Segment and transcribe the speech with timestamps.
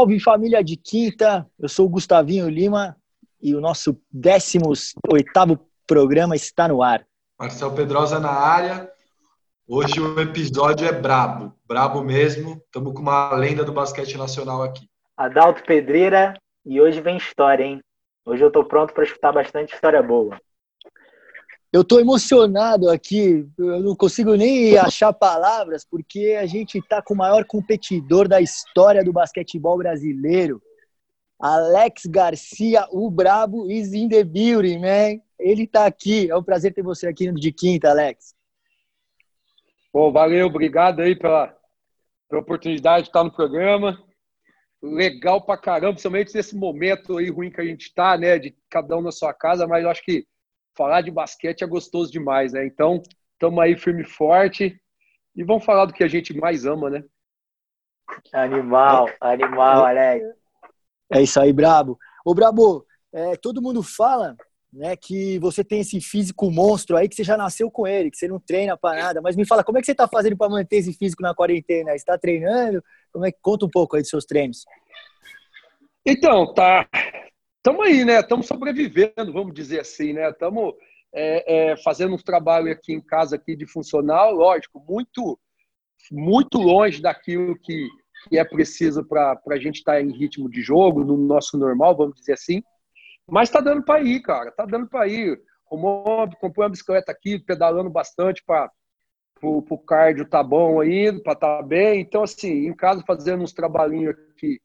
[0.00, 2.96] Salve família de quinta, eu sou o Gustavinho Lima
[3.38, 4.96] e o nosso 18
[5.86, 7.06] programa está no ar.
[7.38, 8.90] Marcel Pedrosa na área.
[9.68, 12.62] Hoje o episódio é brabo, brabo mesmo.
[12.64, 14.88] Estamos com uma lenda do basquete nacional aqui.
[15.14, 16.32] Adalto Pedreira
[16.64, 17.82] e hoje vem história, hein?
[18.24, 20.40] Hoje eu estou pronto para escutar bastante história boa.
[21.72, 27.14] Eu estou emocionado aqui, eu não consigo nem achar palavras, porque a gente está com
[27.14, 30.60] o maior competidor da história do basquetebol brasileiro.
[31.38, 35.22] Alex Garcia, o Brabo, is in the building, man.
[35.38, 36.28] Ele está aqui.
[36.28, 38.34] É um prazer ter você aqui no de quinta, Alex.
[39.92, 41.56] Bom, valeu, obrigado aí pela,
[42.28, 44.02] pela oportunidade de estar no programa.
[44.82, 48.38] Legal pra caramba, principalmente nesse momento aí ruim que a gente está, né?
[48.40, 50.26] De cada um na sua casa, mas eu acho que
[50.76, 52.64] falar de basquete é gostoso demais, né?
[52.66, 54.80] Então, estamos aí firme e forte
[55.34, 57.04] e vamos falar do que a gente mais ama, né?
[58.32, 60.26] Animal, animal, Alex.
[61.12, 61.98] É isso aí, Brabo.
[62.24, 64.36] Ô, Brabo, é, todo mundo fala
[64.72, 68.16] né, que você tem esse físico monstro aí, que você já nasceu com ele, que
[68.16, 69.20] você não treina para nada.
[69.20, 71.94] Mas me fala, como é que você está fazendo para manter esse físico na quarentena?
[71.94, 72.82] Está treinando?
[73.12, 74.64] Como é que conta um pouco aí dos seus treinos?
[76.06, 76.88] Então, tá,
[77.60, 78.20] estamos aí, né?
[78.20, 80.30] Estamos sobrevivendo, vamos dizer assim, né?
[80.30, 80.74] Estamos
[81.12, 85.38] é, é, fazendo um trabalho aqui em casa aqui de funcional, lógico, muito,
[86.10, 87.86] muito longe daquilo que,
[88.28, 91.96] que é preciso para a gente estar tá em ritmo de jogo, no nosso normal,
[91.96, 92.62] vamos dizer assim.
[93.28, 94.48] Mas está dando para ir, cara.
[94.48, 95.40] Está dando para ir.
[95.66, 98.72] Romão comprou uma bicicleta aqui, pedalando bastante para
[99.42, 102.00] o cardio tá bom aí, para tá bem.
[102.00, 104.60] Então, assim, em casa fazendo uns trabalhinhos aqui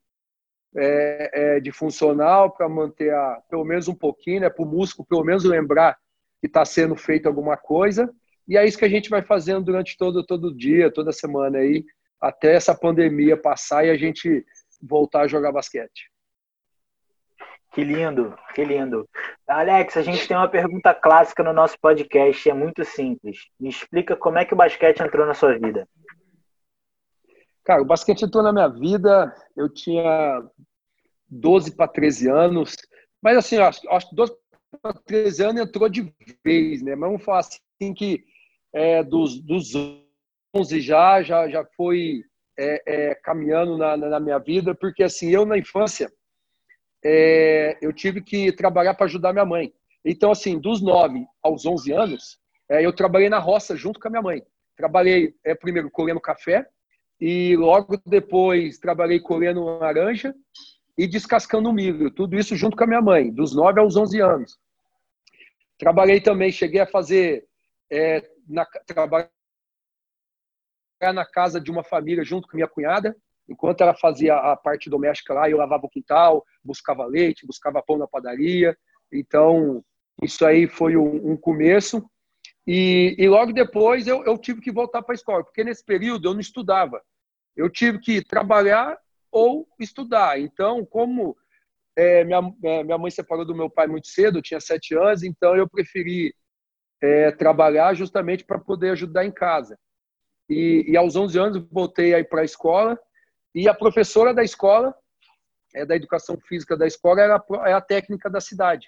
[0.75, 5.07] é, é, de funcional para manter a, pelo menos um pouquinho, né, para o músculo
[5.07, 5.97] pelo menos lembrar
[6.41, 8.13] que está sendo feito alguma coisa.
[8.47, 11.83] E é isso que a gente vai fazendo durante todo, todo dia, toda semana aí,
[12.21, 14.45] até essa pandemia passar e a gente
[14.81, 16.11] voltar a jogar basquete.
[17.75, 19.05] Que lindo, que lindo.
[19.45, 23.49] Alex, a gente tem uma pergunta clássica no nosso podcast, é muito simples.
[23.59, 25.85] Me explica como é que o basquete entrou na sua vida.
[27.65, 30.43] Cara, o basquete entrou na minha vida, eu tinha
[31.27, 32.75] 12 para 13 anos,
[33.19, 34.33] mas assim, acho, que 12
[34.79, 36.95] para 13 anos entrou de vez, né?
[36.95, 38.23] Mas vamos falar assim que
[38.71, 39.71] é, dos, dos
[40.55, 42.23] 11 já, já, já foi
[42.57, 46.11] é, é, caminhando na, na, minha vida, porque assim, eu na infância,
[47.03, 49.73] é, eu tive que trabalhar para ajudar minha mãe.
[50.03, 52.37] Então, assim, dos 9 aos 11 anos,
[52.69, 54.43] é, eu trabalhei na roça junto com a minha mãe.
[54.77, 56.67] Trabalhei é, primeiro colhendo café,
[57.27, 60.31] e logo depois trabalhei colhendo laranja
[60.95, 62.11] e descascando milho.
[62.11, 64.59] Tudo isso junto com a minha mãe, dos 9 aos 11 anos.
[65.75, 67.47] Trabalhei também, cheguei a fazer
[67.91, 69.27] é, na, trabalhar
[71.01, 73.17] na casa de uma família junto com minha cunhada,
[73.49, 77.97] enquanto ela fazia a parte doméstica lá, eu lavava o quintal, buscava leite, buscava pão
[77.97, 78.77] na padaria.
[79.11, 79.83] Então,
[80.21, 82.07] isso aí foi um, um começo.
[82.67, 86.29] E, e logo depois eu, eu tive que voltar para a escola, porque nesse período
[86.29, 87.01] eu não estudava.
[87.55, 88.97] Eu tive que trabalhar
[89.31, 90.39] ou estudar.
[90.39, 91.35] Então, como
[91.95, 95.23] é, minha, é, minha mãe separou do meu pai muito cedo, eu tinha sete anos,
[95.23, 96.33] então eu preferi
[97.01, 99.77] é, trabalhar justamente para poder ajudar em casa.
[100.49, 102.99] E, e aos 11 anos voltei aí para a escola
[103.53, 104.93] e a professora da escola,
[105.73, 108.87] é, da educação física da escola, era, é a técnica da cidade,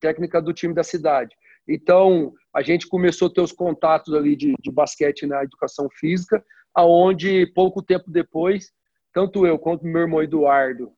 [0.00, 1.34] técnica do time da cidade.
[1.68, 6.44] Então, a gente começou a ter os contatos ali de, de basquete na educação física,
[6.76, 8.70] aonde pouco tempo depois,
[9.14, 10.92] tanto eu quanto meu irmão Eduardo,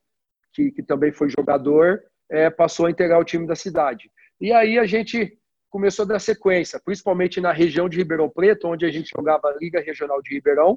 [0.53, 4.11] que, que também foi jogador, é, passou a integrar o time da cidade.
[4.41, 5.39] E aí a gente
[5.71, 9.57] começou a dar sequência, principalmente na região de Ribeirão Preto, onde a gente jogava a
[9.57, 10.77] Liga Regional de Ribeirão,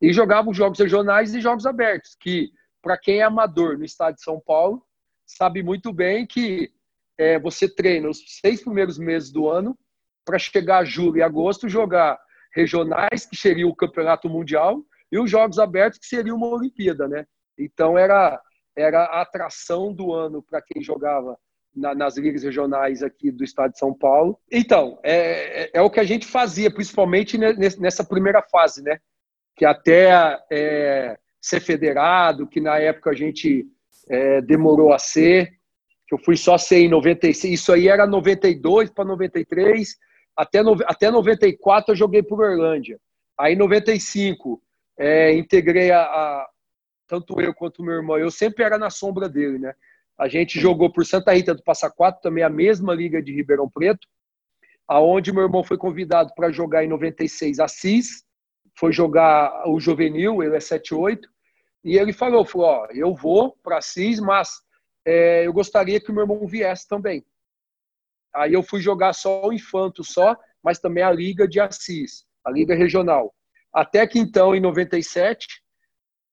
[0.00, 2.50] e jogava os jogos regionais e jogos abertos, que
[2.82, 4.84] para quem é amador no estado de São Paulo,
[5.24, 6.70] sabe muito bem que
[7.16, 9.78] é, você treina os seis primeiros meses do ano
[10.22, 12.20] para chegar a julho e agosto jogar
[12.54, 17.26] regionais, que seria o campeonato mundial, e os jogos abertos, que seria uma Olimpíada, né?
[17.58, 18.40] Então era
[18.74, 21.36] era a atração do ano para quem jogava
[21.74, 24.38] na, nas ligas regionais aqui do estado de São Paulo.
[24.50, 28.98] Então, é, é, é o que a gente fazia, principalmente nessa primeira fase, né?
[29.56, 33.66] Que até é, ser federado, que na época a gente
[34.08, 35.52] é, demorou a ser,
[36.06, 39.96] que eu fui só ser em 96, isso aí era 92 para 93,
[40.36, 42.98] até, no, até 94 eu joguei por Orlândia.
[43.38, 44.62] Aí em 95
[44.98, 46.48] é, integrei a, a,
[47.06, 49.74] tanto eu quanto meu irmão, eu sempre era na sombra dele, né?
[50.18, 53.68] A gente jogou por Santa Rita do Passa Quatro, também a mesma liga de Ribeirão
[53.68, 54.06] Preto,
[54.86, 58.24] aonde meu irmão foi convidado para jogar em 96 Assis,
[58.78, 61.28] foi jogar o juvenil, ele é 78,
[61.84, 64.50] E ele falou, falou, ó, eu vou para Assis, mas
[65.04, 67.24] é, eu gostaria que o meu irmão viesse também.
[68.34, 72.50] Aí eu fui jogar só o Infanto só, mas também a Liga de Assis, a
[72.50, 73.34] Liga Regional.
[73.72, 75.46] Até que então, em 97,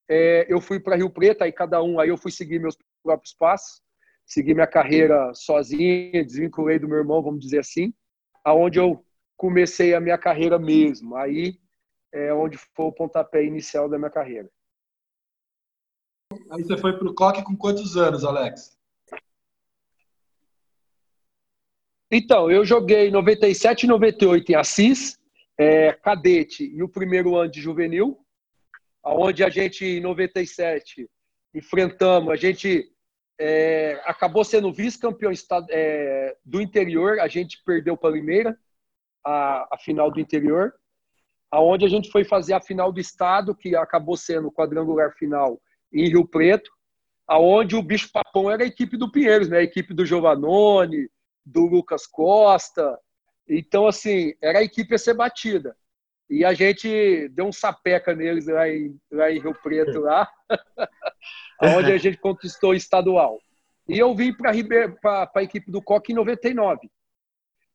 [0.09, 3.33] é, eu fui para Rio Preto, aí cada um, aí eu fui seguir meus próprios
[3.33, 3.81] passos,
[4.25, 7.93] seguir minha carreira sozinha, desvinculei do meu irmão, vamos dizer assim,
[8.43, 9.03] aonde eu
[9.37, 11.15] comecei a minha carreira mesmo.
[11.15, 11.57] Aí
[12.11, 14.49] é onde foi o pontapé inicial da minha carreira.
[16.51, 18.78] Aí você foi para o Coque com quantos anos, Alex?
[22.11, 25.19] Então, eu joguei 97 e 98 em Assis,
[25.57, 28.17] é, cadete e o primeiro ano de juvenil,
[29.03, 31.07] onde a gente, em 97,
[31.53, 32.91] enfrentamos, a gente
[33.39, 35.31] é, acabou sendo vice-campeão
[35.69, 38.57] é, do interior, a gente perdeu para a Limeira,
[39.23, 40.73] a, a final do interior,
[41.51, 45.61] aonde a gente foi fazer a final do estado, que acabou sendo o quadrangular final
[45.93, 46.71] em Rio Preto,
[47.27, 49.59] aonde o bicho papão era a equipe do Pinheiros, né?
[49.59, 51.07] A equipe do Giovanoni,
[51.49, 52.97] do Lucas Costa.
[53.47, 55.75] Então, assim, era a equipe a ser batida.
[56.29, 60.29] E a gente deu um sapeca neles lá em, lá em Rio Preto, lá,
[61.61, 63.39] onde a gente conquistou o estadual.
[63.87, 66.89] E eu vim para a equipe do Coque em 99.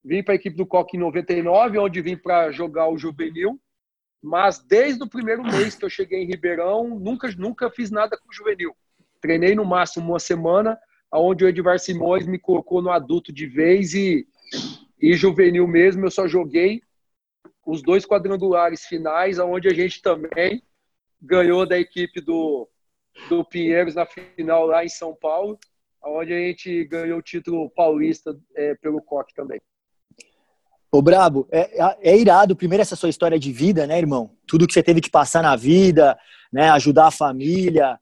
[0.05, 3.61] Vim para a equipe do Coque em 99, onde vim para jogar o juvenil.
[4.23, 8.29] Mas desde o primeiro mês que eu cheguei em Ribeirão, nunca, nunca fiz nada com
[8.29, 8.75] o juvenil.
[9.21, 10.79] Treinei no máximo uma semana,
[11.21, 14.27] onde o Edvar Simões me colocou no adulto de vez e,
[15.01, 16.05] e juvenil mesmo.
[16.05, 16.83] Eu só joguei
[17.67, 20.63] os dois quadrangulares finais, onde a gente também
[21.21, 22.69] ganhou da equipe do,
[23.29, 25.59] do Pinheiros na final lá em São Paulo,
[26.05, 29.61] onde a gente ganhou o título paulista é, pelo Coque também.
[30.93, 34.31] Ô, Brabo, é, é, é, irado, primeiro, essa sua história de vida, né, irmão?
[34.47, 36.17] Tudo que você teve que passar na vida,
[36.53, 37.99] né, ajudar a família,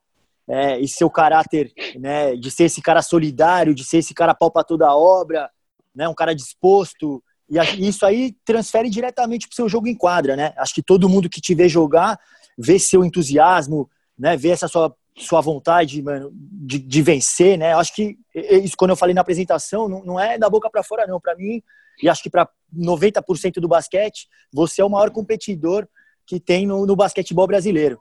[0.53, 4.51] é, e seu caráter, né, de ser esse cara solidário, de ser esse cara pau
[4.51, 5.51] pra toda a obra,
[5.95, 10.53] né, um cara disposto, e isso aí transfere diretamente pro seu jogo em quadra, né?
[10.59, 12.19] Acho que todo mundo que te vê jogar,
[12.57, 17.73] vê seu entusiasmo, né, vê essa sua, sua vontade, mano, de, de vencer, né?
[17.75, 21.07] Acho que isso, quando eu falei na apresentação, não, não é da boca para fora,
[21.07, 21.21] não.
[21.21, 21.63] Para mim,
[22.03, 25.87] e acho que para 90% do basquete, você é o maior competidor
[26.27, 28.01] que tem no, no basquetebol brasileiro.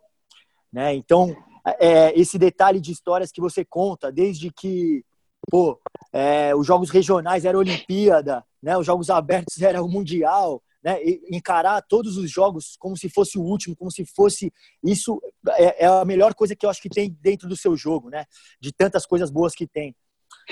[0.72, 0.94] Né?
[0.94, 1.36] Então,
[1.80, 5.04] é, esse detalhe de histórias que você conta, desde que
[5.50, 5.80] pô,
[6.14, 8.78] é, os jogos regionais eram Olimpíada, né?
[8.78, 10.98] os jogos abertos era o Mundial, né?
[11.30, 14.52] encarar todos os jogos como se fosse o último, como se fosse
[14.84, 18.10] isso é, é, a melhor coisa que eu acho que tem dentro do seu jogo,
[18.10, 18.26] né?
[18.60, 19.96] De tantas coisas boas que tem,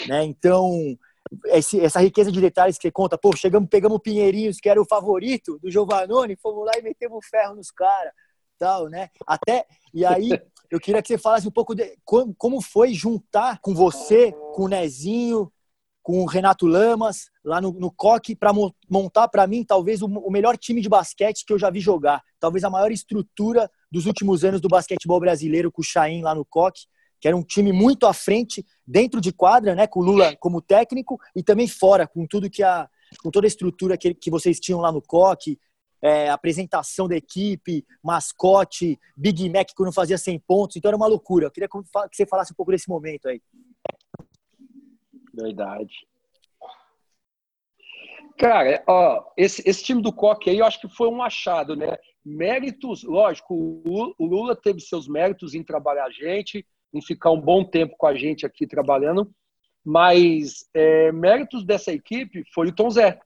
[0.07, 0.23] né?
[0.23, 0.97] Então
[1.45, 4.85] esse, essa riqueza de detalhes que você conta, pô, chegamos, pegamos Pinheirinhos, que era o
[4.85, 8.13] favorito do Giovanoni, fomos lá e metemos ferro nos caras,
[8.57, 9.09] tal, né?
[9.27, 10.29] Até, e aí,
[10.69, 14.67] eu queria que você falasse um pouco de como, foi juntar com você, com o
[14.67, 15.51] Nezinho,
[16.01, 18.51] com o Renato Lamas, lá no, no Coque, para
[18.89, 22.23] montar para mim talvez o, o, melhor time de basquete que eu já vi jogar.
[22.39, 26.45] Talvez a maior estrutura dos últimos anos do basquetebol brasileiro, com o Chain lá no
[26.45, 26.81] Coque
[27.19, 30.61] que era um time muito à frente dentro de quadra, né, com o Lula como
[30.61, 32.87] técnico e também fora, com tudo que a
[33.23, 35.59] com toda a estrutura que, que vocês tinham lá no Coque,
[36.01, 41.45] é, apresentação da equipe, mascote, Big Mac quando fazia 100 pontos, então era uma loucura.
[41.45, 41.77] Eu queria que
[42.15, 43.41] você falasse um pouco desse momento aí.
[45.33, 45.93] Verdade.
[48.37, 51.97] Cara, ó, esse, esse time do Coque aí eu acho que foi um achado, né?
[52.23, 53.53] Méritos, lógico,
[53.85, 58.07] o Lula teve seus méritos em trabalhar a gente, em ficar um bom tempo com
[58.07, 59.29] a gente aqui trabalhando,
[59.83, 63.19] mas é, méritos dessa equipe foi o Tom Zé.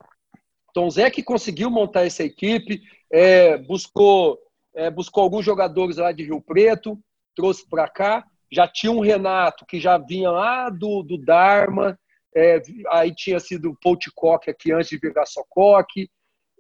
[0.74, 4.40] Tom Zé que conseguiu montar essa equipe, é, buscou,
[4.76, 7.00] é, buscou alguns jogadores lá de Rio Preto,
[7.36, 8.26] trouxe para cá.
[8.52, 11.98] Já tinha um Renato que já vinha lá do, do Dharma,
[12.36, 16.10] é, aí tinha sido o Pouticoque aqui antes de virar Socoque,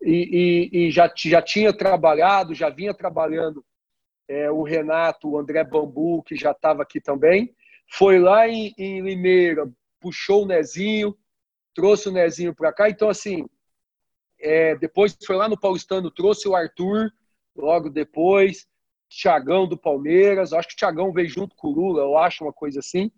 [0.01, 3.63] e, e, e já, já tinha trabalhado, já vinha trabalhando
[4.27, 7.53] é, o Renato, o André Bambu, que já estava aqui também.
[7.89, 11.15] Foi lá em, em Limeira, puxou o Nezinho,
[11.73, 12.89] trouxe o Nezinho para cá.
[12.89, 13.45] Então, assim,
[14.43, 17.11] é, depois foi lá no Paulistano, trouxe o Arthur,
[17.55, 18.67] logo depois,
[19.09, 20.51] Tiagão do Palmeiras.
[20.51, 23.09] Acho que o Tiagão veio junto com o Lula, eu acho uma coisa assim.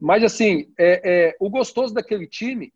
[0.00, 2.72] Mas, assim, é, é, o gostoso daquele time,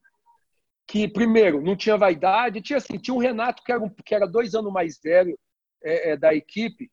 [0.87, 4.27] que, primeiro, não tinha vaidade, tinha, assim, tinha um Renato, que era, um, que era
[4.27, 5.39] dois anos mais velho
[5.83, 6.91] é, é, da equipe,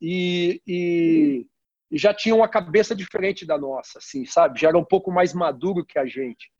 [0.00, 1.46] e, e,
[1.90, 4.60] e, já tinha uma cabeça diferente da nossa, assim, sabe?
[4.60, 6.50] Já era um pouco mais maduro que a gente.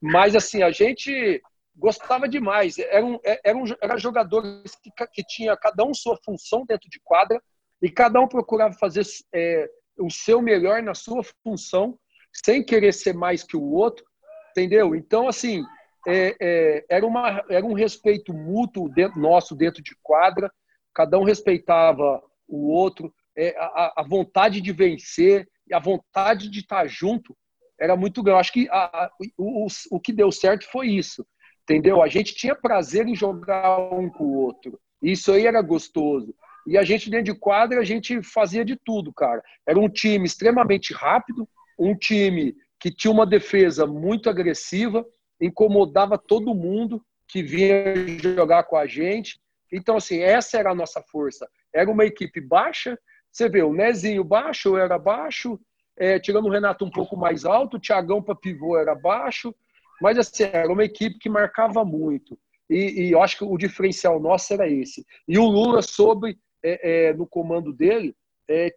[0.00, 1.42] Mas, assim, a gente
[1.76, 2.78] gostava demais.
[2.78, 7.40] Eram, eram, eram jogadores que, que tinha cada um sua função dentro de quadra
[7.80, 11.98] e cada um procurava fazer é, o seu melhor na sua função,
[12.32, 14.04] sem querer ser mais que o outro,
[14.50, 14.94] entendeu?
[14.94, 15.64] Então, assim,
[16.06, 20.50] é, é, era, uma, era um respeito mútuo dentro, nosso dentro de quadra,
[20.94, 26.60] cada um respeitava o outro, é, a, a, vontade de vencer e a vontade de
[26.60, 27.36] estar junto
[27.80, 28.40] era muito grande.
[28.40, 31.26] Acho que a, a, o, o que deu certo foi isso,
[31.72, 32.02] entendeu?
[32.02, 34.78] A gente tinha prazer em jogar um com o outro.
[35.02, 36.34] Isso aí era gostoso.
[36.66, 39.42] E a gente, dentro de quadra, a gente fazia de tudo, cara.
[39.66, 41.48] Era um time extremamente rápido,
[41.78, 45.04] um time que tinha uma defesa muito agressiva,
[45.40, 49.40] incomodava todo mundo que vinha jogar com a gente.
[49.72, 51.48] Então, assim, essa era a nossa força.
[51.74, 52.98] Era uma equipe baixa.
[53.30, 55.58] Você vê, o Nezinho baixo, eu era baixo,
[55.96, 59.54] é, tirando o Renato um pouco mais alto, o Thiagão para pivô era baixo,
[60.02, 62.36] mas assim, era uma equipe que marcava muito.
[62.68, 65.06] E, e eu acho que o diferencial nosso era esse.
[65.28, 68.16] E o Lula soube, é, é, no comando dele,
[68.48, 68.74] é,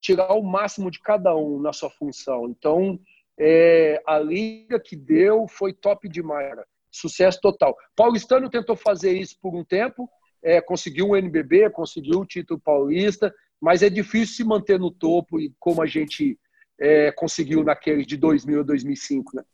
[0.00, 2.48] tirar o máximo de cada um na sua função.
[2.48, 2.98] Então,
[3.38, 6.54] é, a liga que deu foi top demais.
[6.90, 7.76] Sucesso total.
[7.94, 10.08] Paulistano tentou fazer isso por um tempo,
[10.42, 15.38] é, conseguiu um NBB, conseguiu o título paulista, mas é difícil se manter no topo
[15.38, 16.38] e como a gente
[16.80, 19.44] é, conseguiu naquele de 2000 a 2005, né?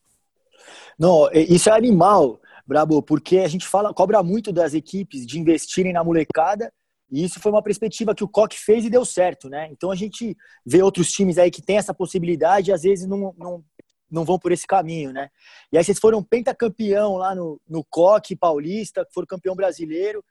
[0.99, 5.93] Não, isso é animal, Brabo, porque a gente fala, cobra muito das equipes de investirem
[5.93, 6.73] na molecada
[7.13, 9.69] e isso foi uma perspectiva que o Koch fez e deu certo, né?
[9.71, 13.35] Então a gente vê outros times aí que tem essa possibilidade e às vezes não,
[13.37, 13.63] não,
[14.11, 15.29] não vão por esse caminho, né?
[15.71, 20.25] E aí vocês foram pentacampeão lá no, no Coque Paulista, foram campeão brasileiro.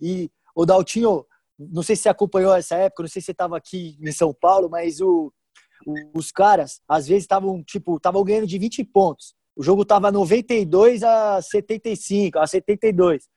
[0.00, 1.26] E o Daltinho,
[1.58, 4.32] não sei se você acompanhou essa época, não sei se você estava aqui em São
[4.32, 5.32] Paulo, mas o,
[5.84, 9.34] o, os caras, às vezes, estavam tipo, estavam ganhando de 20 pontos.
[9.58, 13.28] O jogo estava 92 a 75, a 72.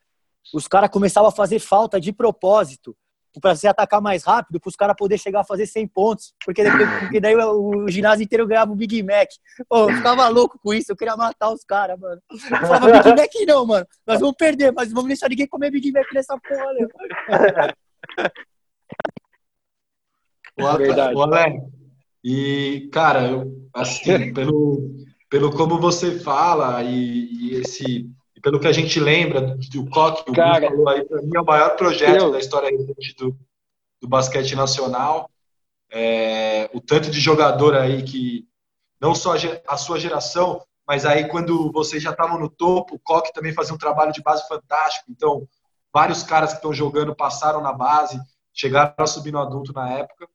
[0.54, 2.96] Os caras começavam a fazer falta de propósito
[3.42, 6.64] para você atacar mais rápido, para os caras poder chegar a fazer 100 pontos, porque,
[6.64, 9.30] depois, porque daí o, o, ginásio inteiro ganhava o Big Mac.
[9.68, 12.22] Pô, eu ficava louco com isso, eu queria matar os caras, mano.
[12.30, 12.38] Eu
[12.68, 16.06] falava, Big Mac não, mano, nós vamos perder, mas vamos deixar ninguém comer Big Mac
[16.14, 16.88] nessa porra, né?
[20.60, 21.16] O Verdade.
[21.16, 21.64] O Alex,
[22.24, 24.94] e, cara, eu, assim, pelo,
[25.32, 28.06] pelo como você fala e, e esse
[28.44, 31.46] pelo que a gente lembra do Coque, o Cara, falou aí, para mim é o
[31.46, 32.32] maior projeto eu...
[32.32, 33.38] da história recente do,
[34.02, 35.30] do basquete nacional.
[35.92, 38.48] É, o tanto de jogador aí que,
[39.00, 39.36] não só
[39.68, 43.76] a sua geração, mas aí quando vocês já estavam no topo, o Coque também fazia
[43.76, 45.06] um trabalho de base fantástico.
[45.12, 45.48] Então,
[45.94, 48.20] vários caras que estão jogando passaram na base,
[48.52, 50.28] chegaram a subir no adulto na época.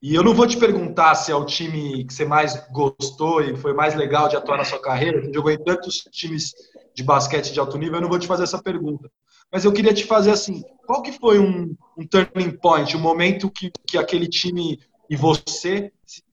[0.00, 3.56] E eu não vou te perguntar se é o time que você mais gostou e
[3.56, 6.54] foi mais legal de atuar na sua carreira, jogou em tantos times
[6.94, 9.10] de basquete de alto nível, eu não vou te fazer essa pergunta.
[9.50, 13.50] Mas eu queria te fazer assim, qual que foi um, um turning point, um momento
[13.50, 14.78] que, que aquele time
[15.10, 15.90] e você,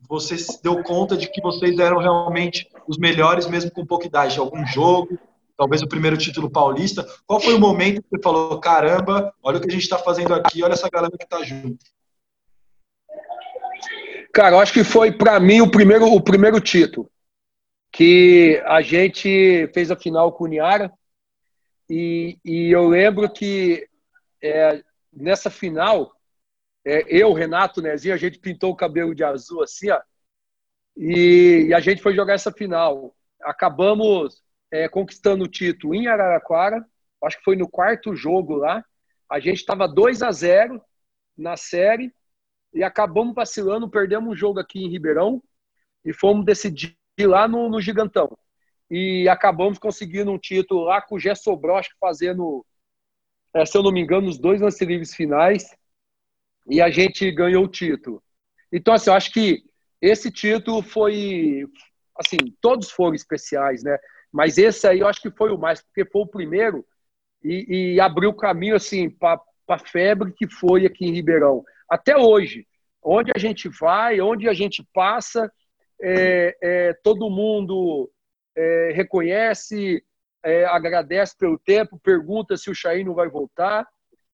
[0.07, 4.37] você se deu conta de que vocês eram realmente os melhores, mesmo com pouca idade?
[4.37, 5.17] Algum jogo,
[5.57, 7.07] talvez o primeiro título paulista.
[7.25, 10.33] Qual foi o momento que você falou, caramba, olha o que a gente está fazendo
[10.33, 11.83] aqui, olha essa galera que está junto?
[14.35, 17.09] Cara, eu acho que foi para mim o primeiro, o primeiro título.
[17.89, 20.91] Que a gente fez a final com o Niara.
[21.89, 23.87] E, e eu lembro que
[24.43, 26.11] é, nessa final,
[26.83, 30.01] é, eu, Renato, Nezinho, a gente pintou o cabelo de azul assim, ó.
[30.97, 33.15] E, e a gente foi jogar essa final.
[33.41, 36.85] Acabamos é, conquistando o título em Araraquara.
[37.23, 38.83] Acho que foi no quarto jogo lá.
[39.29, 40.81] A gente estava 2 a 0
[41.37, 42.13] na série
[42.75, 45.41] e acabamos vacilando, perdemos um jogo aqui em Ribeirão
[46.03, 48.37] e fomos decidir lá no, no Gigantão.
[48.91, 52.65] E acabamos conseguindo um título lá com o Gé Sobrosch fazendo,
[53.53, 55.73] é, se eu não me engano, os dois lance livres finais
[56.69, 58.21] e a gente ganhou o título.
[58.69, 59.63] Então, assim, eu acho que
[60.01, 61.65] esse título foi,
[62.19, 63.97] assim, todos foram especiais, né?
[64.33, 66.85] Mas esse aí eu acho que foi o mais, porque foi o primeiro
[67.41, 72.17] e, e abriu o caminho, assim, para a febre que foi aqui em Ribeirão até
[72.17, 72.67] hoje.
[73.01, 75.51] Onde a gente vai, onde a gente passa,
[76.01, 78.11] é, é, todo mundo
[78.55, 80.03] é, reconhece,
[80.43, 83.87] é, agradece pelo tempo, pergunta se o Chain não vai voltar.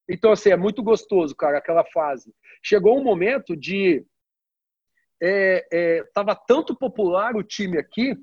[0.08, 2.34] Então, assim, é muito gostoso, cara, aquela fase.
[2.64, 4.06] Chegou um momento de.
[5.22, 8.16] Estava é, tanto popular o time aqui,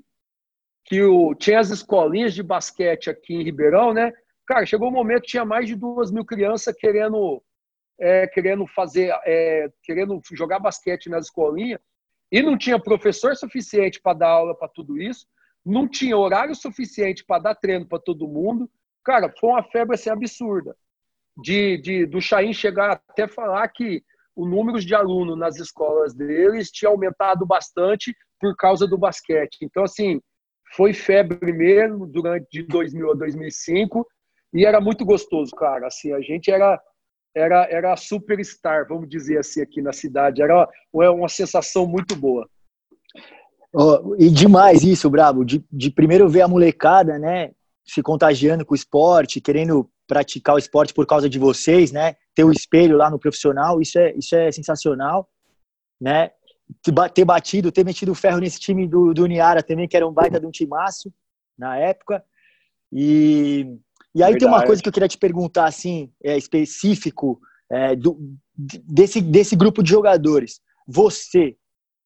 [0.83, 4.11] que o, tinha as escolinhas de basquete aqui em Ribeirão, né?
[4.45, 7.41] Cara, chegou um momento tinha mais de duas mil crianças querendo
[7.99, 11.79] é, querendo fazer, é, querendo jogar basquete nas escolinhas
[12.31, 15.27] e não tinha professor suficiente para dar aula para tudo isso,
[15.65, 18.69] não tinha horário suficiente para dar treino para todo mundo.
[19.03, 20.75] Cara, foi uma febre assim absurda.
[21.37, 24.03] De, de do Chain chegar até falar que
[24.35, 29.57] o número de alunos nas escolas deles tinha aumentado bastante por causa do basquete.
[29.61, 30.21] Então, assim,
[30.75, 34.07] foi febre mesmo durante de 2000 a 2005
[34.53, 35.87] e era muito gostoso, cara.
[35.87, 36.81] Assim, a gente era
[37.35, 40.41] era era superstar, vamos dizer assim, aqui na cidade.
[40.41, 42.47] Era uma, uma sensação muito boa.
[43.73, 47.51] Oh, e demais isso, Brabo, de, de primeiro ver a molecada, né,
[47.85, 52.43] se contagiando com o esporte, querendo praticar o esporte por causa de vocês, né, ter
[52.43, 55.29] o espelho lá no profissional, isso é, isso é sensacional,
[56.01, 56.31] né,
[57.13, 60.39] ter batido, ter metido ferro nesse time do, do Uniara também, que era um baita
[60.39, 61.13] de um timaço
[61.55, 62.23] na época,
[62.91, 63.77] e,
[64.15, 64.39] e aí Verdade.
[64.39, 67.39] tem uma coisa que eu queria te perguntar, assim, é, específico,
[67.69, 68.17] é, do,
[68.55, 71.55] desse, desse grupo de jogadores, você,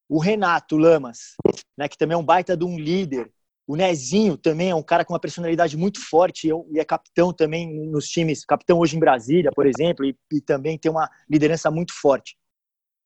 [0.09, 1.35] o Renato Lamas,
[1.77, 3.31] né, que também é um baita de um líder.
[3.65, 7.73] O Nezinho também é um cara com uma personalidade muito forte e é capitão também
[7.89, 11.93] nos times, capitão hoje em Brasília, por exemplo, e, e também tem uma liderança muito
[11.93, 12.35] forte.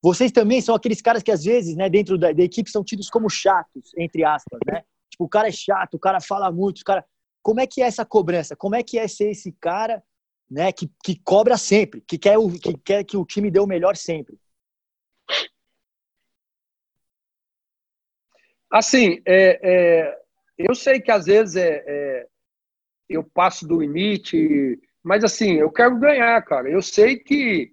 [0.02, 3.08] Vocês também são aqueles caras que às vezes, né, dentro da, da, equipe são tidos
[3.08, 4.82] como chatos, entre aspas, né?
[5.10, 7.04] Tipo, o cara é chato, o cara fala muito, o cara...
[7.42, 8.56] Como é que é essa cobrança?
[8.56, 10.02] Como é que é ser esse cara,
[10.50, 13.66] né, que, que cobra sempre, que quer, o, que quer que o time dê o
[13.66, 14.38] melhor sempre?
[18.70, 20.18] Assim, é, é,
[20.58, 22.26] eu sei que às vezes é, é,
[23.08, 26.70] eu passo do limite, mas assim, eu quero ganhar, cara.
[26.70, 27.72] Eu sei que,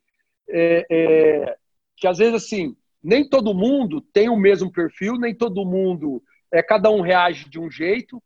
[0.50, 1.58] é, é,
[1.98, 6.64] que às vezes assim, nem todo mundo tem o mesmo perfil, nem todo mundo, é,
[6.64, 8.24] cada um reage de um jeito.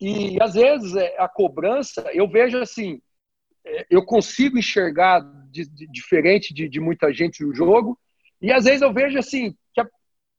[0.00, 3.00] E às vezes é, a cobrança, eu vejo assim,
[3.90, 7.98] eu consigo enxergar de, de, diferente de, de, muita gente no jogo,
[8.40, 9.82] e às vezes eu vejo assim, que,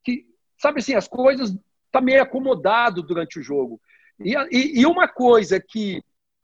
[0.03, 0.25] que
[0.57, 1.55] sabe assim, as coisas
[1.91, 3.81] tá meio acomodado durante o jogo.
[4.19, 6.01] E, e, e uma coisa que,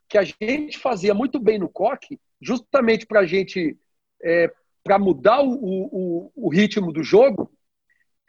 [0.07, 3.77] que a gente fazia muito bem no coque, justamente para a gente
[4.23, 4.51] é,
[4.83, 7.51] para mudar o, o, o, ritmo do jogo,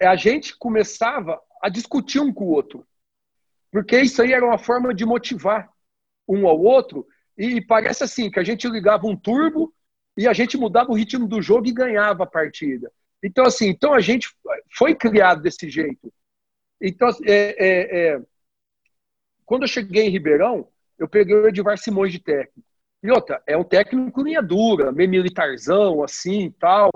[0.01, 2.87] é a gente começava a discutir um com o outro.
[3.77, 5.69] Porque isso aí era uma forma de motivar
[6.27, 7.07] um ao outro.
[7.37, 9.71] E parece assim, que a gente ligava um turbo
[10.17, 12.91] e a gente mudava o ritmo do jogo e ganhava a partida.
[13.23, 14.35] Então, assim, então a gente
[14.75, 16.11] foi criado desse jeito.
[16.81, 18.23] Então, é, é, é,
[19.45, 20.67] quando eu cheguei em Ribeirão,
[20.99, 22.67] eu peguei o Edivar Simões de técnico.
[23.03, 26.91] E outra, é um técnico linha dura, meio militarzão, assim tal.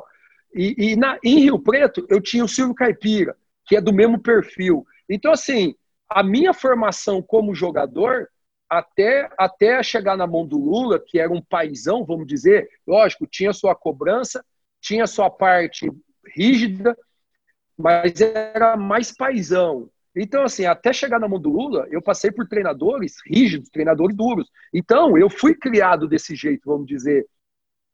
[0.55, 4.19] E, e na, em Rio Preto, eu tinha o Silvio Caipira, que é do mesmo
[4.19, 4.87] perfil.
[5.07, 5.75] Então, assim,
[6.11, 8.29] a minha formação como jogador,
[8.68, 13.53] até, até chegar na mão do Lula, que era um paizão, vamos dizer, lógico, tinha
[13.53, 14.44] sua cobrança,
[14.81, 15.90] tinha sua parte
[16.35, 16.96] rígida,
[17.79, 19.88] mas era mais paisão.
[20.14, 24.51] Então, assim, até chegar na mão do Lula, eu passei por treinadores rígidos, treinadores duros.
[24.75, 27.27] Então, eu fui criado desse jeito, vamos dizer,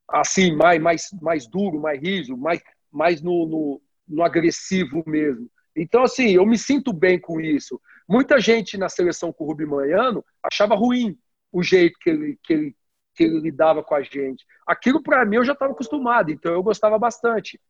[0.09, 5.51] assim, mais, mais, mais duro, mais rígido, mais, mais no, no, no agressivo mesmo.
[5.77, 7.81] Então, assim, eu me sinto bem com isso.
[8.09, 11.19] Muita gente na seleção com o Rubem Manhano achava ruim
[11.51, 12.77] o jeito que ele, que ele,
[13.15, 14.45] que ele lidava com a gente.
[14.67, 17.61] Aquilo, para mim, eu já estava acostumado, então eu gostava bastante.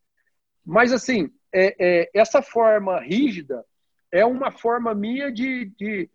[0.65, 3.65] Mas, assim, é, é, essa forma rígida
[4.11, 6.11] é uma forma minha de, de,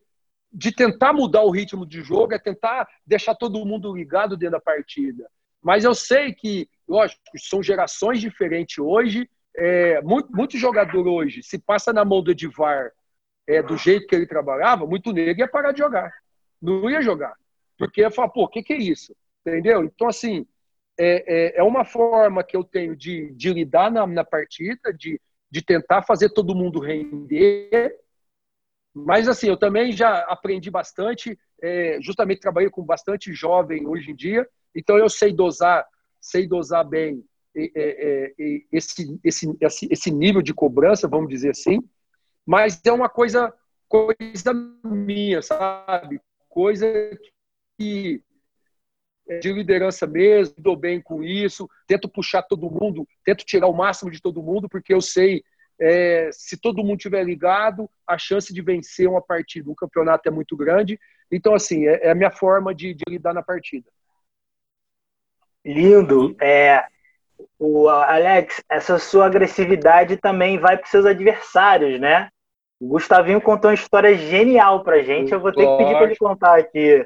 [0.51, 4.61] de tentar mudar o ritmo de jogo, é tentar deixar todo mundo ligado dentro da
[4.61, 5.29] partida.
[5.61, 9.29] Mas eu sei que, lógico, são gerações diferentes hoje.
[9.55, 12.91] É, muito, muito jogador hoje, se passa na mão do Edivar
[13.47, 16.13] é, do jeito que ele trabalhava, muito negro ia parar de jogar.
[16.61, 17.35] Não ia jogar.
[17.77, 19.15] Porque ia falar, pô, o que, que é isso?
[19.45, 19.83] Entendeu?
[19.83, 20.45] Então, assim,
[20.97, 25.19] é, é, é, uma forma que eu tenho de, de lidar na, na partida, de,
[25.49, 27.97] de tentar fazer todo mundo render.
[28.93, 34.15] Mas, assim, eu também já aprendi bastante, é, justamente trabalhei com bastante jovem hoje em
[34.15, 35.85] dia, então eu sei dosar,
[36.19, 37.23] sei dosar bem
[37.55, 38.33] é, é,
[38.71, 39.57] esse, esse,
[39.89, 41.81] esse nível de cobrança, vamos dizer assim,
[42.45, 43.53] mas é uma coisa,
[43.87, 46.21] coisa minha, sabe?
[46.49, 46.85] Coisa
[47.77, 48.23] que
[49.27, 53.73] é, de liderança mesmo, dou bem com isso, tento puxar todo mundo, tento tirar o
[53.73, 55.43] máximo de todo mundo, porque eu sei,
[55.79, 60.31] é, se todo mundo estiver ligado, a chance de vencer uma partida, um campeonato é
[60.31, 60.99] muito grande.
[61.31, 63.89] Então, assim, é, é a minha forma de, de, lidar na partida.
[65.63, 66.35] Lindo.
[66.41, 66.85] É,
[67.59, 72.29] o Alex, essa sua agressividade também vai para seus adversários, né?
[72.79, 75.31] O Gustavinho contou uma história genial pra gente.
[75.31, 77.05] Eu vou ter que pedir para ele contar aqui.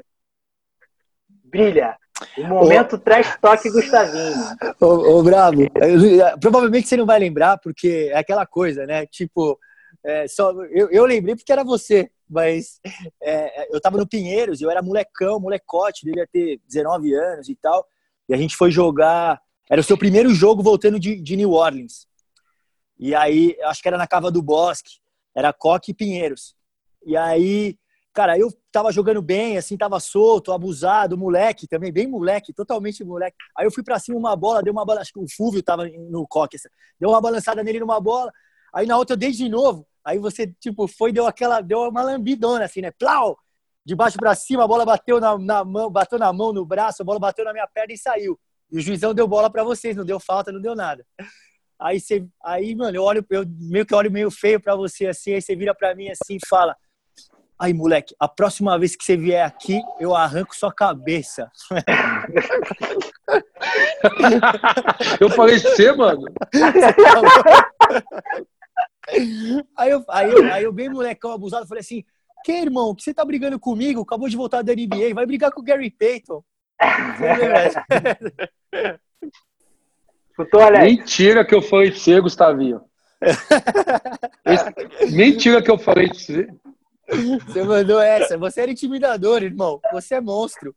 [1.44, 1.98] Brilha.
[2.38, 4.36] O momento traz toque Gustavinho.
[4.80, 9.06] Ô, ô Bravo, eu, provavelmente você não vai lembrar, porque é aquela coisa, né?
[9.06, 9.60] Tipo,
[10.02, 12.80] é, só, eu, eu lembrei porque era você, mas
[13.22, 17.86] é, eu tava no Pinheiros, eu era molecão, molecote, devia ter 19 anos e tal,
[18.30, 22.08] e a gente foi jogar Era o seu primeiro jogo voltando de, de New Orleans.
[22.98, 25.00] E aí, acho que era na Cava do Bosque,
[25.36, 26.56] era Coque e Pinheiros.
[27.06, 27.78] E aí,
[28.14, 33.36] cara, eu tava jogando bem, assim, tava solto, abusado, moleque também, bem moleque, totalmente moleque.
[33.58, 35.88] Aí eu fui pra cima uma bola, deu uma bola, acho que o Fúvio tava
[35.88, 36.58] no Coque,
[37.00, 38.32] deu uma balançada nele numa bola,
[38.74, 39.86] aí na outra eu dei de novo.
[40.04, 42.92] Aí você, tipo, foi, deu aquela, deu uma lambidona, assim, né?
[42.92, 43.38] Plau!
[43.84, 47.02] De baixo para cima, a bola bateu na, na, mão, bateu na mão, no braço,
[47.02, 48.40] a bola bateu na minha perna e saiu.
[48.76, 51.06] E o juizão deu bola para vocês, não deu falta, não deu nada.
[51.80, 55.34] Aí você, aí, mano, eu olho, eu meio que olho meio feio para você assim,
[55.34, 56.76] aí você vira para mim assim e fala:
[57.58, 61.50] Aí, moleque, a próxima vez que você vier aqui, eu arranco sua cabeça.
[65.22, 66.26] eu falei você, mano.
[69.78, 72.04] aí, eu, aí, eu, aí eu, bem molecão abusado, falei assim:
[72.44, 74.02] Que, irmão, que você tá brigando comigo?
[74.02, 76.44] Acabou de voltar da NBA, vai brigar com o Gary Payton.
[80.82, 82.82] Mentira que eu falei de você, Gustavinho.
[85.12, 86.48] Mentira que eu falei de você.
[87.46, 88.38] Você mandou essa.
[88.38, 89.80] Você era intimidador, irmão.
[89.94, 90.76] Você é monstro.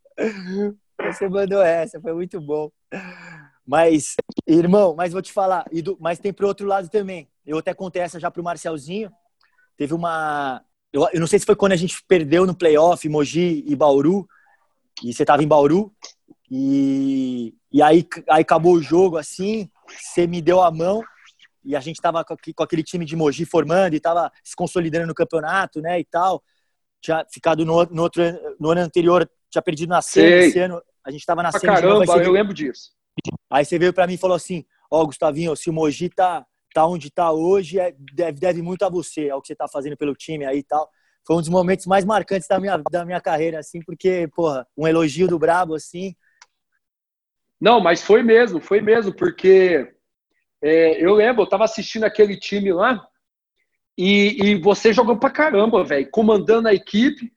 [1.00, 2.00] Você mandou essa.
[2.00, 2.70] Foi muito bom.
[3.66, 4.14] Mas,
[4.46, 5.64] irmão, mas vou te falar.
[5.98, 7.28] Mas tem pro outro lado também.
[7.46, 9.10] Eu até contei essa já pro Marcelzinho.
[9.76, 10.62] Teve uma.
[10.92, 14.28] Eu, eu não sei se foi quando a gente perdeu no playoff, Mogi e Bauru.
[15.02, 15.92] E você tava em Bauru.
[16.50, 19.70] E, e aí, aí acabou o jogo assim.
[19.88, 21.02] Você me deu a mão
[21.64, 25.14] e a gente estava com aquele time de Mogi formando e estava se consolidando no
[25.14, 26.42] campeonato, né, e tal.
[26.98, 28.22] Tinha ficado no, no, outro,
[28.58, 31.66] no ano anterior, tinha perdido na semi, esse ano a gente estava na semi.
[31.66, 32.92] Caramba, novo, eu lembro disso.
[33.50, 36.46] Aí você veio para mim e falou assim, ó, oh, Gustavinho, se o Mogi tá,
[36.72, 39.96] tá onde tá hoje, é, deve, deve muito a você, ao que você tá fazendo
[39.96, 40.88] pelo time aí e tal.
[41.28, 44.88] Foi um dos momentos mais marcantes da minha, da minha carreira, assim, porque, porra, um
[44.88, 46.16] elogio do Brabo, assim.
[47.60, 49.92] Não, mas foi mesmo, foi mesmo, porque
[50.62, 53.06] é, eu lembro, eu tava assistindo aquele time lá
[53.94, 57.30] e, e você jogou pra caramba, velho, comandando a equipe,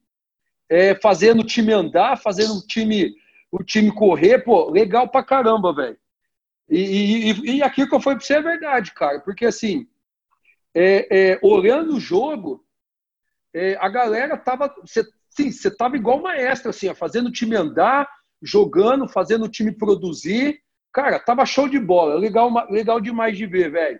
[0.69, 3.13] é, fazendo o time andar, fazendo o time,
[3.51, 5.97] o time correr, pô, legal pra caramba, velho.
[6.69, 9.85] E, e, e aquilo que eu falei pra você é verdade, cara, porque assim,
[10.73, 12.65] é, é, olhando o jogo,
[13.53, 17.55] é, a galera tava, você, sim, você tava igual maestro, assim, ó, fazendo o time
[17.55, 18.07] andar,
[18.41, 20.61] jogando, fazendo o time produzir,
[20.93, 23.99] Cara, tava show de bola, legal, legal demais de ver, velho.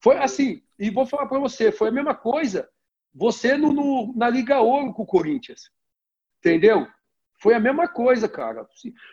[0.00, 2.68] Foi assim, e vou falar para você, foi a mesma coisa.
[3.12, 5.62] Você no, no, na Liga Ouro com o Corinthians,
[6.38, 6.86] entendeu?
[7.42, 8.66] Foi a mesma coisa, cara.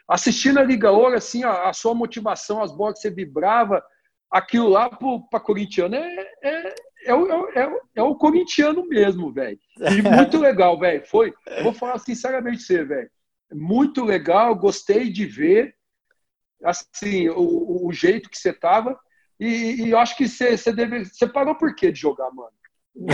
[0.08, 3.84] Assistindo a Liga Ouro, assim, a, a sua motivação, as bolas que você vibrava,
[4.30, 9.60] aquilo lá para corintiano é, é, é, o, é, é, é o corintiano mesmo, velho.
[9.80, 11.06] E muito legal, velho.
[11.06, 13.10] Foi, vou falar sinceramente você, velho.
[13.54, 15.76] Muito legal, gostei de ver
[16.63, 18.98] assim, o, o jeito que você tava.
[19.39, 22.52] E, e, eu acho que você, você, deve, você parou por quê de jogar, mano?
[22.96, 23.12] Não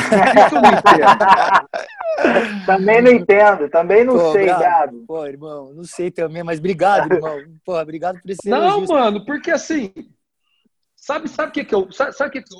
[0.69, 2.65] entendo.
[2.67, 5.05] também não entendo, também não Pô, sei, Gabo.
[5.07, 7.39] Pô, irmão, não sei também, mas obrigado, irmão.
[7.65, 8.95] Pô, obrigado por esse Não, elogio.
[8.95, 9.91] mano, porque assim,
[10.95, 11.91] sabe, sabe o que, que eu.
[11.91, 12.59] Sabe, sabe que, que eu,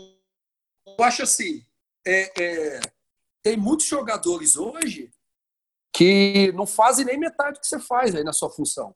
[0.98, 1.66] eu acho assim?
[2.06, 2.80] É, é,
[3.44, 5.12] tem muitos jogadores hoje
[5.94, 8.96] que não fazem nem metade do que você faz aí na sua função.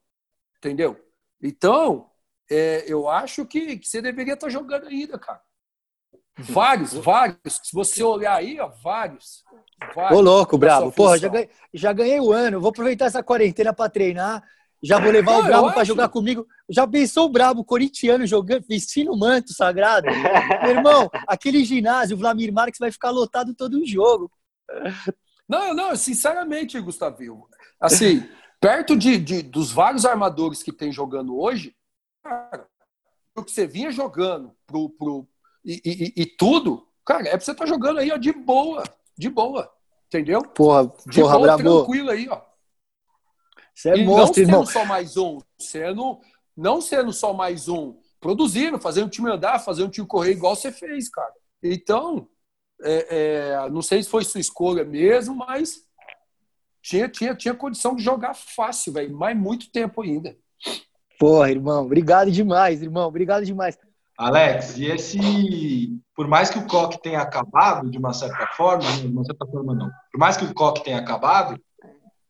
[0.58, 1.00] Entendeu?
[1.42, 2.10] Então,
[2.50, 5.42] é, eu acho que, que, você deveria estar jogando ainda, cara.
[6.38, 7.62] Vários, vários.
[7.64, 9.44] Se você olhar aí, ó, vários.
[9.94, 10.92] vários Ô, louco, bravo.
[10.92, 12.60] Porra, já ganhei, já ganhei o ano.
[12.60, 14.44] Vou aproveitar essa quarentena para treinar.
[14.86, 16.46] Já vou levar Não, o Brabo para jogar comigo.
[16.70, 20.06] Já pensou o Brabo corintiano jogando, vestindo o manto sagrado?
[20.62, 24.32] Meu irmão, aquele ginásio, o Vladimir Marques vai ficar lotado todo o jogo.
[25.50, 27.46] Não, não, sinceramente, Gustavinho.
[27.80, 28.28] Assim,
[28.60, 31.76] perto de, de, dos vários armadores que tem jogando hoje,
[32.24, 32.68] cara,
[33.36, 35.28] o que você vinha jogando pro, pro,
[35.64, 38.84] e, e, e tudo, cara, é pra você estar tá jogando aí ó, de boa,
[39.18, 39.72] de boa,
[40.08, 40.42] entendeu?
[40.42, 41.64] Porra, de porra, boa, bravo.
[41.64, 42.42] tranquilo aí, ó.
[43.76, 44.66] Você é e monstro, não sendo irmão.
[44.66, 46.20] só mais um, sendo,
[46.56, 50.56] não sendo só mais um, produzindo, fazendo o time andar, fazendo o time correr igual
[50.56, 51.32] você fez, cara.
[51.62, 52.28] Então,
[52.82, 53.08] é,
[53.66, 55.84] é, não sei se foi sua escolha mesmo, mas
[56.82, 60.38] tinha, tinha, tinha condição de jogar fácil, velho, mas muito tempo ainda.
[61.20, 63.78] Porra, irmão, obrigado demais, irmão, obrigado demais.
[64.18, 69.08] Alex, e esse, por mais que o coque tenha acabado de uma certa forma, de
[69.08, 71.60] uma certa forma não, por mais que o coque tenha acabado,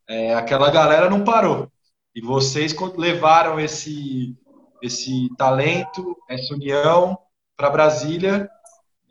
[0.08, 1.72] é, aquela galera não parou.
[2.13, 4.36] E vocês levaram esse,
[4.82, 7.18] esse talento, essa união
[7.58, 8.50] para Brasília,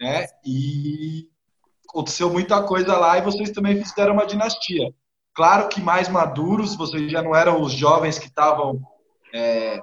[0.01, 0.27] né?
[0.45, 1.29] E
[1.89, 4.93] aconteceu muita coisa lá e vocês também fizeram uma dinastia.
[5.35, 8.81] Claro que mais maduros, vocês já não eram os jovens que estavam
[9.35, 9.81] é,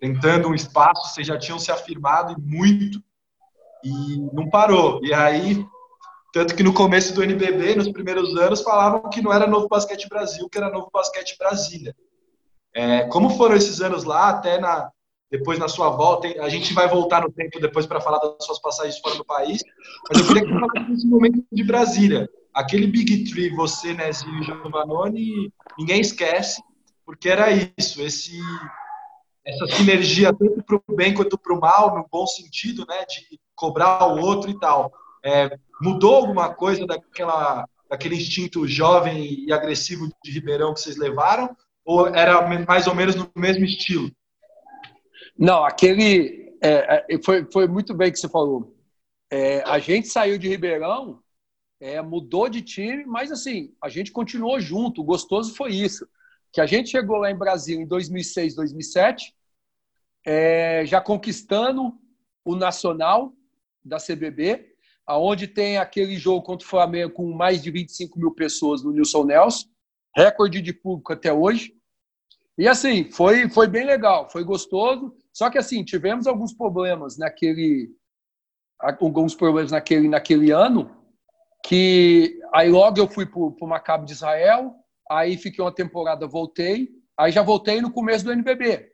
[0.00, 3.00] tentando um espaço, vocês já tinham se afirmado muito,
[3.84, 5.00] e não parou.
[5.04, 5.64] E aí,
[6.32, 10.08] tanto que no começo do NBB, nos primeiros anos, falavam que não era Novo Basquete
[10.08, 11.94] Brasil, que era Novo Basquete Brasília.
[12.74, 14.90] É, como foram esses anos lá, até na,
[15.30, 18.60] depois na sua volta, a gente vai voltar no tempo depois para falar das suas
[18.60, 19.62] passagens fora do país,
[20.08, 22.28] mas eu queria que você falasse nesse momento de Brasília.
[22.54, 26.62] Aquele Big Tree, você, Nezinho e Giovanoni, ninguém esquece,
[27.04, 28.38] porque era isso, esse,
[29.44, 33.38] essa sinergia tanto para o bem quanto para o mal, no bom sentido, né, de
[33.54, 34.90] cobrar o outro e tal.
[35.24, 41.54] É, mudou alguma coisa daquela, daquele instinto jovem e agressivo de Ribeirão que vocês levaram?
[41.84, 44.10] Ou era mais ou menos no mesmo estilo?
[45.36, 46.56] Não, aquele.
[46.62, 48.76] É, é, foi, foi muito bem que você falou.
[49.28, 51.20] É, a gente saiu de Ribeirão,
[51.80, 55.00] é, mudou de time, mas assim, a gente continuou junto.
[55.00, 56.06] O gostoso foi isso.
[56.52, 59.34] Que a gente chegou lá em Brasil em 2006, 2007,
[60.24, 61.98] é, já conquistando
[62.44, 63.32] o Nacional
[63.84, 64.71] da CBB,
[65.06, 69.24] aonde tem aquele jogo contra o Flamengo com mais de 25 mil pessoas no Nilson
[69.24, 69.66] Nelson,
[70.16, 71.74] recorde de público até hoje.
[72.56, 75.14] E assim, foi, foi bem legal, foi gostoso.
[75.32, 77.90] Só que assim, tivemos alguns problemas naquele
[79.00, 80.90] alguns problemas naquele, naquele ano,
[81.64, 84.74] que aí logo eu fui para o Maccabi de Israel,
[85.08, 88.90] aí fiquei uma temporada, voltei, aí já voltei no começo do NBB.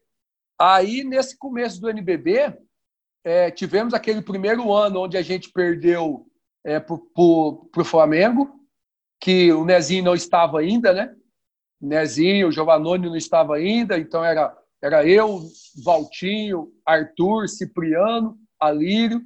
[0.61, 2.53] Aí, nesse começo do NBB,
[3.24, 6.26] é, tivemos aquele primeiro ano onde a gente perdeu
[6.64, 8.50] é, para o Flamengo,
[9.20, 11.14] que o Nezinho não estava ainda, né?
[11.81, 15.42] Nezinho, o não estava ainda, então era, era eu,
[15.85, 19.22] Valtinho, Arthur, Cipriano, Alírio,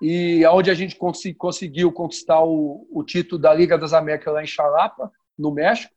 [0.00, 4.42] e onde a gente cons conseguiu conquistar o, o, título da Liga das Américas lá
[4.42, 5.94] em Xalapa, no México.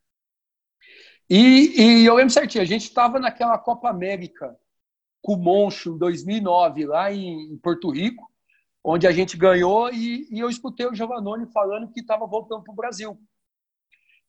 [1.30, 4.56] E, e eu lembro certinho, a gente estava naquela Copa América
[5.26, 8.32] com o em 2009, lá em, Porto Rico,
[8.84, 12.72] onde a gente ganhou, e, e eu escutei o Giovannone falando que estava voltando para
[12.72, 13.20] o Brasil.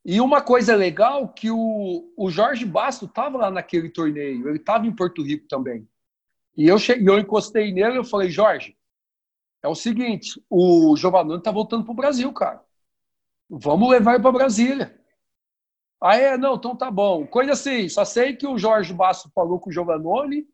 [0.02, 4.87] E uma coisa legal que o, o Jorge Basto estava lá naquele torneio, ele estava
[4.87, 5.87] em Porto Rico também.
[6.56, 8.74] E eu cheguei, eu encostei nele e falei, Jorge,
[9.62, 12.64] é o seguinte, o Giovanni está voltando para o Brasil, cara.
[13.50, 14.98] Vamos levar ele para Brasília.
[16.00, 17.26] Aí, é, não, então tá bom.
[17.26, 20.46] Coisa assim, só sei que o Jorge Basto falou com o Giovannone,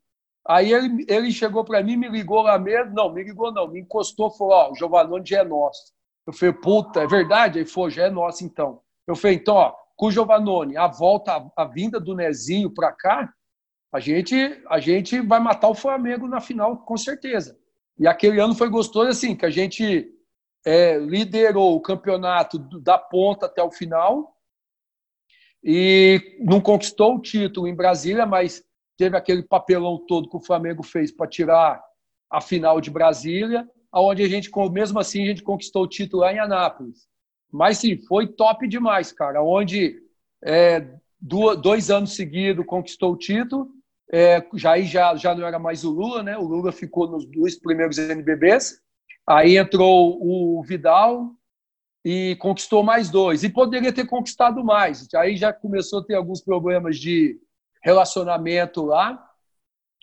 [0.47, 3.79] aí ele, ele chegou para mim, me ligou lá mesmo, não, me ligou não, me
[3.79, 5.93] encostou, falou, ó, o Giovannone já é nosso.
[6.25, 7.59] Eu falei, puta, é verdade?
[7.59, 8.81] Aí falou, já é nosso então.
[9.07, 12.91] Eu falei, então, ó, com o Giovannone, a volta, a, a vinda do Nezinho para
[12.91, 13.31] cá,
[13.91, 14.35] a gente,
[14.69, 17.57] a gente vai matar o Flamengo na final, com certeza.
[17.97, 20.09] E aquele ano foi gostoso, assim, que a gente
[20.65, 24.35] é, liderou o campeonato da ponta até o final
[25.63, 28.63] e não conquistou o título em Brasília, mas
[28.97, 31.83] teve aquele papelão todo que o Flamengo fez para tirar
[32.29, 36.33] a final de Brasília, aonde a gente, mesmo assim, a gente conquistou o título lá
[36.33, 37.07] em Anápolis.
[37.51, 39.43] Mas sim, foi top demais, cara.
[39.43, 40.01] Onde
[40.43, 40.87] é,
[41.21, 43.69] dois anos seguidos conquistou o título.
[44.11, 46.35] É, já, já, já não era mais o Lula, né?
[46.37, 48.81] O Lula ficou nos dois primeiros NBBs.
[49.27, 51.31] Aí entrou o Vidal
[52.03, 53.43] e conquistou mais dois.
[53.43, 55.07] E poderia ter conquistado mais.
[55.13, 57.39] Aí já começou a ter alguns problemas de
[57.83, 59.21] relacionamento lá,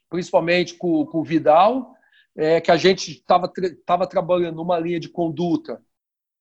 [0.08, 1.94] principalmente com, com o Vidal,
[2.36, 5.80] é, que a gente estava trabalhando numa linha de conduta.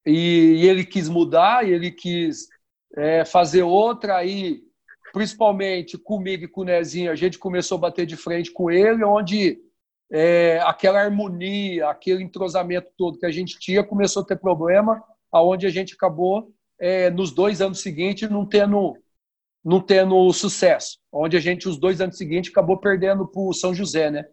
[0.05, 2.47] E, ele quis mudar, e ele quis
[2.95, 4.61] é, fazer outra, aí,
[5.13, 9.03] principalmente comigo e com o Nezinho, a gente começou a bater de frente com ele,
[9.03, 9.59] onde
[10.11, 15.67] é, aquela harmonia, aquele entrosamento todo que a gente tinha começou a ter problema, aonde
[15.67, 18.97] a gente acabou, é, nos dois anos seguintes, não tendo,
[19.63, 23.73] não tendo sucesso, onde a gente, os dois anos seguintes, acabou perdendo para o São
[23.73, 24.25] José, né?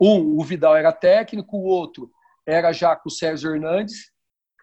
[0.00, 2.10] Um, o Vidal era técnico, o outro
[2.46, 4.10] era já com o Sérgio Hernandes,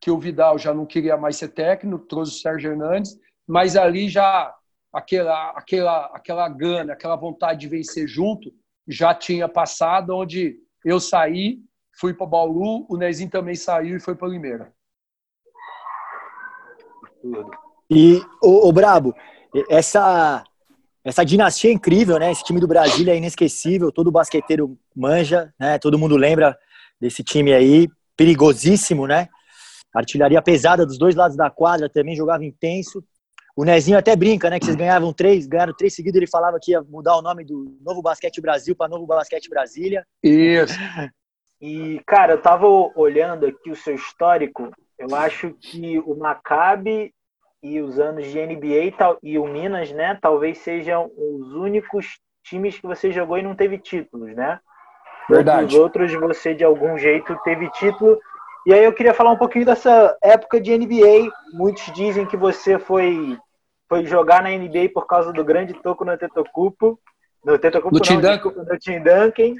[0.01, 4.09] que o Vidal já não queria mais ser técnico, trouxe o Sérgio Hernandes, mas ali
[4.09, 4.53] já
[4.91, 8.53] aquela, aquela, aquela gana, aquela vontade de vencer junto
[8.87, 11.59] já tinha passado, onde eu saí,
[11.99, 14.73] fui para Bauru, o Nezinho também saiu e foi para Limeira.
[17.89, 19.15] E, o, o Brabo,
[19.69, 20.43] essa,
[21.03, 22.31] essa dinastia é incrível, né?
[22.31, 25.77] Esse time do Brasil é inesquecível, todo basqueteiro manja, né?
[25.77, 26.57] Todo mundo lembra
[26.99, 29.27] desse time aí, perigosíssimo, né?
[29.93, 33.03] Artilharia pesada dos dois lados da quadra também, jogava intenso.
[33.55, 34.57] O Nezinho até brinca, né?
[34.57, 36.17] Que vocês ganhavam três, ganharam três seguidos.
[36.17, 40.03] Ele falava que ia mudar o nome do Novo Basquete Brasil para Novo Basquete Brasília.
[40.23, 40.73] Isso.
[41.61, 44.71] E, cara, eu tava olhando aqui o seu histórico.
[44.97, 47.13] Eu acho que o Maccabi
[47.63, 50.19] e os anos de NBA e o Minas, né?
[50.21, 54.59] Talvez sejam os únicos times que você jogou e não teve títulos, né?
[55.29, 55.67] Verdade.
[55.67, 58.19] Os outros você de algum jeito teve título.
[58.65, 61.31] E aí eu queria falar um pouquinho dessa época de NBA.
[61.53, 63.37] Muitos dizem que você foi
[63.87, 66.99] foi jogar na NBA por causa do grande toco no Tetocumpo.
[67.45, 69.55] No Tetocumpo no não, desculpa, no Tim Duncan.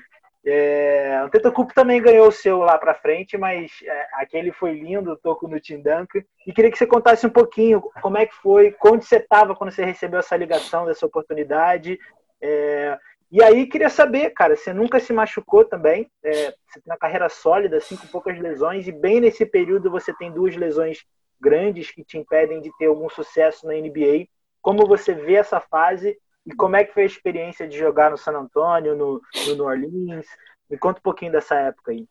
[0.45, 5.13] É, o Tetocumpo também ganhou o seu lá para frente, mas é, aquele foi lindo,
[5.13, 5.55] o toco no.
[5.55, 9.71] E queria que você contasse um pouquinho como é que foi, onde você estava quando
[9.71, 11.97] você recebeu essa ligação, dessa oportunidade.
[12.41, 12.97] É,
[13.31, 17.29] e aí queria saber, cara, você nunca se machucou também, é, você tem uma carreira
[17.29, 21.05] sólida, assim, com poucas lesões, e bem nesse período você tem duas lesões
[21.41, 24.27] grandes que te impedem de ter algum sucesso na NBA.
[24.61, 28.17] Como você vê essa fase e como é que foi a experiência de jogar no
[28.17, 30.25] San Antonio, no, no New Orleans?
[30.69, 32.07] Me conta um pouquinho dessa época aí.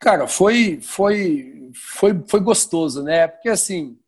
[0.00, 3.28] Cara, foi, foi, foi, foi gostoso, né?
[3.28, 3.98] Porque assim,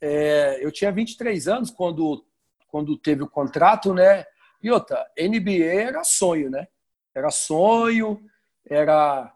[0.00, 2.24] é, eu tinha 23 anos quando,
[2.68, 4.24] quando teve o contrato, né?
[4.62, 6.66] E outra, NBA era sonho, né?
[7.14, 8.20] Era sonho,
[8.68, 9.32] era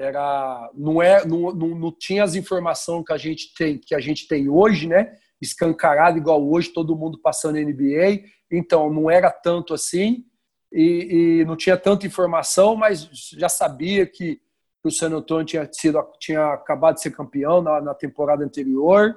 [0.00, 4.00] era não é não, não, não, tinha as informações que a gente tem que a
[4.00, 5.18] gente tem hoje, né?
[5.40, 8.24] Escancarado igual hoje, todo mundo passando NBA.
[8.50, 10.24] Então não era tanto assim
[10.72, 14.40] e, e não tinha tanta informação, mas já sabia que,
[14.84, 19.14] o San Antonio tinha sido tinha acabado de ser campeão na, na temporada anterior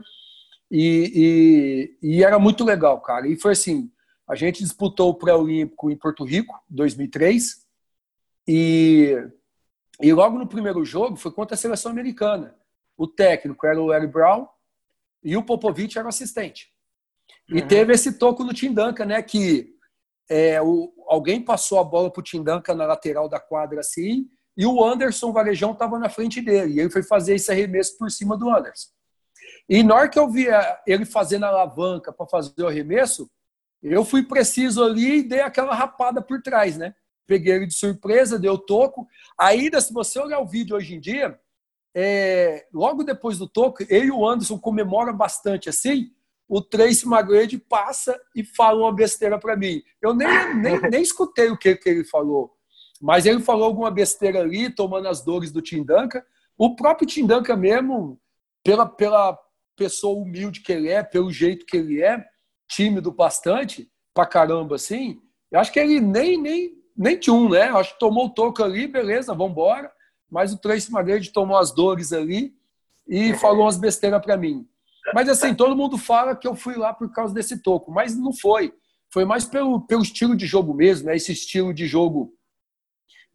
[0.69, 3.25] e, e, e, era muito legal, cara.
[3.27, 3.89] E foi assim,
[4.27, 7.65] a gente disputou o pré-olímpico em Porto Rico, 2003
[8.47, 9.15] e
[10.01, 12.55] e logo no primeiro jogo foi contra a seleção americana.
[12.97, 14.47] O técnico era o Larry Brown
[15.23, 16.69] e o Popovich era o assistente.
[17.49, 17.67] E uhum.
[17.67, 19.21] teve esse toco no Tim Duncan, né?
[19.21, 19.73] Que
[20.29, 24.27] é, o, alguém passou a bola para o Tim Duncan na lateral da quadra assim,
[24.55, 26.75] e o Anderson Varejão estava na frente dele.
[26.75, 28.89] E ele foi fazer esse arremesso por cima do Anderson.
[29.67, 30.47] E na hora que eu vi
[30.85, 33.29] ele fazendo a alavanca para fazer o arremesso,
[33.81, 36.93] eu fui preciso ali e dei aquela rapada por trás, né?
[37.31, 39.07] peguei ele de surpresa, deu toco.
[39.39, 41.39] Ainda, se você olhar o vídeo hoje em dia,
[41.95, 46.11] é, logo depois do toco, ele e o Anderson comemoram bastante assim.
[46.47, 49.81] O Tracy McGrady passa e fala uma besteira para mim.
[50.01, 52.51] Eu nem, nem, nem escutei o que, que ele falou,
[53.01, 56.21] mas ele falou alguma besteira ali, tomando as dores do Tim Duncan.
[56.57, 58.19] O próprio Tim Duncan mesmo,
[58.63, 59.37] pela, pela
[59.75, 62.23] pessoa humilde que ele é, pelo jeito que ele é,
[62.69, 65.19] tímido bastante, pra caramba assim,
[65.51, 67.63] eu acho que ele nem, nem nem tinha um, né?
[67.69, 69.91] Acho que tomou o toco ali, beleza, vamos embora.
[70.31, 72.55] Mas o Tracy McGrady tomou as dores ali
[73.07, 74.65] e falou umas besteiras para mim.
[75.13, 78.31] Mas assim, todo mundo fala que eu fui lá por causa desse toco, mas não
[78.31, 78.73] foi.
[79.11, 81.15] Foi mais pelo, pelo estilo de jogo mesmo, né?
[81.15, 82.33] Esse estilo de jogo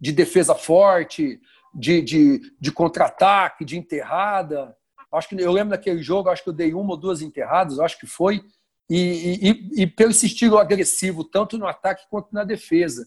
[0.01, 1.39] de defesa forte,
[1.75, 4.75] de, de, de contra-ataque, de enterrada.
[5.13, 7.99] Acho que eu lembro daquele jogo, acho que eu dei uma ou duas enterradas, acho
[7.99, 8.43] que foi.
[8.89, 13.07] E, e, e pelo esse estilo agressivo, tanto no ataque quanto na defesa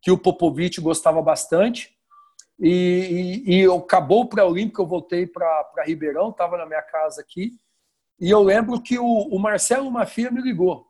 [0.00, 1.96] que o Popovic gostava bastante.
[2.60, 7.52] E, e, e acabou o pré-olímpico, eu voltei para Ribeirão, estava na minha casa aqui.
[8.20, 10.86] E eu lembro que o, o, Marcelo Mafia me ligou.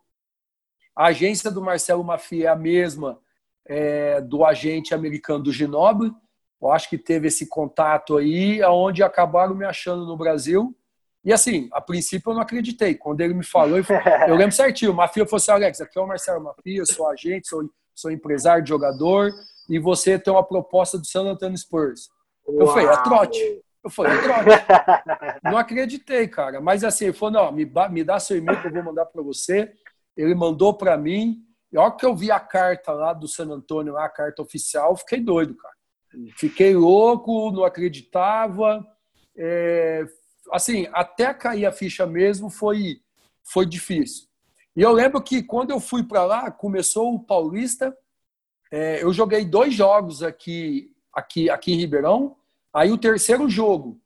[0.96, 3.20] A agência do Marcelo Mafia é a mesma
[3.64, 6.12] é, do agente americano do Ginoble.
[6.60, 10.76] Eu acho que teve esse contato aí, aonde acabaram me achando no Brasil.
[11.24, 12.96] E assim, a princípio eu não acreditei.
[12.96, 13.78] Quando ele me falou,
[14.26, 14.90] eu lembro certinho.
[14.90, 17.62] O Mafia falou assim: Alex, aqui é o Marcelo Mafia, sou agente, sou
[18.00, 19.32] sou empresário de jogador,
[19.70, 22.10] e você tem uma proposta do San Antonio Spurs.
[22.46, 22.60] Uau.
[22.60, 23.62] Eu falei, é trote.
[23.84, 25.40] Eu falei, é trote.
[25.44, 26.60] não acreditei, cara.
[26.60, 29.22] Mas assim, ele falou, não, me, me dá seu e-mail que eu vou mandar para
[29.22, 29.72] você.
[30.16, 31.42] Ele mandou para mim.
[31.72, 34.42] E a hora que eu vi a carta lá do San Antonio, lá, a carta
[34.42, 35.74] oficial, fiquei doido, cara.
[36.36, 38.84] Fiquei louco, não acreditava.
[39.36, 40.04] É,
[40.50, 43.00] assim, até cair a ficha mesmo foi,
[43.44, 44.26] foi difícil.
[44.74, 47.96] E eu lembro que quando eu fui para lá, começou o Paulista.
[48.70, 52.36] É, eu joguei dois jogos aqui, aqui, aqui em Ribeirão.
[52.72, 54.00] Aí o terceiro jogo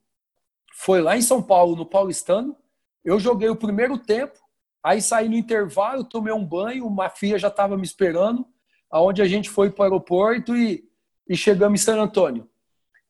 [0.73, 2.57] foi lá em São Paulo, no Paulistano.
[3.03, 4.39] Eu joguei o primeiro tempo.
[4.83, 8.45] Aí saí no intervalo, tomei um banho, uma filha já estava me esperando,
[8.89, 10.87] aonde a gente foi para o aeroporto e,
[11.27, 12.47] e chegamos em San Antônio.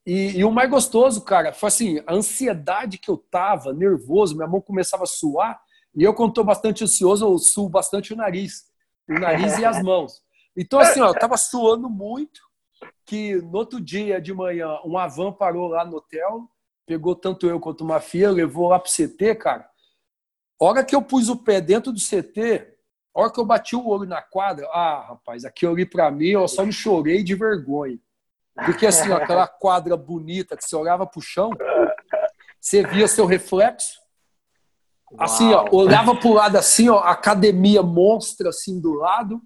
[0.06, 4.47] E, e, o mais gostoso, cara, foi assim, a ansiedade que eu tava, nervoso, minha
[4.47, 5.60] mão começava a suar.
[5.95, 8.66] E eu, quando estou bastante ansioso, eu suo bastante o nariz.
[9.10, 10.24] O nariz e as mãos.
[10.56, 12.41] Então, assim, ó, eu estava suando muito
[13.06, 16.49] que no outro dia de manhã, um Avan parou lá no hotel,
[16.86, 19.70] pegou tanto eu quanto uma filha, levou lá pro CT, cara.
[20.60, 22.74] A hora que eu pus o pé dentro do CT,
[23.14, 26.10] a hora que eu bati o olho na quadra, ah, rapaz, aqui eu olhei para
[26.10, 27.99] mim, eu só me chorei de vergonha.
[28.66, 31.51] Porque assim, ó, aquela quadra bonita que você olhava pro chão,
[32.60, 34.06] você via seu reflexo,
[35.18, 39.41] Assim, ó, olhava para o lado assim, ó, academia monstra assim do lado,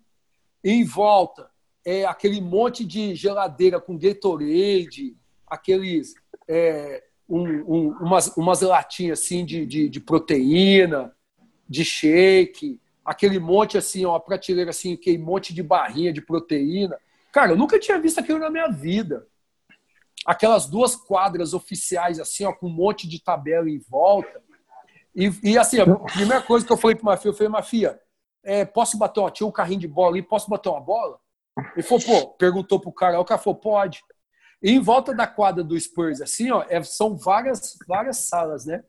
[0.63, 1.49] em volta
[1.85, 5.15] é, aquele monte de geladeira com Gatorade,
[5.47, 6.13] aqueles
[6.47, 11.13] é, um, um, umas, umas latinhas assim de, de, de, proteína,
[11.67, 16.97] de shake, aquele monte assim, uma prateleira assim, aquele monte de barrinha de proteína.
[17.31, 19.27] Cara, eu nunca tinha visto aquilo na minha vida.
[20.25, 24.41] Aquelas duas quadras oficiais assim, ó, com um monte de tabela em volta.
[25.15, 27.99] E, e assim, a primeira coisa que eu falei para Mafia, eu falei, Mafia,
[28.43, 31.19] é, posso bater uma, tinha um carrinho de bola ali, posso bater uma bola?
[31.73, 34.01] Ele falou, pô, perguntou pro cara, o cara falou, pode.
[34.61, 38.83] E em volta da quadra do Spurs, assim, ó, é, são várias, várias salas, né?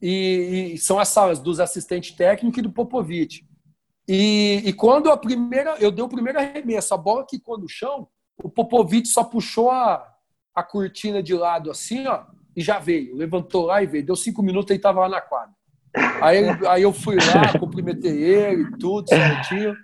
[0.00, 3.46] E, e, são as salas dos assistentes técnicos e do Popovich.
[4.08, 8.08] E, e, quando a primeira, eu dei o primeiro arremesso, a bola quicou no chão,
[8.42, 10.06] o Popovich só puxou a,
[10.54, 12.24] a cortina de lado assim, ó,
[12.56, 13.14] e já veio.
[13.16, 14.06] Levantou lá e veio.
[14.06, 15.54] Deu cinco minutos e estava lá na quadra.
[15.94, 19.76] Aí, aí eu fui lá, cumprimentei ele, tudo certinho.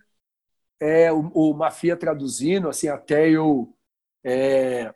[0.80, 3.74] É, o, o Mafia traduzindo, assim, até eu
[4.24, 4.92] é,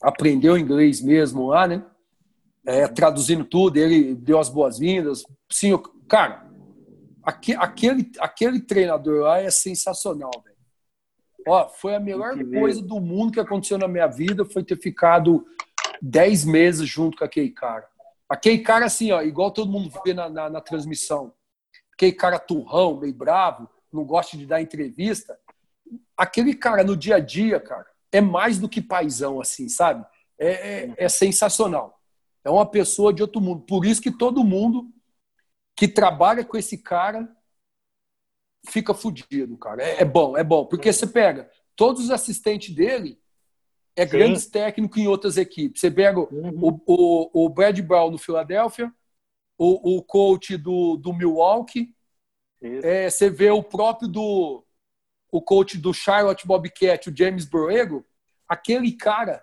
[0.00, 1.84] aprender o inglês mesmo lá, né?
[2.64, 5.24] É, traduzindo tudo, ele deu as boas-vindas.
[5.50, 5.78] Sim, eu,
[6.08, 6.46] cara,
[7.22, 10.56] aquele, aquele treinador lá é sensacional, velho.
[11.46, 15.44] Ó, foi a melhor coisa do mundo que aconteceu na minha vida, foi ter ficado
[16.02, 17.86] 10 meses junto com aquele cara.
[18.30, 21.34] Aquele cara, assim, ó, igual todo mundo vê na, na, na transmissão,
[21.92, 25.36] aquele cara turrão, meio bravo, não gosta de dar entrevista.
[26.16, 30.06] Aquele cara no dia a dia, cara, é mais do que paisão, assim, sabe?
[30.38, 32.00] É, é, é sensacional.
[32.44, 33.62] É uma pessoa de outro mundo.
[33.66, 34.88] Por isso que todo mundo
[35.76, 37.28] que trabalha com esse cara
[38.68, 39.82] fica fudido, cara.
[39.82, 40.66] É, é bom, é bom.
[40.66, 43.19] Porque você pega todos os assistentes dele,
[43.96, 44.10] é Sim.
[44.10, 45.80] grandes técnicos em outras equipes.
[45.80, 46.58] Você pega uhum.
[46.60, 48.92] o, o, o, Brad Brown no Philadelphia,
[49.58, 51.94] o, o coach do, do Milwaukee,
[52.62, 54.64] é, você vê o próprio do
[55.32, 58.04] o coach do Charlotte Bobcat, o James Borrego,
[58.48, 59.42] aquele cara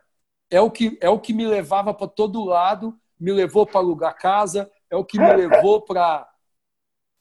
[0.51, 4.17] é o que é o que me levava para todo lado, me levou para alugar
[4.17, 6.29] casa, é o que me levou para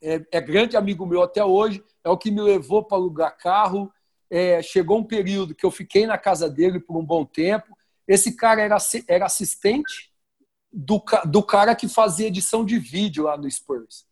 [0.02, 3.90] é, é, grande amigo meu até hoje, é o que me levou para alugar carro,
[4.30, 7.76] é, chegou um período que eu fiquei na casa dele por um bom tempo.
[8.06, 8.76] Esse cara era,
[9.08, 10.12] era assistente
[10.72, 14.06] do, do cara que fazia edição de vídeo lá no Spurs.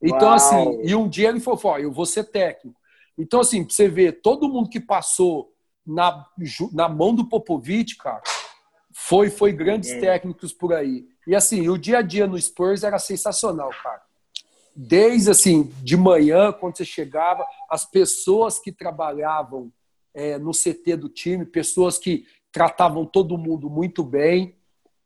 [0.00, 0.34] Então, Uau.
[0.34, 2.80] assim, e um dia ele falou: Ó, eu vou ser técnico.
[3.16, 5.52] Então, assim, você vê todo mundo que passou
[5.86, 6.26] na,
[6.72, 8.22] na mão do Popovich, cara,
[8.92, 10.00] foi, foi grandes é.
[10.00, 11.06] técnicos por aí.
[11.26, 14.02] E assim, o dia a dia no Spurs era sensacional, cara
[14.74, 19.72] desde assim de manhã quando você chegava as pessoas que trabalhavam
[20.14, 24.54] é, no CT do time pessoas que tratavam todo mundo muito bem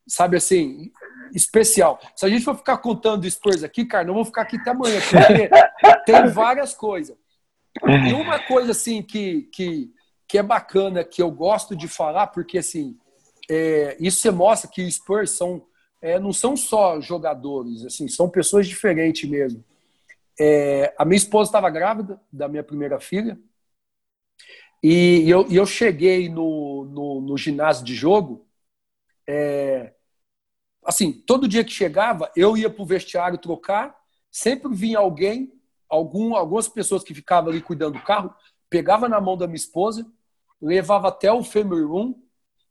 [0.06, 0.92] sabe assim
[1.34, 2.00] especial.
[2.14, 5.00] Se a gente for ficar contando Spurs aqui cara não vou ficar aqui até amanhã
[5.00, 5.50] porque
[6.04, 7.16] tem várias coisas.
[7.84, 9.92] E uma coisa assim que, que
[10.28, 12.96] que é bacana que eu gosto de falar porque assim
[13.50, 15.62] é, isso você mostra que os Spurs são
[16.00, 19.64] é, não são só jogadores, assim, são pessoas diferentes mesmo.
[20.38, 23.38] É, a minha esposa estava grávida da minha primeira filha
[24.82, 28.46] e eu, eu cheguei no, no, no, ginásio de jogo.
[29.26, 29.94] É,
[30.84, 33.96] assim, todo dia que chegava, eu ia para o vestiário trocar,
[34.30, 35.52] sempre vinha alguém,
[35.88, 38.34] algum, algumas pessoas que ficavam ali cuidando do carro,
[38.68, 40.06] pegava na mão da minha esposa,
[40.60, 42.14] levava até o family room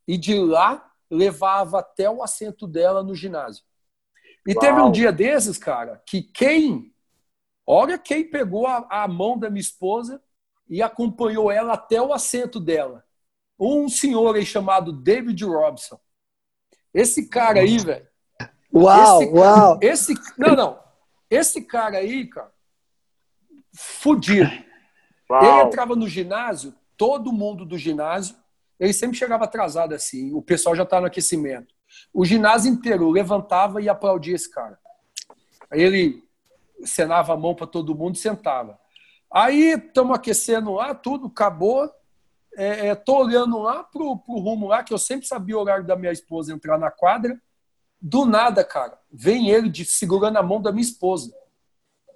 [0.07, 3.63] e de lá levava até o assento dela no ginásio.
[4.47, 4.59] E Uau.
[4.59, 6.93] teve um dia desses, cara, que quem.
[7.66, 10.22] Olha quem pegou a, a mão da minha esposa
[10.70, 13.03] e acompanhou ela até o assento dela.
[13.59, 15.99] Um senhor aí chamado David Robson.
[16.93, 18.07] Esse cara aí, velho.
[18.74, 19.80] Uau, esse, uau.
[19.82, 20.84] Esse, não, não.
[21.30, 22.53] Esse cara aí, cara,
[23.74, 24.51] fudido.
[25.30, 25.43] Uau.
[25.43, 28.36] Ele entrava no ginásio, todo mundo do ginásio
[28.80, 31.73] ele sempre chegava atrasado assim, o pessoal já estava no aquecimento.
[32.13, 34.78] O ginásio inteiro levantava e aplaudia esse cara.
[35.69, 36.23] Aí ele
[36.84, 38.78] cenava a mão para todo mundo e sentava.
[39.32, 41.89] Aí estamos aquecendo lá, tudo acabou.
[42.53, 45.86] Estou é, é, olhando lá para o rumo lá, que eu sempre sabia o horário
[45.86, 47.39] da minha esposa entrar na quadra.
[48.01, 51.34] Do nada, cara, vem ele de, segurando a mão da minha esposa.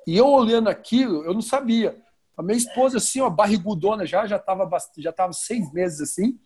[0.08, 2.02] E eu olhando aquilo, eu não sabia.
[2.38, 6.40] A minha esposa, assim, ó, barrigudona já, já estava já tava seis meses assim.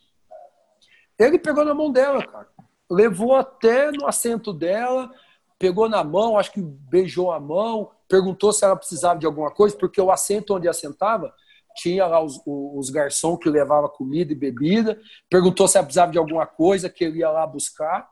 [1.20, 2.47] Ele pegou na mão dela, cara.
[2.89, 5.11] Levou até no assento dela,
[5.57, 9.76] pegou na mão, acho que beijou a mão, perguntou se ela precisava de alguma coisa,
[9.76, 11.34] porque o assento onde ela sentava
[11.76, 14.99] tinha lá os, os garçons que levava comida e bebida,
[15.30, 18.07] perguntou se ela precisava de alguma coisa, que ele ia lá buscar.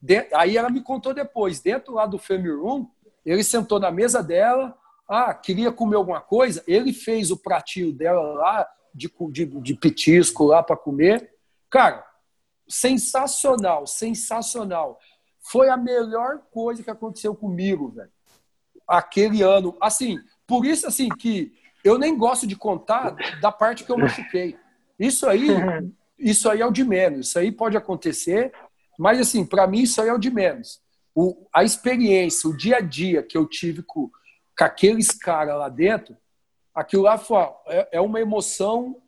[0.00, 2.86] De, aí ela me contou depois, dentro lá do Family Room,
[3.24, 4.76] ele sentou na mesa dela,
[5.08, 10.44] ah, queria comer alguma coisa, ele fez o pratinho dela lá, de, de, de petisco
[10.44, 11.30] lá para comer.
[11.70, 12.05] Cara,
[12.68, 14.98] sensacional, sensacional.
[15.50, 18.10] Foi a melhor coisa que aconteceu comigo, velho.
[18.86, 19.76] Aquele ano.
[19.80, 21.52] Assim, por isso, assim, que
[21.84, 24.56] eu nem gosto de contar da parte que eu machuquei.
[24.98, 25.48] Isso aí,
[26.18, 27.28] isso aí é o de menos.
[27.28, 28.52] Isso aí pode acontecer,
[28.98, 30.80] mas, assim, para mim, isso aí é o de menos.
[31.14, 34.10] O, a experiência, o dia a dia que eu tive com,
[34.58, 36.16] com aqueles caras lá dentro,
[36.74, 39.00] aquilo lá foi, é, é uma emoção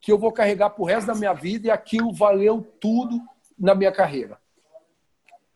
[0.00, 3.20] que eu vou carregar pro resto da minha vida e aquilo valeu tudo
[3.58, 4.38] na minha carreira.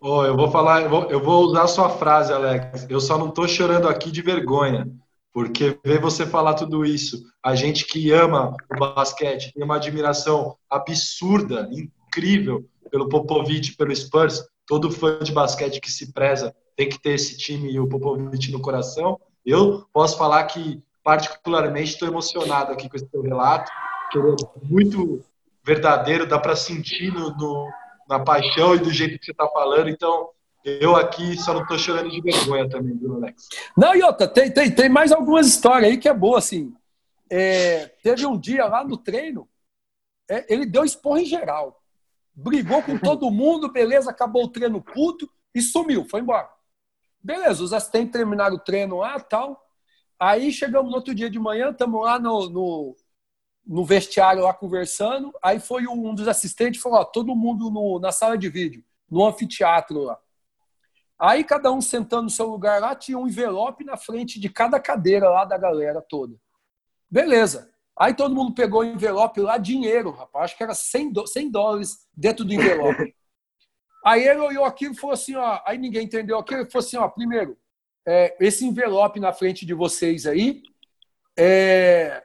[0.01, 2.87] Oh, eu vou falar, eu vou, eu vou usar sua frase, Alex.
[2.91, 4.87] Eu só não estou chorando aqui de vergonha,
[5.33, 10.59] porque ver você falar tudo isso, a gente que ama o basquete, tem uma admiração
[10.69, 14.45] absurda, incrível pelo Popovich, pelo Spurs.
[14.67, 18.53] Todo fã de basquete que se preza tem que ter esse time e o Popovich
[18.53, 19.19] no coração.
[19.45, 23.71] Eu posso falar que particularmente estou emocionado aqui com esse seu relato
[24.63, 25.25] muito
[25.65, 27.71] verdadeiro, dá para sentir no, no,
[28.09, 29.89] na paixão e do jeito que você está falando.
[29.89, 30.29] Então,
[30.65, 33.49] eu aqui só não estou chorando de vergonha também, viu, Alex?
[33.77, 36.75] Não, Iota, tem, tem, tem mais algumas histórias aí que é boa, assim.
[37.31, 39.49] É, teve um dia lá no treino,
[40.29, 41.81] é, ele deu esporro em geral.
[42.35, 46.49] Brigou com todo mundo, beleza, acabou o treino puto e sumiu, foi embora.
[47.23, 49.63] Beleza, os assistentes terminaram o treino lá tal.
[50.19, 52.97] Aí chegamos no outro dia de manhã, estamos lá no, no,
[53.67, 55.33] no vestiário lá conversando.
[55.43, 59.27] Aí foi um dos assistentes falou: ó, todo mundo no, na sala de vídeo, no
[59.27, 60.19] anfiteatro lá.
[61.19, 64.81] Aí cada um sentando no seu lugar lá, tinha um envelope na frente de cada
[64.81, 66.35] cadeira lá da galera toda.
[67.11, 67.71] Beleza.
[67.97, 70.47] Aí todo mundo pegou o envelope lá, dinheiro, rapaz.
[70.47, 73.15] Acho que era 100, 100 dólares dentro do envelope.
[74.05, 75.61] Aí ele olhou aquilo e falou assim: ó.
[75.65, 76.61] Aí ninguém entendeu aquilo.
[76.61, 77.57] Ele falou assim: ó, primeiro,
[78.07, 80.63] é, esse envelope na frente de vocês aí
[81.39, 82.23] é,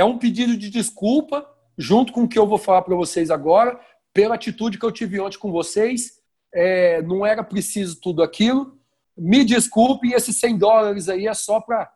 [0.00, 1.46] é um pedido de desculpa,
[1.76, 3.78] junto com o que eu vou falar para vocês agora,
[4.14, 6.18] pela atitude que eu tive ontem com vocês.
[6.52, 8.78] É, não era preciso tudo aquilo.
[9.14, 11.92] Me desculpe, e esses 100 dólares aí é só para.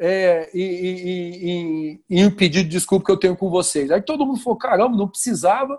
[0.00, 3.90] É, e, e, e, e, um pedido de desculpa que eu tenho com vocês.
[3.90, 5.78] Aí todo mundo falou: caramba, não precisava.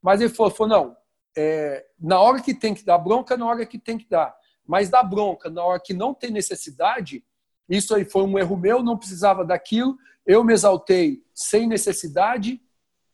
[0.00, 0.96] Mas ele falou: falou não,
[1.36, 4.34] é, na hora que tem que dar bronca, na hora que tem que dar.
[4.66, 7.22] Mas dar bronca na hora que não tem necessidade,
[7.68, 12.60] isso aí foi um erro meu, não precisava daquilo eu me exaltei sem necessidade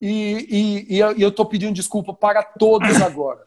[0.01, 3.47] e, e, e eu estou pedindo desculpa para todos agora.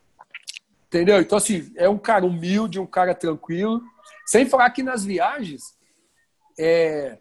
[0.88, 1.20] Entendeu?
[1.20, 3.82] Então, assim, é um cara humilde, um cara tranquilo.
[4.26, 5.76] Sem falar que nas viagens,
[6.58, 7.20] é,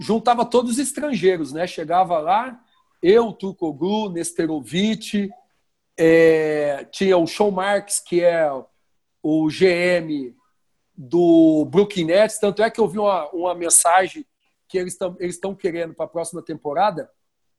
[0.00, 1.66] juntava todos os estrangeiros, né?
[1.66, 2.58] Chegava lá,
[3.02, 5.30] eu, Turcoglu, Nesterovic,
[5.96, 8.50] é, tinha o Sean Marks, que é
[9.22, 10.34] o GM
[10.96, 12.38] do Brooklyn Nets.
[12.38, 14.24] Tanto é que eu vi uma, uma mensagem
[14.74, 17.08] que eles estão eles querendo para a próxima temporada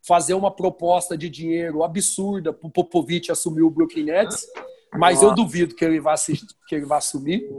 [0.06, 4.46] fazer uma proposta de dinheiro absurda para o Popovich assumir o Brooklyn Nets,
[4.94, 7.50] mas eu duvido que ele vá assistir, que ele vá assumir.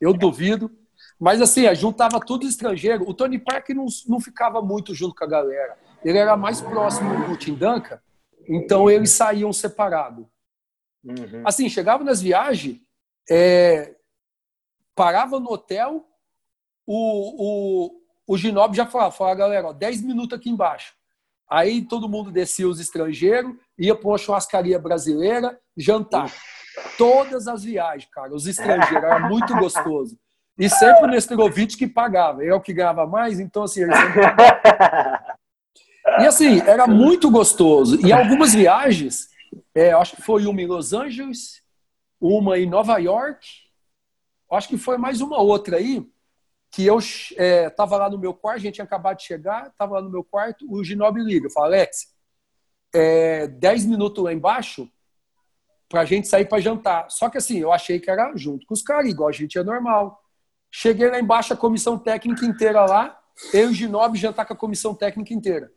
[0.00, 0.70] Eu duvido.
[1.18, 3.06] Mas assim, juntava tudo estrangeiro.
[3.06, 5.76] O Tony Parker não, não ficava muito junto com a galera.
[6.02, 8.00] Ele era mais próximo do Tim Duncan,
[8.48, 10.24] então eles saíam separados.
[11.04, 11.42] Uhum.
[11.44, 12.80] Assim, chegava nas viagens,
[13.28, 13.94] é,
[14.94, 16.06] parava no hotel,
[16.86, 17.99] o,
[18.32, 20.92] o, Ginob já falava, falava, galera, ó, 10 minutos aqui embaixo.
[21.48, 26.32] Aí todo mundo descia os estrangeiros, ia para uma churrascaria brasileira, jantar.
[26.96, 30.16] Todas as viagens, cara, os estrangeiros, era muito gostoso.
[30.56, 33.94] E sempre o Nestorovic que pagava, ele é o que ganhava mais, então assim, ele
[33.96, 34.20] sempre
[36.20, 37.98] E assim, era muito gostoso.
[38.06, 39.28] E algumas viagens,
[39.74, 41.62] é, acho que foi uma em Los Angeles,
[42.20, 43.46] uma em Nova York,
[44.52, 46.06] acho que foi mais uma outra aí,
[46.70, 49.94] que eu estava é, lá no meu quarto, a gente tinha acabado de chegar, estava
[49.94, 52.14] lá no meu quarto, o Ginobre liga, fala, Alex,
[52.94, 54.88] é, 10 minutos lá embaixo
[55.88, 57.10] para a gente sair para jantar.
[57.10, 59.64] Só que assim, eu achei que era junto com os caras, igual a gente é
[59.64, 60.22] normal.
[60.70, 63.20] Cheguei lá embaixo, a comissão técnica inteira lá,
[63.52, 65.72] eu e o Ginobre jantar com a comissão técnica inteira.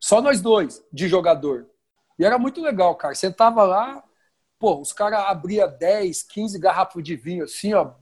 [0.00, 1.68] Só nós dois, de jogador.
[2.18, 3.14] E era muito legal, cara.
[3.14, 4.02] Sentava lá,
[4.58, 7.92] pô, os caras abriam 10, 15 garrafas de vinho, assim, ó,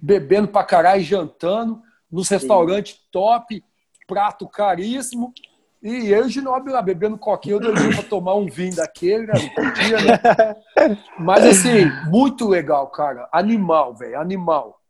[0.00, 3.62] bebendo pra caralho, jantando, nos restaurantes top,
[4.06, 5.32] prato caríssimo.
[5.80, 9.34] E eu de nobre lá, bebendo coquinha, eu doidinho pra tomar um vinho daquele, né?
[9.54, 10.98] Podia, né?
[11.18, 13.28] Mas assim, muito legal, cara.
[13.32, 14.80] Animal, velho, animal.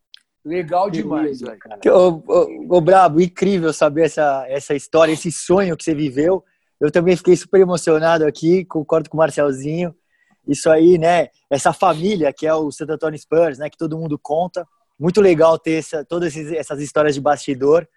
[0.43, 1.59] Legal demais, velho.
[1.89, 6.43] Ô, ô, ô, Brabo, incrível saber essa, essa história, esse sonho que você viveu.
[6.81, 9.95] Eu também fiquei super emocionado aqui, concordo com o Marcelzinho.
[10.47, 11.29] Isso aí, né?
[11.51, 13.69] Essa família que é o Santo Antônio Spurs, né?
[13.69, 14.67] Que todo mundo conta
[14.99, 17.89] muito legal ter essa, todas essas histórias de bastidor.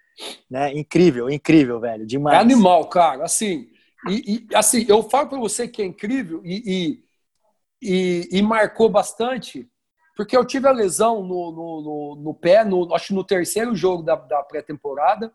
[0.49, 0.73] Né?
[0.73, 2.05] Incrível, incrível, velho.
[2.05, 2.37] Demais.
[2.37, 3.23] É animal, cara.
[3.23, 3.69] Assim,
[4.07, 7.03] e, e assim eu falo para você que é incrível e,
[7.81, 9.69] e, e, marcou bastante,
[10.15, 14.03] porque eu tive a lesão no, no, no, no pé, no, acho no terceiro jogo
[14.03, 15.33] da, da pré-temporada.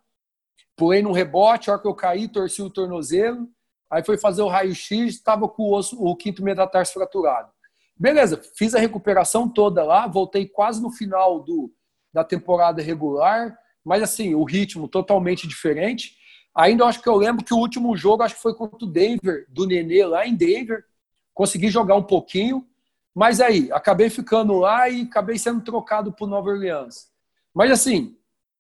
[0.77, 3.49] Pulei num rebote, a hora que eu caí, torci o tornozelo.
[3.91, 7.51] Aí foi fazer o raio-x, estava com o, osso, o quinto metatarso fraturado.
[7.99, 11.73] Beleza, fiz a recuperação toda lá, voltei quase no final do,
[12.13, 16.15] da temporada regular, mas assim, o ritmo totalmente diferente.
[16.55, 19.47] Ainda acho que eu lembro que o último jogo acho que foi contra o Denver,
[19.49, 20.85] do Nenê lá em Denver.
[21.33, 22.67] Consegui jogar um pouquinho,
[23.15, 27.11] mas aí acabei ficando lá e acabei sendo trocado por Nova Orleans.
[27.55, 28.17] Mas assim,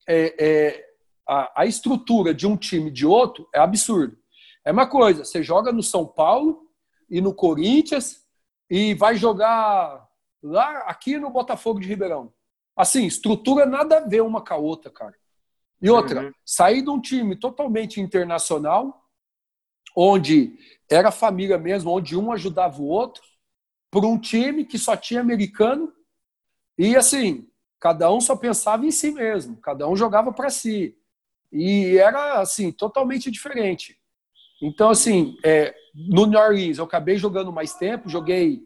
[0.08, 0.86] é, é,
[1.28, 4.16] a, a estrutura de um time de outro é absurdo.
[4.64, 6.70] É uma coisa, você joga no São Paulo
[7.08, 8.25] e no Corinthians
[8.68, 10.08] e vai jogar
[10.42, 12.32] lá aqui no Botafogo de Ribeirão.
[12.76, 15.14] Assim, estrutura nada a ver uma com a outra, cara.
[15.80, 16.32] E outra, uhum.
[16.44, 19.04] sair de um time totalmente internacional,
[19.94, 20.58] onde
[20.90, 23.22] era família mesmo, onde um ajudava o outro,
[23.90, 25.92] por um time que só tinha americano
[26.78, 27.48] e assim,
[27.80, 30.96] cada um só pensava em si mesmo, cada um jogava para si.
[31.50, 33.98] E era assim, totalmente diferente.
[34.60, 38.62] Então, assim, é, no New Orleans eu acabei jogando mais tempo, joguei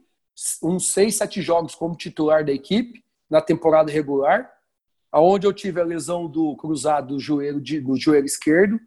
[0.61, 4.53] uns seis, sete jogos como titular da equipe na temporada regular,
[5.13, 8.81] aonde eu tive a lesão do cruzado do joelho, do joelho esquerdo.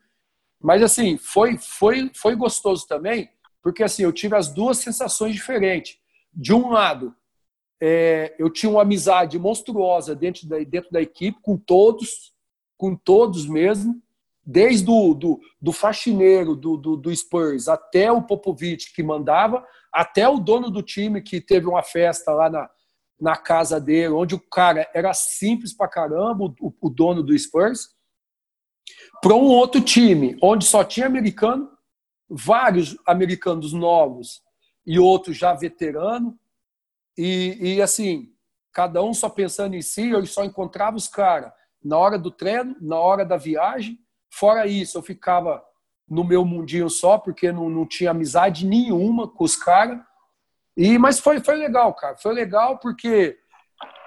[0.60, 3.30] Mas, assim, foi, foi, foi gostoso também,
[3.62, 5.98] porque, assim, eu tive as duas sensações diferentes.
[6.34, 7.16] De um lado,
[7.80, 12.34] é, eu tinha uma amizade monstruosa dentro da, dentro da equipe, com todos,
[12.78, 14.03] com todos mesmo
[14.46, 20.28] desde o do, do faxineiro do, do, do, Spurs até o Popovich que mandava, até
[20.28, 22.70] o dono do time que teve uma festa lá na,
[23.20, 27.90] na casa dele, onde o cara era simples pra caramba, o, o dono do Spurs,
[29.22, 31.72] para um outro time onde só tinha americano,
[32.30, 34.42] vários americanos novos
[34.86, 36.34] e outros já veteranos,
[37.18, 38.34] e, e assim,
[38.74, 42.76] cada um só pensando em si, eu só encontrava os caras na hora do treino,
[42.82, 44.00] na hora da viagem,
[44.34, 45.64] Fora isso, eu ficava
[46.10, 50.00] no meu mundinho só, porque não, não tinha amizade nenhuma com os caras.
[50.76, 52.18] E, mas foi, foi legal, cara.
[52.18, 53.38] Foi legal porque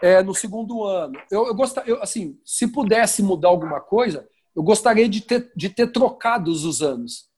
[0.02, 5.08] é, no segundo ano, eu, eu gostaria, assim, se pudesse mudar alguma coisa, eu gostaria
[5.08, 7.28] de ter, de ter trocado os anos.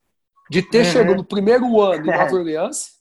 [0.50, 0.84] De ter uhum.
[0.84, 2.92] chegado no primeiro ano em Nova Orleans,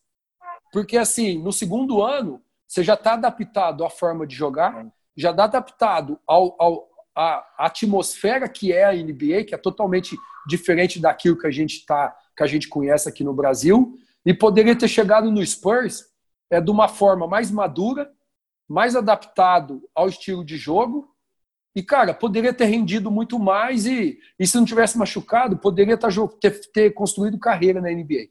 [0.74, 4.86] porque assim, no segundo ano, você já está adaptado à forma de jogar,
[5.16, 10.16] já está adaptado ao, ao, a atmosfera que é a NBA, que é totalmente
[10.48, 14.78] diferente daquilo que a gente tá, que a gente conhece aqui no Brasil, e poderia
[14.78, 16.06] ter chegado no Spurs
[16.50, 18.10] é de uma forma mais madura,
[18.70, 21.10] mais adaptado ao estilo de jogo.
[21.76, 26.08] E, cara, poderia ter rendido muito mais e, e se não tivesse machucado, poderia tá
[26.40, 28.30] ter, ter construído carreira na NBA.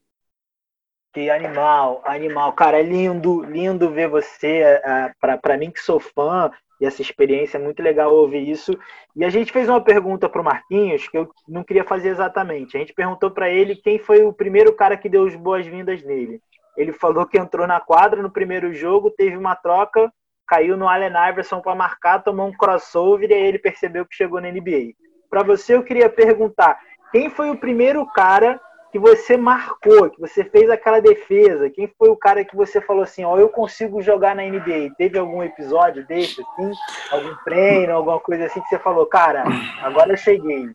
[1.13, 2.53] Que animal, animal.
[2.53, 4.63] Cara, é lindo, lindo ver você.
[4.63, 8.73] Uh, é, para mim, que sou fã, e essa experiência é muito legal ouvir isso.
[9.15, 12.77] E a gente fez uma pergunta para o Marquinhos que eu não queria fazer exatamente.
[12.77, 16.41] A gente perguntou para ele quem foi o primeiro cara que deu as boas-vindas nele.
[16.77, 20.13] Ele falou que entrou na quadra no primeiro jogo, teve uma troca,
[20.47, 24.41] caiu no Allen Iverson para marcar, tomou um crossover e aí ele percebeu que chegou
[24.41, 24.93] na NBA.
[25.31, 26.79] Para você, eu queria perguntar:
[27.11, 28.61] quem foi o primeiro cara
[28.97, 31.69] que você marcou, que você fez aquela defesa?
[31.69, 34.95] Quem foi o cara que você falou assim, ó, oh, eu consigo jogar na NBA?
[34.97, 36.73] Teve algum episódio desse, assim?
[37.11, 39.45] Algum treino, alguma coisa assim que você falou, cara,
[39.83, 40.71] agora eu cheguei.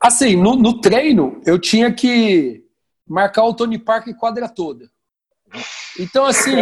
[0.00, 2.64] Assim, no, no treino, eu tinha que
[3.08, 4.90] marcar o Tony Parker quadra toda.
[6.00, 6.56] Então, assim,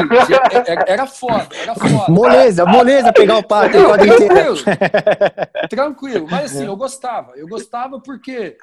[0.86, 2.12] era foda, era foda.
[2.12, 4.34] Moleza, moleza pegar o Parker quadra inteira.
[4.34, 6.28] Tranquilo, tranquilo.
[6.30, 7.32] Mas assim, eu gostava.
[7.36, 8.56] Eu gostava porque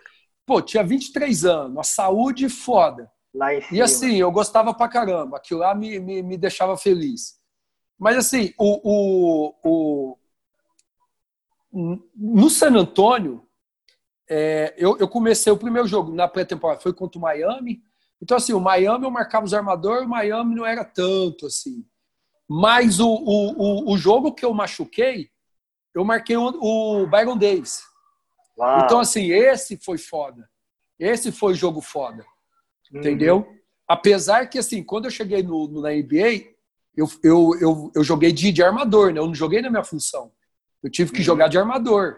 [0.46, 3.12] Pô, tinha 23 anos, a saúde foda.
[3.72, 5.38] E assim, eu gostava pra caramba.
[5.38, 7.38] Aquilo lá me, me, me deixava feliz.
[7.98, 10.18] Mas assim, o, o, o
[12.16, 13.46] no San Antônio,
[14.30, 17.84] é, eu, eu, comecei o primeiro jogo na pré-temporada, foi contra o Miami.
[18.22, 21.86] Então, assim, o Miami eu marcava os armadores, o Miami não era tanto assim.
[22.48, 25.30] Mas o, o, o, jogo que eu machuquei,
[25.94, 27.84] eu marquei o, o Byron Davis.
[28.58, 28.84] Uau.
[28.84, 30.50] Então, assim, esse foi foda.
[31.00, 32.26] Esse foi jogo foda.
[32.92, 33.00] Uhum.
[33.00, 33.48] Entendeu?
[33.88, 36.56] Apesar que, assim, quando eu cheguei no, no na NBA,
[36.96, 39.20] eu, eu, eu, eu joguei de, de, armador, né?
[39.20, 40.32] Eu não joguei na minha função.
[40.82, 41.26] Eu tive que uhum.
[41.26, 42.18] jogar de armador.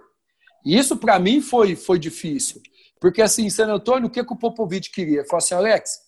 [0.63, 2.61] E isso, para mim, foi, foi difícil.
[2.99, 5.19] Porque, assim, em San Antônio, o que, que o Popovich queria?
[5.19, 5.99] Ele falou assim, Alex,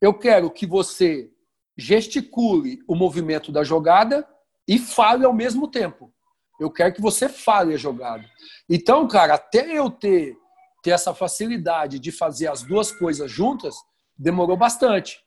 [0.00, 1.30] eu quero que você
[1.76, 4.26] gesticule o movimento da jogada
[4.66, 6.12] e fale ao mesmo tempo.
[6.58, 8.24] Eu quero que você fale a jogada.
[8.68, 10.36] Então, cara, até eu ter,
[10.82, 13.74] ter essa facilidade de fazer as duas coisas juntas,
[14.18, 15.20] demorou bastante.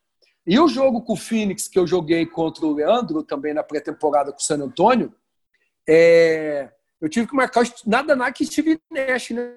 [0.46, 4.32] E o jogo com o Phoenix, que eu joguei contra o Leandro, também na pré-temporada
[4.32, 5.14] com o San Antônio,
[5.88, 6.72] é...
[7.00, 9.54] eu tive que marcar nada na que Steve Nash, né?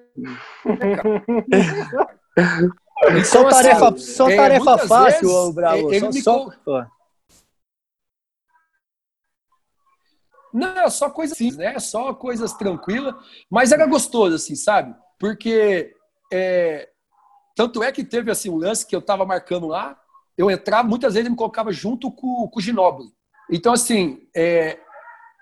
[3.05, 5.93] Então, só assim, tarefa, assim, só é, tarefa fácil, vezes, Bravo.
[5.93, 6.53] Ele só, me...
[6.63, 6.87] só...
[10.53, 11.79] Não, é só coisas assim, né?
[11.79, 13.15] Só coisas tranquilas.
[13.49, 14.95] Mas era gostoso, assim, sabe?
[15.17, 15.93] Porque
[16.31, 16.89] é...
[17.55, 19.99] tanto é que teve assim um lance que eu tava marcando lá,
[20.37, 23.09] eu entrava, muitas vezes ele me colocava junto com, com o Ginóbili.
[23.51, 24.79] Então, assim, é...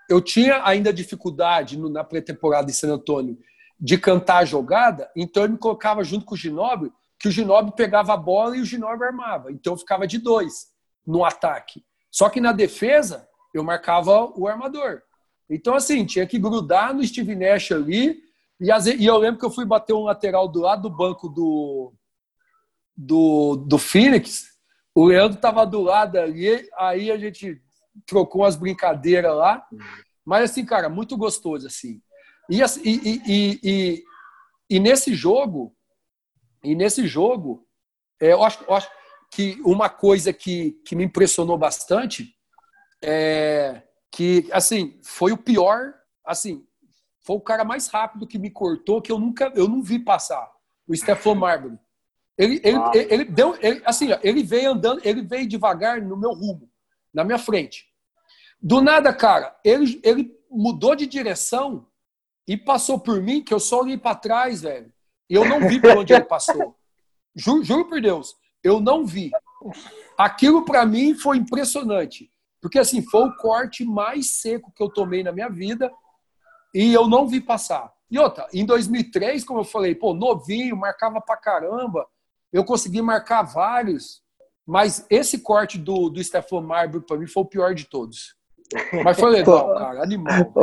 [0.09, 3.37] eu tinha ainda dificuldade no, na pré-temporada em San Antônio
[3.77, 7.75] de cantar a jogada, então ele me colocava junto com o Ginóbili, que o Ginóbili
[7.75, 9.51] pegava a bola e o Ginóbili armava.
[9.51, 10.67] Então eu ficava de dois
[11.05, 11.83] no ataque.
[12.11, 15.01] Só que na defesa, eu marcava o armador.
[15.49, 18.21] Então, assim, tinha que grudar no Steve Nash ali.
[18.59, 18.67] E,
[18.99, 21.93] e eu lembro que eu fui bater um lateral do lado do banco do,
[22.95, 24.45] do, do Phoenix.
[24.95, 26.67] O Leandro estava do lado ali.
[26.77, 27.61] Aí a gente
[28.05, 29.67] trocou umas brincadeiras lá.
[30.23, 32.01] Mas, assim, cara, muito gostoso, assim.
[32.49, 34.03] E, e, e, e,
[34.69, 35.75] e nesse jogo,
[36.63, 37.67] e nesse jogo,
[38.21, 38.89] é, eu, acho, eu acho
[39.31, 42.35] que uma coisa que, que me impressionou bastante
[43.03, 45.93] é que, assim, foi o pior,
[46.25, 46.65] assim,
[47.21, 50.51] foi o cara mais rápido que me cortou que eu nunca, eu não vi passar,
[50.87, 51.79] o Stefan Marbury.
[52.37, 52.91] Ele, ele, ah.
[52.93, 56.69] ele, ele, deu, ele, assim, ele veio andando, ele veio devagar no meu rumo,
[57.13, 57.87] na minha frente.
[58.61, 61.87] Do nada, cara, ele, ele mudou de direção
[62.47, 64.91] e passou por mim, que eu só olhei para trás, velho.
[65.29, 66.75] E eu não vi por onde ele passou.
[67.35, 69.31] Juro, juro por Deus, eu não vi.
[70.17, 72.30] Aquilo para mim foi impressionante.
[72.61, 75.91] Porque assim, foi o corte mais seco que eu tomei na minha vida
[76.73, 77.91] e eu não vi passar.
[78.09, 82.05] E outra, em 2003, como eu falei, pô, novinho, marcava pra caramba,
[82.51, 84.21] eu consegui marcar vários,
[84.65, 88.35] mas esse corte do, do Stefan Marbury para mim foi o pior de todos.
[89.03, 90.53] Mas foi legal, cara, animal.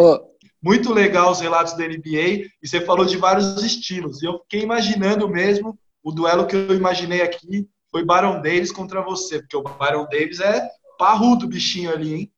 [0.63, 4.23] Muito legal os relatos da NBA e você falou de vários estilos.
[4.23, 9.03] E eu fiquei imaginando mesmo o duelo que eu imaginei aqui foi Baron Davis contra
[9.03, 10.69] você, porque o Baron Davis é
[10.99, 12.33] parrudo bichinho ali, hein?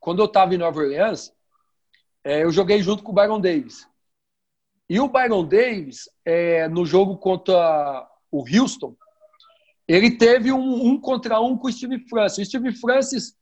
[0.00, 1.32] Quando eu estava em Nova Orleans,
[2.24, 3.86] é, eu joguei junto com o Byron Davis.
[4.88, 8.96] E o Byron Davis, é, no jogo contra o Houston,
[9.86, 12.46] ele teve um, um contra um com o Steve Francis.
[12.46, 13.36] O Steve Francis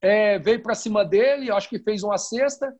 [0.00, 2.74] é, veio para cima dele, acho que fez uma cesta.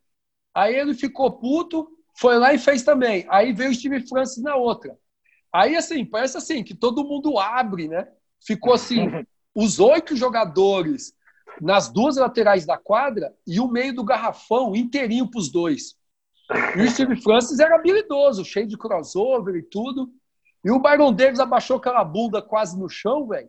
[0.55, 1.89] Aí ele ficou puto,
[2.19, 3.27] foi lá e fez também.
[3.29, 4.97] Aí veio o Steve Francis na outra.
[5.53, 8.07] Aí, assim, parece assim, que todo mundo abre, né?
[8.47, 8.99] Ficou assim,
[9.57, 11.17] os oito jogadores
[11.63, 15.97] nas duas laterais da quadra e o meio do garrafão inteirinho para os dois.
[16.77, 20.13] E o Steve Francis era habilidoso, cheio de crossover e tudo.
[20.63, 23.49] E o Byron Davis abaixou aquela bunda quase no chão, velho.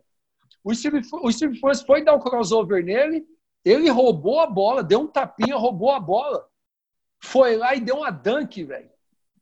[0.64, 3.26] O Steve, o Steve Francis foi dar um crossover nele,
[3.62, 6.46] ele roubou a bola, deu um tapinha, roubou a bola.
[7.22, 8.90] Foi lá e deu uma dunk, velho.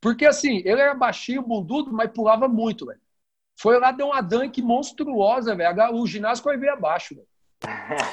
[0.01, 3.01] Porque assim, ele era baixinho, bundudo, mas pulava muito, velho.
[3.59, 5.95] Foi lá, deu uma dunk monstruosa, velho.
[5.95, 7.27] O ginásio quase veio abaixo, velho.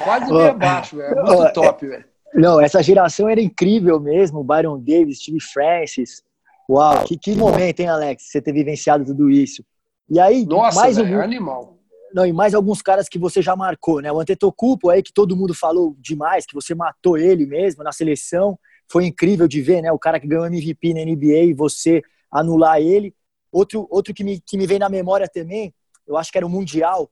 [0.03, 1.19] Quase veio abaixo, velho.
[1.19, 2.05] É muito top, velho.
[2.33, 4.43] Não, essa geração era incrível mesmo.
[4.43, 6.23] Byron Davis, Steve Francis.
[6.69, 8.29] Uau, que, que momento, hein, Alex?
[8.29, 9.63] Você ter vivenciado tudo isso.
[10.09, 11.21] E aí, Nossa, mais véio, algum...
[11.21, 11.77] animal.
[12.13, 14.11] Não, e mais alguns caras que você já marcou, né?
[14.11, 18.57] O Antetokounmpo aí, que todo mundo falou demais, que você matou ele mesmo na seleção.
[18.89, 19.91] Foi incrível de ver, né?
[19.91, 23.13] O cara que ganhou MVP na NBA e você anular ele.
[23.53, 25.71] Outro, outro que, me, que me vem na memória também,
[26.07, 27.09] eu acho que era o Mundial,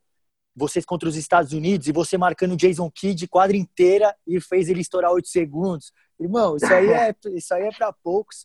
[0.55, 4.67] vocês contra os Estados Unidos e você marcando o Jason Kidd quadra inteira e fez
[4.67, 5.93] ele estourar 8 segundos.
[6.19, 8.43] Irmão, isso aí é, isso aí é para poucos.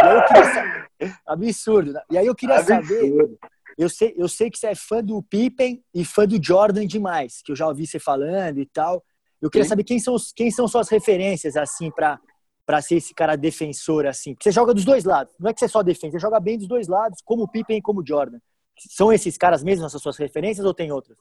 [0.00, 1.92] Saber, absurdo.
[1.92, 2.00] Né?
[2.10, 2.86] E aí eu queria absurdo.
[2.86, 3.38] saber.
[3.76, 7.42] Eu sei, eu sei que você é fã do Pippen e fã do Jordan demais,
[7.44, 9.04] que eu já ouvi você falando e tal.
[9.42, 9.70] Eu queria Sim.
[9.70, 12.18] saber quem são, quem são suas referências, assim, para
[12.66, 14.36] para ser esse cara defensor assim?
[14.40, 15.34] Você joga dos dois lados.
[15.38, 17.78] Não é que você só defende, você joga bem dos dois lados, como o Pippen
[17.78, 18.38] e como o Jordan.
[18.78, 21.16] São esses caras mesmo essas suas referências ou tem outras?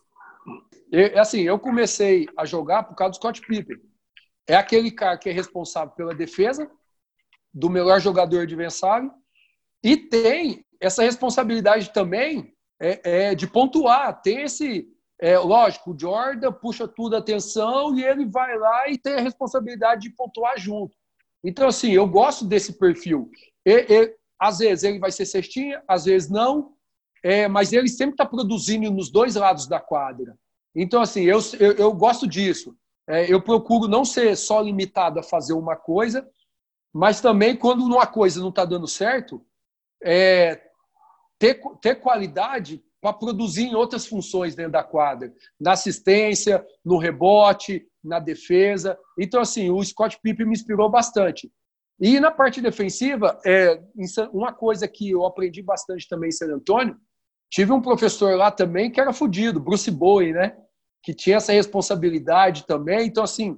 [0.91, 3.77] É assim, eu comecei a jogar por causa do Scott Pippen.
[4.47, 6.69] É aquele cara que é responsável pela defesa
[7.53, 9.11] do melhor jogador adversário
[9.83, 14.21] e tem essa responsabilidade também é, é de pontuar.
[14.21, 14.87] Tem esse,
[15.19, 19.21] é, lógico, o Jordan puxa tudo a atenção e ele vai lá e tem a
[19.21, 20.97] responsabilidade de pontuar junto.
[21.43, 23.29] Então, assim, eu gosto desse perfil.
[23.65, 26.73] E, e, às vezes ele vai ser cestinha, às vezes não,
[27.23, 30.37] é, mas ele sempre está produzindo nos dois lados da quadra.
[30.75, 32.75] Então, assim, eu, eu, eu gosto disso.
[33.07, 36.27] É, eu procuro não ser só limitado a fazer uma coisa,
[36.93, 39.45] mas também quando uma coisa não está dando certo,
[40.01, 40.61] é,
[41.39, 47.85] ter, ter qualidade para produzir em outras funções dentro da quadra, na assistência, no rebote,
[48.03, 48.97] na defesa.
[49.17, 51.51] Então, assim, o Scott Pippen me inspirou bastante.
[51.99, 53.81] E na parte defensiva, é,
[54.33, 56.97] uma coisa que eu aprendi bastante também em San Antônio,
[57.49, 60.57] tive um professor lá também que era fodido, Bruce Bowie, né?
[61.01, 63.07] Que tinha essa responsabilidade também.
[63.07, 63.57] Então, assim,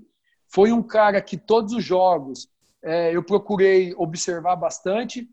[0.54, 2.48] foi um cara que todos os jogos
[2.84, 5.28] é, eu procurei observar bastante.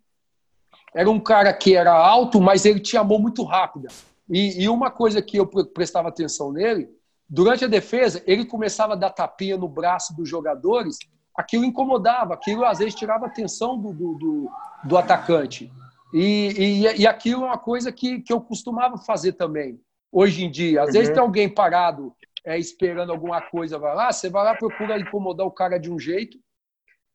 [0.95, 3.89] Era um cara que era alto, mas ele tinha a mão muito rápida.
[4.29, 6.89] E, e uma coisa que eu prestava atenção nele,
[7.33, 10.99] durante a defesa, ele começava a dar tapinha no braço dos jogadores
[11.35, 14.51] aquilo incomodava, aquilo às vezes tirava a atenção do, do, do,
[14.85, 15.73] do atacante.
[16.13, 19.81] E, e, e, aquilo é uma coisa que, que eu costumava fazer também,
[20.11, 20.83] hoje em dia.
[20.83, 20.93] Às uhum.
[20.93, 22.15] vezes tem alguém parado
[22.45, 25.99] é, esperando alguma coisa, vai lá, você vai lá procura incomodar o cara de um
[25.99, 26.39] jeito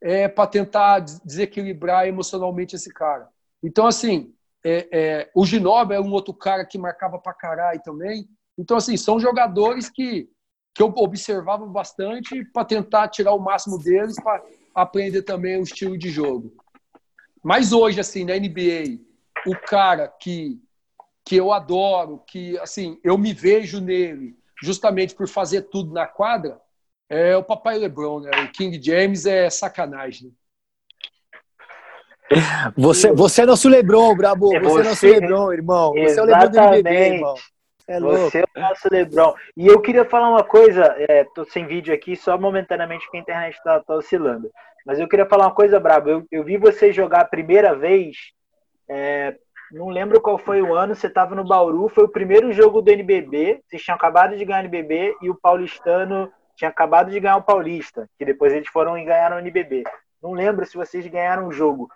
[0.01, 3.29] é, para tentar desequilibrar emocionalmente esse cara.
[3.61, 4.33] Então, assim,
[4.65, 8.27] é, é, o Ginobre é um outro cara que marcava para caralho também.
[8.57, 10.29] Então, assim, são jogadores que
[10.77, 14.43] que eu observava bastante para tentar tirar o máximo deles para
[14.75, 16.53] aprender também o estilo de jogo.
[17.43, 18.99] Mas hoje, assim, na NBA,
[19.47, 20.61] o cara que,
[21.25, 26.61] que eu adoro, que, assim, eu me vejo nele justamente por fazer tudo na quadra,
[27.09, 28.29] é o papai LeBron, né?
[28.43, 30.31] O King James é sacanagem.
[32.77, 34.49] Você, você é nosso LeBron, Brabo.
[34.49, 35.93] Você, você é nosso LeBron, irmão.
[35.93, 37.35] Você é o LeBron do NBB, irmão.
[37.87, 39.33] É Você é o nosso Lebron.
[39.55, 43.21] E eu queria falar uma coisa, é, tô sem vídeo aqui, só momentaneamente porque a
[43.21, 44.51] internet está tá oscilando.
[44.85, 46.09] Mas eu queria falar uma coisa, Brabo.
[46.09, 48.17] Eu, eu vi você jogar a primeira vez,
[48.89, 49.35] é,
[49.71, 52.91] não lembro qual foi o ano, você estava no Bauru, foi o primeiro jogo do
[52.91, 57.37] NBB, vocês tinham acabado de ganhar o NBB e o paulistano tinha acabado de ganhar
[57.37, 59.83] o Paulista, que depois eles foram e ganharam o NBB.
[60.21, 61.87] Não lembro se vocês ganharam o jogo.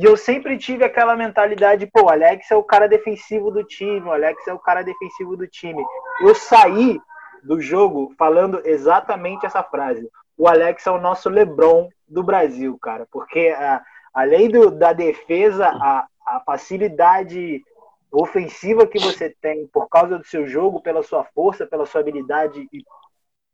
[0.00, 4.00] E eu sempre tive aquela mentalidade, pô, o Alex é o cara defensivo do time,
[4.00, 5.84] o Alex é o cara defensivo do time.
[6.22, 6.98] Eu saí
[7.42, 10.10] do jogo falando exatamente essa frase.
[10.38, 13.82] O Alex é o nosso LeBron do Brasil, cara, porque a,
[14.14, 17.62] além do, da defesa, a, a facilidade
[18.10, 22.66] ofensiva que você tem por causa do seu jogo, pela sua força, pela sua habilidade
[22.72, 22.82] e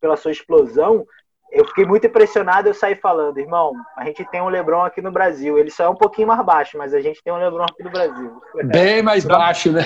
[0.01, 1.05] pela sua explosão,
[1.51, 5.11] eu fiquei muito impressionado, eu saí falando, irmão, a gente tem um Lebron aqui no
[5.11, 5.59] Brasil.
[5.59, 7.91] Ele só é um pouquinho mais baixo, mas a gente tem um Lebron aqui no
[7.91, 8.41] Brasil.
[8.67, 9.85] Bem mais baixo, né?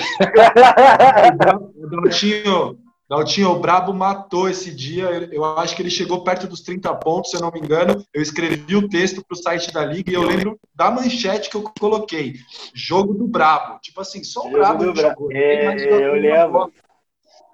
[1.89, 2.77] Daltinho,
[3.11, 5.05] Daltinho, o Brabo matou esse dia.
[5.31, 8.03] Eu acho que ele chegou perto dos 30 pontos, se eu não me engano.
[8.13, 11.57] Eu escrevi o texto para o site da Liga e eu lembro da manchete que
[11.57, 12.35] eu coloquei.
[12.73, 13.79] Jogo do Brabo.
[13.81, 15.31] Tipo assim, só o Jogo Brabo jogou.
[15.31, 15.75] É,
[16.07, 16.71] eu lembro.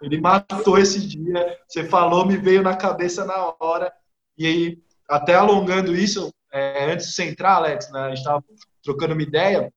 [0.02, 1.58] Ele matou esse dia.
[1.68, 3.92] Você falou, me veio na cabeça na hora.
[4.38, 4.80] E aí,
[5.10, 8.44] até alongando isso, é, antes de você entrar, Alex, né, a gente estava
[8.84, 9.72] trocando uma ideia.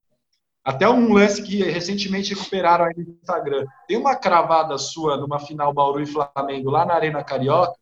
[0.63, 3.65] Até um lance que recentemente recuperaram aí no Instagram.
[3.87, 7.73] Tem uma cravada sua numa final Bauru e Flamengo lá na Arena Carioca,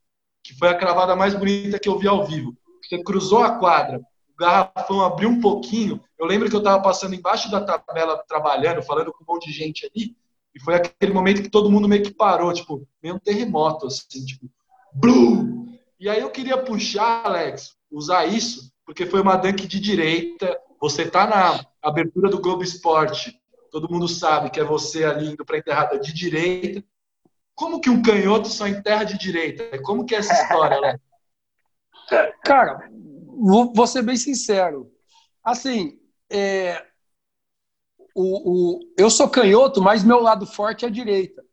[0.41, 2.55] que foi a cravada mais bonita que eu vi ao vivo.
[2.81, 6.01] Você cruzou a quadra, o garrafão abriu um pouquinho.
[6.17, 9.53] Eu lembro que eu estava passando embaixo da tabela trabalhando, falando com um monte de
[9.53, 10.15] gente ali.
[10.59, 14.25] E foi aquele momento que todo mundo meio que parou, tipo, meio um terremoto, assim,
[14.25, 14.51] tipo,
[14.93, 15.73] blum!
[15.97, 20.59] E aí eu queria puxar, Alex, usar isso, porque foi uma dunk de direita.
[20.81, 23.39] Você tá na abertura do Globo Esporte,
[23.71, 26.83] todo mundo sabe que é você ali indo para enterrada de direita.
[27.55, 29.81] Como que um canhoto só enterra de direita?
[29.81, 30.99] Como que é essa história, Alex?
[32.43, 32.89] Cara,
[33.73, 34.91] vou ser bem sincero.
[35.43, 35.99] Assim,
[36.29, 36.85] é,
[38.15, 41.43] o, o, eu sou canhoto, mas meu lado forte é a direita.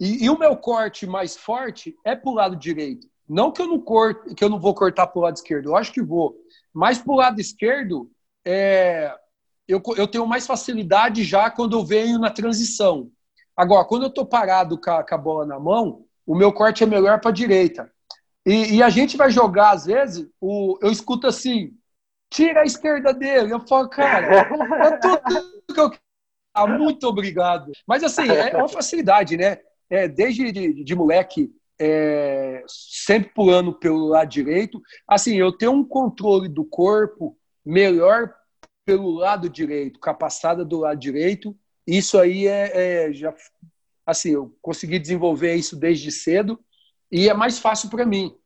[0.00, 3.06] E, e o meu corte mais forte é para o lado direito.
[3.28, 5.76] Não que eu não corto, que eu não vou cortar para o lado esquerdo, eu
[5.76, 6.36] acho que vou.
[6.72, 8.10] Mas para o lado esquerdo,
[8.44, 9.14] é,
[9.66, 13.10] eu, eu tenho mais facilidade já quando eu venho na transição.
[13.56, 16.82] Agora, quando eu estou parado com a, com a, bola na mão, o meu corte
[16.82, 17.90] é melhor para a direita.
[18.44, 21.72] E, e, a gente vai jogar, às vezes, o, eu escuto assim,
[22.32, 23.52] tira a esquerda dele.
[23.52, 25.20] Eu falo, cara, é tudo
[25.74, 26.02] que eu quero.
[26.54, 27.72] Ah, muito obrigado.
[27.86, 29.58] Mas assim, é uma facilidade, né?
[29.88, 34.80] É, desde de, de moleque, é, sempre pulando pelo lado direito.
[35.08, 38.34] Assim, eu tenho um controle do corpo melhor
[38.84, 41.56] pelo lado direito, com a passada do lado direito.
[41.86, 43.34] Isso aí é, é já
[44.04, 46.58] assim, eu consegui desenvolver isso desde cedo
[47.10, 48.36] e é mais fácil para mim.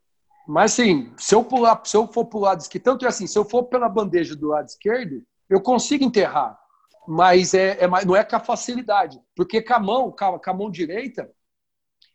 [0.46, 3.26] Mas assim, se eu pular, se eu for para o lado esquerdo, tanto é assim,
[3.26, 6.58] se eu for pela bandeja do lado esquerdo, eu consigo enterrar.
[7.06, 9.20] Mas é, é não é com a facilidade.
[9.34, 11.30] Porque com a mão, com a, com a mão direita,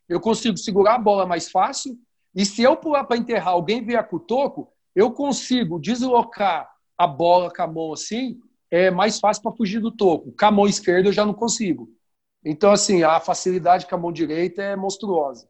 [0.08, 1.96] eu consigo segurar a bola mais fácil.
[2.34, 7.06] E se eu pular para enterrar, alguém vier com o toco, eu consigo deslocar a
[7.06, 8.38] bola com a mão assim,
[8.70, 10.32] é mais fácil para fugir do toco.
[10.38, 11.88] Com a mão esquerda eu já não consigo.
[12.44, 15.48] Então, assim, a facilidade com a mão direita é monstruosa.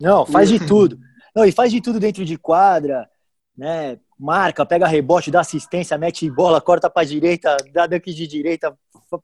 [0.00, 0.98] Não, faz de tudo.
[1.36, 3.06] Não, e faz de tudo dentro de quadra,
[3.54, 3.98] né?
[4.18, 8.74] Marca, pega rebote, dá assistência, mete bola, corta para direita, dá daqui de direita,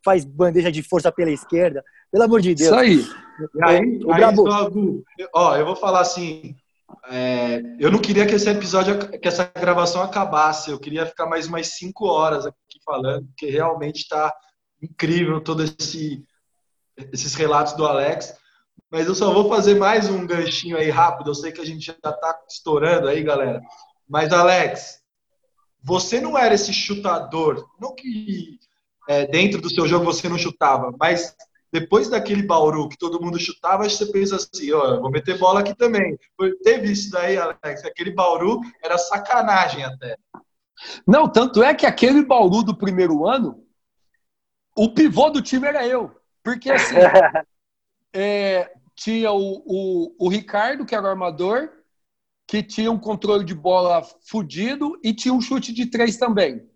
[0.05, 1.83] faz bandeja de força pela esquerda.
[2.11, 2.71] Pelo amor de Deus.
[2.71, 2.99] Isso aí.
[3.55, 4.23] E aí, o, aí
[5.35, 6.55] ó, eu vou falar assim,
[7.09, 10.71] é, eu não queria que esse episódio, que essa gravação acabasse.
[10.71, 14.33] Eu queria ficar mais umas cinco horas aqui falando, porque realmente está
[14.83, 16.23] incrível todo esse
[17.11, 18.35] esses relatos do Alex.
[18.93, 21.31] Mas eu só vou fazer mais um ganchinho aí rápido.
[21.31, 23.63] Eu sei que a gente já está estourando aí, galera.
[24.07, 25.01] Mas, Alex,
[25.83, 27.67] você não era esse chutador.
[27.81, 28.59] Não que
[29.09, 31.35] é, dentro do seu jogo você não chutava, mas
[31.73, 35.75] depois daquele Bauru que todo mundo chutava, você pensa assim, ó, vou meter bola aqui
[35.75, 36.19] também.
[36.63, 40.19] Teve isso daí, Alex, aquele Bauru era sacanagem até.
[41.07, 43.67] Não, tanto é que aquele Bauru do primeiro ano,
[44.77, 46.15] o pivô do time era eu.
[46.43, 46.97] Porque assim,
[48.13, 48.71] é,
[49.03, 51.71] tinha o, o, o Ricardo, que era o armador,
[52.47, 56.69] que tinha um controle de bola fudido e tinha um chute de três também.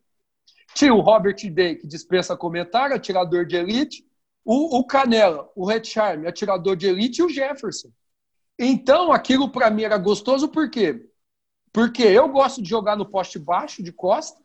[0.75, 4.05] Tinha o Robert Day, que dispensa comentário, atirador de elite,
[4.45, 7.91] o, o Canela, o Red Charme, atirador de elite, e o Jefferson.
[8.59, 11.09] Então, aquilo para mim era gostoso, por quê?
[11.73, 14.41] Porque eu gosto de jogar no poste baixo, de costa,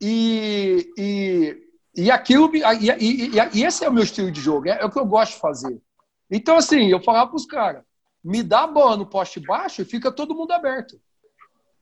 [0.00, 1.62] e, e,
[1.94, 2.62] e aquilo e,
[2.98, 5.34] e, e, esse é o meu estilo de jogo, é, é o que eu gosto
[5.34, 5.80] de fazer.
[6.30, 7.84] Então, assim, eu falava para os caras:
[8.22, 11.00] me dá a bola no poste baixo e fica todo mundo aberto.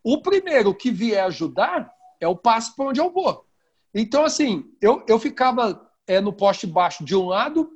[0.03, 3.45] O primeiro que vier ajudar é o passe para onde eu vou.
[3.95, 7.71] Então, assim, eu, eu ficava é, no poste baixo de um lado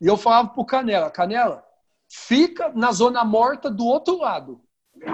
[0.00, 1.64] e eu falava para o Canela: Canela,
[2.08, 4.60] fica na zona morta do outro lado.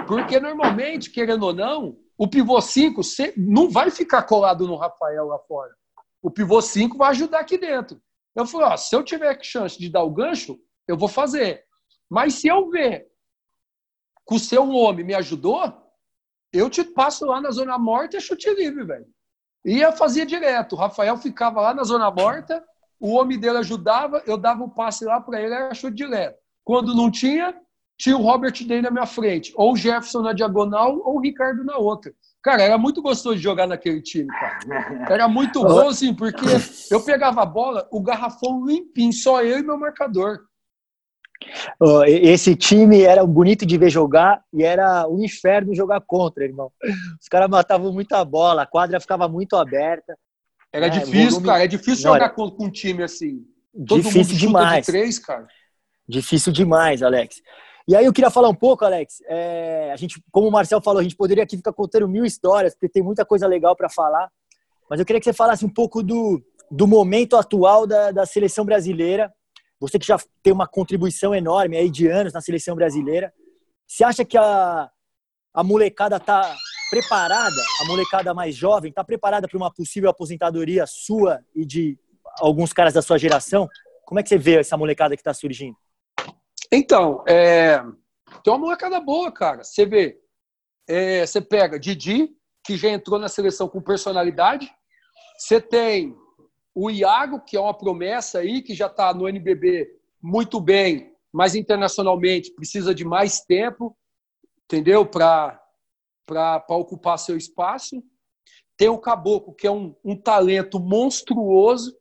[0.07, 3.01] Porque normalmente, querendo ou não, o pivô 5
[3.37, 5.73] não vai ficar colado no Rafael lá fora.
[6.21, 8.01] O pivô 5 vai ajudar aqui dentro.
[8.35, 10.59] Eu falei: ó, se eu tiver chance de dar o gancho,
[10.89, 11.63] eu vou fazer.
[12.09, 13.07] Mas se eu ver
[14.27, 15.71] que o seu homem me ajudou,
[16.51, 19.05] eu te passo lá na zona morta e chute livre, velho.
[19.63, 20.73] E eu fazia direto.
[20.73, 22.63] O Rafael ficava lá na zona morta,
[22.99, 26.39] o homem dele ajudava, eu dava o um passe lá para ele, era chute direto.
[26.63, 27.55] Quando não tinha,
[27.95, 31.63] tinha o Robert Day na minha frente, ou o Jefferson na diagonal, ou o Ricardo
[31.63, 32.11] na outra.
[32.41, 35.13] Cara, era muito gostoso de jogar naquele time, cara.
[35.13, 36.45] Era muito bom, assim, porque
[36.89, 40.48] eu pegava a bola, o garrafão limpinho, só eu e meu marcador.
[42.05, 46.71] Esse time era bonito de ver jogar e era um inferno jogar contra, irmão.
[47.21, 50.17] Os caras matavam muita bola, a quadra ficava muito aberta.
[50.71, 51.47] Era é, difícil, volume...
[51.47, 51.63] cara.
[51.63, 53.43] É difícil jogar com, com um time assim.
[53.87, 54.85] Todo difícil demais.
[54.85, 55.47] De três, cara.
[56.07, 57.41] Difícil demais, Alex.
[57.87, 59.15] E aí eu queria falar um pouco, Alex.
[59.27, 62.73] É, a gente, como o Marcel falou, a gente poderia aqui ficar contando mil histórias,
[62.73, 64.29] porque tem muita coisa legal para falar.
[64.89, 68.63] Mas eu queria que você falasse um pouco do, do momento atual da, da seleção
[68.63, 69.31] brasileira
[69.79, 73.33] você que já tem uma contribuição enorme aí de anos na seleção brasileira,
[73.87, 74.89] você acha que a,
[75.53, 76.55] a molecada está
[76.89, 81.97] preparada, a molecada mais jovem, está preparada para uma possível aposentadoria sua e de
[82.39, 83.67] alguns caras da sua geração?
[84.05, 85.77] Como é que você vê essa molecada que está surgindo?
[86.71, 87.81] Então, é,
[88.43, 89.63] tem uma molecada boa, cara.
[89.63, 90.19] Você vê,
[90.87, 92.29] é, você pega Didi,
[92.65, 94.69] que já entrou na seleção com personalidade.
[95.37, 96.15] Você tem
[96.73, 99.89] o Iago, que é uma promessa aí, que já está no NBB
[100.21, 103.97] muito bem, mas internacionalmente precisa de mais tempo,
[104.65, 105.05] entendeu?
[105.05, 105.59] Para
[106.69, 108.03] ocupar seu espaço.
[108.77, 111.97] Tem o Caboclo, que é um, um talento monstruoso.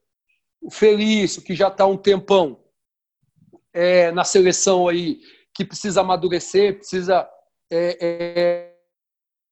[0.61, 2.63] O Felício, que já está um tempão
[3.73, 5.21] é, na seleção aí,
[5.55, 7.29] que precisa amadurecer, precisa
[7.71, 8.73] é,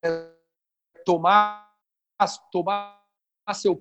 [0.02, 0.32] é,
[1.04, 1.72] tomar,
[2.50, 3.04] tomar
[3.54, 3.80] seu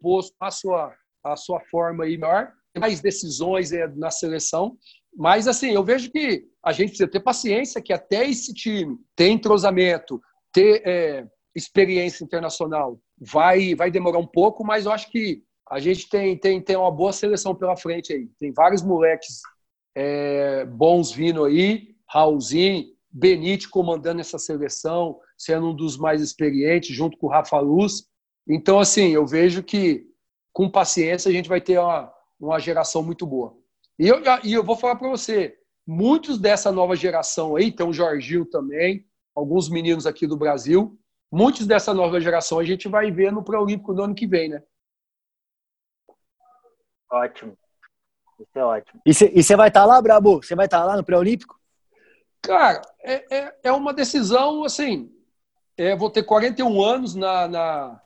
[0.00, 0.94] posto a sua,
[1.24, 4.76] a sua forma aí melhor, mais decisões é, na seleção.
[5.16, 9.28] Mas, assim, eu vejo que a gente precisa ter paciência, que até esse time ter
[9.28, 10.20] entrosamento,
[10.52, 16.08] ter é, experiência internacional, vai, vai demorar um pouco, mas eu acho que a gente
[16.08, 18.28] tem, tem, tem uma boa seleção pela frente aí.
[18.38, 19.40] Tem vários moleques
[19.96, 27.16] é, bons vindo aí, Raulzinho, Benite comandando essa seleção, sendo um dos mais experientes, junto
[27.16, 28.04] com o Rafa Luz.
[28.48, 30.06] Então, assim, eu vejo que
[30.52, 33.56] com paciência a gente vai ter uma, uma geração muito boa.
[33.98, 37.92] E eu, e eu vou falar para você, muitos dessa nova geração aí, tem o
[37.92, 40.98] Jorginho também, alguns meninos aqui do Brasil,
[41.30, 44.62] muitos dessa nova geração a gente vai ver no Pré-Olímpico do ano que vem, né?
[47.10, 47.56] Ótimo.
[48.38, 49.00] Isso é ótimo.
[49.04, 50.42] E você vai estar tá lá, Brabo?
[50.42, 51.58] Você vai estar tá lá no Pré-Olímpico?
[52.42, 55.12] Cara, é, é, é, uma decisão, assim,
[55.76, 58.02] é, vou ter 41 anos na, na,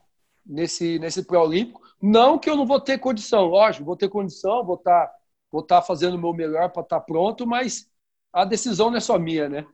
[0.50, 1.80] nesse, nesse pré-olímpico.
[2.02, 5.14] Não que eu não vou ter condição, lógico, vou ter condição, vou estar tá,
[5.50, 7.88] vou tá fazendo o meu melhor para estar tá pronto, mas
[8.32, 9.66] a decisão não é só minha, né?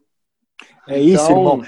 [0.89, 1.39] É isso, então...
[1.39, 1.63] irmão.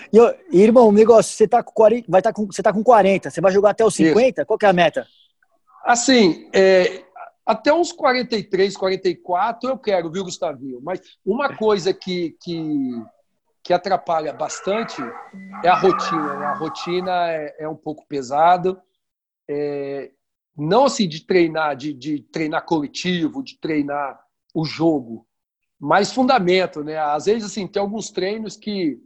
[0.52, 3.40] E, irmão, negócio, você tá com 40, vai tá com, você tá com 40, você
[3.40, 4.40] vai jogar até os 50?
[4.40, 4.46] Isso.
[4.46, 5.06] Qual que é a meta?
[5.84, 7.04] Assim, é,
[7.44, 10.80] até uns 43, 44 eu quero, viu, Gustavinho?
[10.82, 13.02] Mas uma coisa que, que,
[13.62, 15.02] que atrapalha bastante
[15.62, 16.36] é a rotina.
[16.36, 16.46] Né?
[16.46, 18.80] A rotina é, é um pouco pesada.
[19.48, 20.10] É,
[20.56, 24.20] não assim de treinar, de, de treinar coletivo, de treinar
[24.54, 25.26] o jogo,
[25.78, 26.98] mas fundamento, né?
[26.98, 29.00] Às vezes, assim, tem alguns treinos que,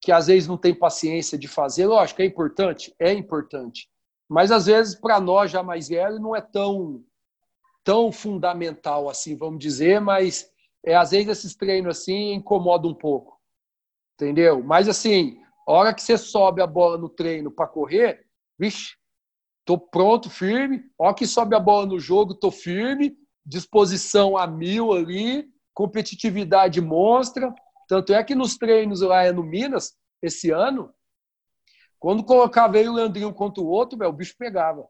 [0.00, 1.86] que às vezes não tem paciência de fazer.
[1.86, 3.88] Lógico, é importante, é importante.
[4.28, 7.04] Mas às vezes, para nós já mais velhos, não é tão,
[7.84, 10.50] tão fundamental assim, vamos dizer, mas
[10.84, 13.40] é, às vezes esses treinos assim incomodam um pouco.
[14.14, 14.62] Entendeu?
[14.64, 18.26] Mas assim, a hora que você sobe a bola no treino para correr,
[18.58, 18.96] vixe,
[19.66, 20.84] tô pronto, firme.
[20.96, 27.52] Hora que sobe a bola no jogo, tô firme, disposição a mil ali, competitividade monstra.
[27.88, 30.94] Tanto é que nos treinos lá no Minas, esse ano,
[31.98, 34.88] quando colocava ele o Leandrinho contra o outro, o bicho pegava.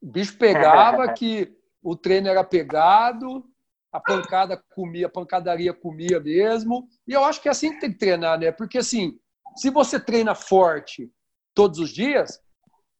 [0.00, 1.52] O bicho pegava que
[1.82, 3.44] o treino era pegado,
[3.92, 6.88] a pancada comia, a pancadaria comia mesmo.
[7.06, 8.52] E eu acho que é assim que tem que treinar, né?
[8.52, 9.18] Porque assim,
[9.56, 11.10] se você treina forte
[11.52, 12.40] todos os dias,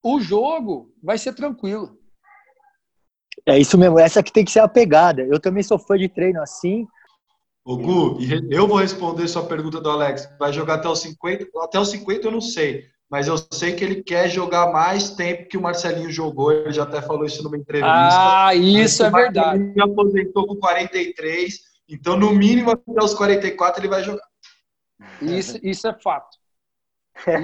[0.03, 1.99] o jogo vai ser tranquilo.
[3.47, 5.23] É isso mesmo, essa que tem que ser a pegada.
[5.23, 6.87] Eu também sou fã de treino assim.
[7.65, 8.19] O Gu,
[8.51, 10.29] eu vou responder sua pergunta do Alex.
[10.39, 11.47] Vai jogar até os 50?
[11.63, 15.47] Até os 50 eu não sei mas eu sei que ele quer jogar mais tempo
[15.47, 16.51] que o Marcelinho jogou.
[16.51, 17.93] Ele já até falou isso numa entrevista.
[17.95, 19.63] Ah, isso é verdade.
[19.63, 24.25] Ele aposentou com 43, então no mínimo até os 44 ele vai jogar.
[25.21, 26.39] Isso, isso é fato.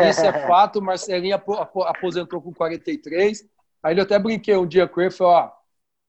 [0.09, 0.79] Isso é fato.
[0.79, 1.41] O Marcelinho
[1.87, 3.45] aposentou com 43.
[3.83, 5.51] Aí eu até brinquei um dia com ele e falei: Ó,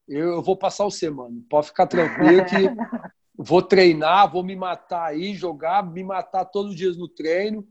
[0.08, 1.36] eu vou passar o semana.
[1.50, 2.56] Pode ficar tranquilo que
[3.38, 7.68] vou treinar, vou me matar aí, jogar, me matar todos os dias no treino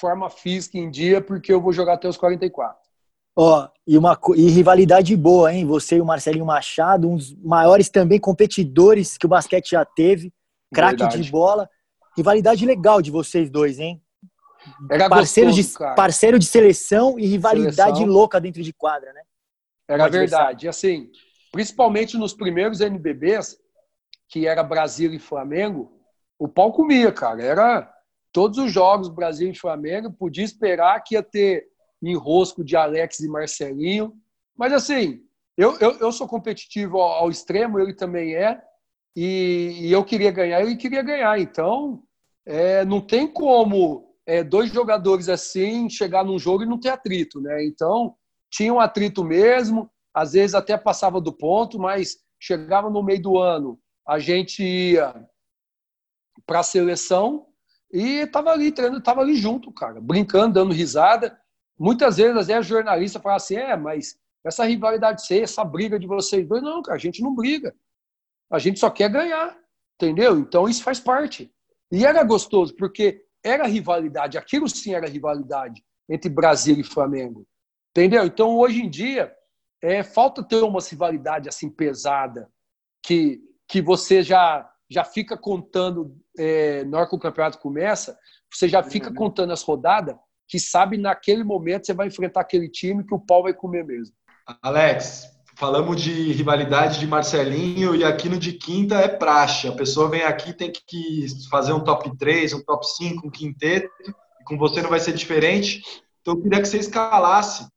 [0.00, 2.80] forma física em dia, porque eu vou jogar até os 44.
[3.36, 5.66] Ó, e uma e rivalidade boa, hein?
[5.66, 10.32] Você e o Marcelinho Machado, um dos maiores também competidores que o basquete já teve,
[10.72, 11.68] craque de bola.
[12.16, 14.02] Rivalidade legal de vocês dois, hein?
[14.90, 15.94] Era parceiro, gostoso, de, cara.
[15.94, 18.06] parceiro de seleção e rivalidade seleção.
[18.06, 19.22] louca dentro de quadra, né?
[19.88, 20.68] Era verdade.
[20.68, 21.10] Assim,
[21.50, 23.58] principalmente nos primeiros NBBs,
[24.28, 25.92] que era Brasil e Flamengo,
[26.38, 27.42] o pau comia, cara.
[27.42, 27.92] Era
[28.32, 31.66] todos os jogos Brasil e Flamengo, podia esperar que ia ter
[32.02, 34.12] enrosco de Alex e Marcelinho.
[34.56, 35.20] Mas assim,
[35.56, 38.60] eu, eu, eu sou competitivo ao, ao, extremo, ele também é,
[39.14, 41.38] e, e, eu queria ganhar, ele queria ganhar.
[41.40, 42.02] Então,
[42.46, 47.40] é, não tem como é, dois jogadores assim chegar num jogo e não ter atrito,
[47.40, 47.64] né?
[47.64, 48.14] Então,
[48.50, 53.38] tinha um atrito mesmo, às vezes até passava do ponto, mas chegava no meio do
[53.38, 55.14] ano, a gente ia
[56.46, 57.46] para a seleção
[57.92, 61.38] e tava ali treinando, tava ali junto, cara, brincando, dando risada.
[61.78, 65.98] Muitas vezes, às vezes, a jornalista fala assim: é, mas essa rivalidade ser, essa briga
[65.98, 67.74] de vocês dois, não, cara, a gente não briga.
[68.50, 69.56] A gente só quer ganhar,
[69.94, 70.38] entendeu?
[70.38, 71.52] Então isso faz parte.
[71.90, 77.46] E era gostoso, porque era rivalidade, aquilo sim era rivalidade entre Brasil e Flamengo,
[77.90, 78.24] entendeu?
[78.24, 79.32] Então hoje em dia,
[79.82, 82.48] é, falta ter uma rivalidade assim pesada,
[83.04, 88.18] que, que você já já fica contando, é, na hora que o campeonato começa,
[88.52, 89.14] você já fica uhum.
[89.14, 90.16] contando as rodadas,
[90.48, 94.12] que sabe naquele momento você vai enfrentar aquele time que o pau vai comer mesmo.
[94.60, 95.30] Alex,
[95.60, 99.68] falamos de rivalidade de Marcelinho e aqui no de quinta é praxe.
[99.68, 103.90] A pessoa vem aqui tem que fazer um top 3, um top 5, um quinteto,
[104.40, 105.82] e com você não vai ser diferente.
[106.22, 107.68] Então eu queria que você escalasse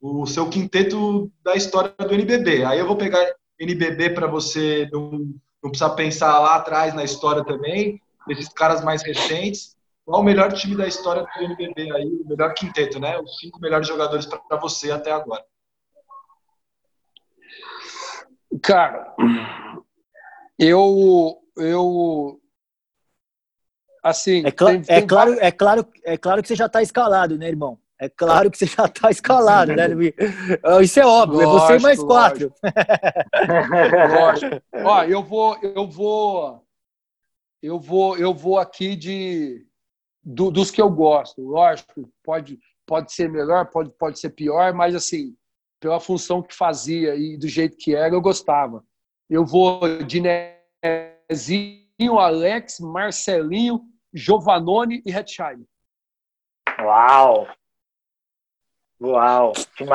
[0.00, 2.64] o seu quinteto da história do NBB.
[2.64, 3.22] Aí eu vou pegar
[3.60, 8.00] NBB para você num não precisa pensar lá atrás na história também,
[8.30, 9.76] esses caras mais recentes.
[10.06, 13.18] Qual o melhor time da história do NBB aí, o melhor quinteto, né?
[13.18, 15.44] Os cinco melhores jogadores para você até agora.
[18.62, 19.14] Cara,
[20.58, 22.40] eu eu
[24.02, 27.36] assim, é, cl tem, é claro, é claro, é claro que você já está escalado,
[27.36, 27.78] né, irmão?
[27.98, 29.88] É claro que você já está escalado, né?
[30.82, 32.52] Isso é óbvio, lógico, é você mais quatro.
[34.20, 34.62] Lógico.
[34.84, 36.66] Ó, eu vou, eu vou,
[37.62, 39.66] eu vou, eu vou aqui de
[40.22, 41.40] do, dos que eu gosto.
[41.40, 45.34] Lógico, pode, pode ser melhor, pode, pode ser pior, mas assim,
[45.80, 48.82] pela função que fazia e do jeito que era, eu gostava.
[49.28, 50.22] Eu vou de
[51.30, 53.82] Nezinho, Alex, Marcelinho,
[54.12, 55.66] Giovanoni e Hetzheim.
[56.80, 57.48] Uau!
[59.00, 59.52] Uau!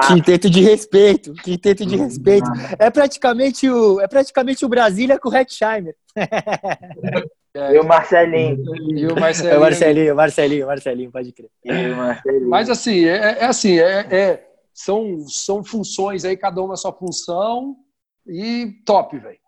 [0.08, 2.48] Quinteto de respeito, quinteto de respeito.
[2.78, 5.96] É praticamente o, é praticamente o Brasília com o Hetzheimer.
[7.54, 8.64] E o Marcelinho.
[8.96, 9.54] E o Marcelinho.
[9.54, 11.50] É o Marcelinho, Marcelinho, Marcelinho, pode crer.
[12.48, 14.51] Mas assim, é, é assim, é, é,
[14.84, 17.76] são, são funções aí, cada uma a sua função
[18.26, 19.40] e top, velho.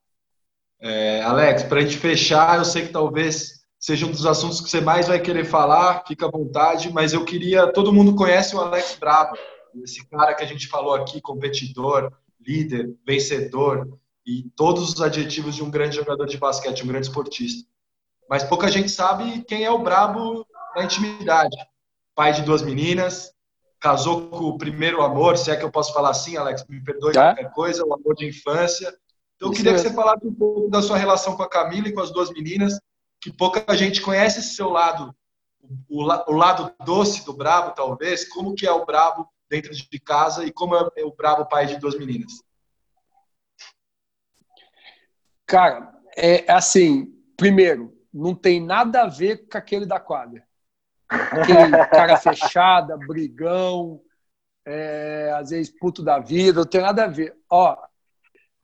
[0.79, 4.69] É, Alex, para a gente fechar, eu sei que talvez seja um dos assuntos que
[4.69, 7.71] você mais vai querer falar, fica à vontade, mas eu queria.
[7.71, 9.37] Todo mundo conhece o Alex Brabo,
[9.83, 15.63] esse cara que a gente falou aqui, competidor, líder, vencedor e todos os adjetivos de
[15.63, 17.67] um grande jogador de basquete, um grande esportista.
[18.29, 20.45] Mas pouca gente sabe quem é o Brabo
[20.75, 21.55] na intimidade.
[22.15, 23.33] Pai de duas meninas,
[23.83, 27.11] casou com o primeiro amor, se é que eu posso falar assim, Alex, me perdoe
[27.11, 27.35] tá.
[27.35, 28.87] qualquer coisa, o amor de infância.
[29.35, 31.91] Então, eu queria que você falasse um pouco da sua relação com a Camila e
[31.91, 32.79] com as duas meninas,
[33.19, 35.13] que pouca gente conhece esse seu lado,
[35.89, 40.45] o, o lado doce do Brabo, talvez, como que é o Brabo dentro de casa
[40.45, 42.31] e como é o Brabo pai de duas meninas.
[45.45, 50.47] Cara, é assim, primeiro, não tem nada a ver com aquele da quadra.
[51.31, 54.01] Aquele cara fechada, brigão,
[54.65, 57.35] é, às vezes puto da vida, não tem nada a ver.
[57.49, 57.77] Ó,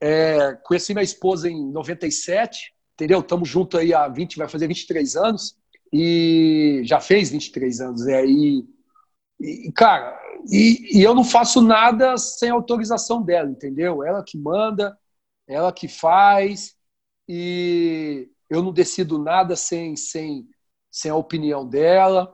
[0.02, 3.20] é, conheci minha esposa em 97, entendeu?
[3.20, 5.58] Estamos juntos aí há 20, vai fazer 23 anos,
[5.92, 8.66] e já fez 23 anos, é, e,
[9.40, 10.18] e cara,
[10.50, 14.04] e, e, eu não faço nada sem autorização dela, entendeu?
[14.04, 14.98] Ela que manda,
[15.48, 16.76] ela que faz,
[17.28, 20.48] e eu não decido nada sem, sem,
[20.90, 22.34] sem a opinião dela.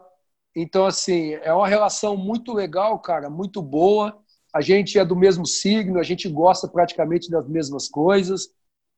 [0.56, 4.18] Então, assim, é uma relação muito legal, cara, muito boa.
[4.54, 8.50] A gente é do mesmo signo, a gente gosta praticamente das mesmas coisas,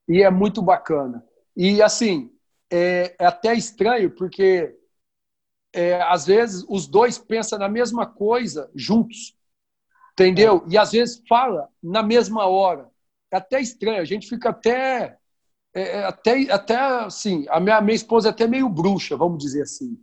[0.08, 1.26] e é muito bacana.
[1.56, 2.32] E, assim,
[2.72, 4.76] é, é até estranho, porque
[5.74, 9.36] é, às vezes os dois pensam na mesma coisa juntos,
[10.14, 10.66] entendeu?
[10.70, 12.90] E às vezes fala na mesma hora.
[13.32, 15.18] É até estranho, a gente fica até.
[15.74, 19.64] É, é até, até assim, a minha, minha esposa é até meio bruxa, vamos dizer
[19.64, 19.98] assim.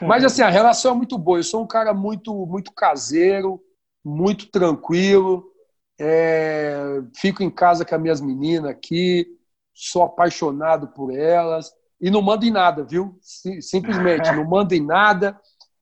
[0.00, 1.38] Mas assim, a relação é muito boa.
[1.38, 3.60] Eu sou um cara muito, muito caseiro,
[4.04, 5.44] muito tranquilo.
[6.00, 9.38] É, fico em casa com as minhas meninas aqui
[9.78, 13.16] sou apaixonado por elas e não mando em nada, viu?
[13.22, 15.38] Simplesmente, não mando em nada.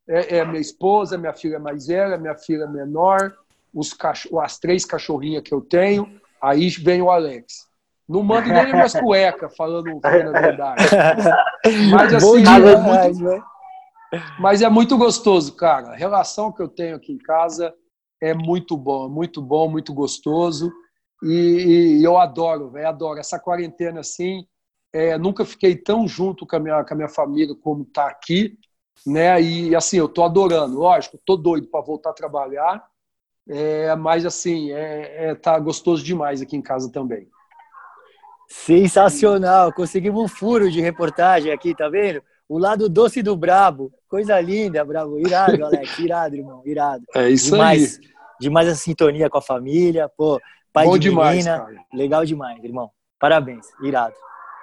[0.06, 3.34] É, é minha esposa, minha filha mais velha, minha filha menor,
[3.74, 7.66] os cachorro, as três cachorrinhas que eu tenho, aí vem o Alex.
[8.08, 10.84] Não mando nem minhas cuecas, falando a verdade.
[11.90, 13.42] Mas assim, é muito, né?
[14.38, 15.88] Mas é muito gostoso, cara.
[15.88, 17.74] A relação que eu tenho aqui em casa
[18.20, 20.72] é muito bom, muito bom, muito gostoso.
[21.22, 23.18] E, e eu adoro, véio, adoro.
[23.18, 24.46] Essa quarentena, assim,
[24.92, 28.58] é, nunca fiquei tão junto com a minha, com a minha família como está aqui,
[29.06, 29.40] né?
[29.40, 30.78] E, assim, eu tô adorando.
[30.78, 32.84] Lógico, tô doido para voltar a trabalhar,
[33.48, 37.28] é, mas, assim, é, é, tá gostoso demais aqui em casa também.
[38.48, 39.72] Sensacional!
[39.72, 42.22] Conseguimos um furo de reportagem aqui, tá vendo?
[42.48, 43.92] O lado doce do Brabo.
[44.08, 45.18] Coisa linda, Brabo.
[45.18, 45.98] Irado, Alex.
[45.98, 46.62] Irado, irmão.
[46.64, 47.04] Irado.
[47.14, 48.08] É isso demais, aí.
[48.40, 50.08] Demais a sintonia com a família.
[50.08, 50.40] Pô,
[50.72, 51.58] pai Bom de demais, menina.
[51.58, 51.84] Cara.
[51.92, 52.90] Legal demais, irmão.
[53.18, 54.14] Parabéns, irado.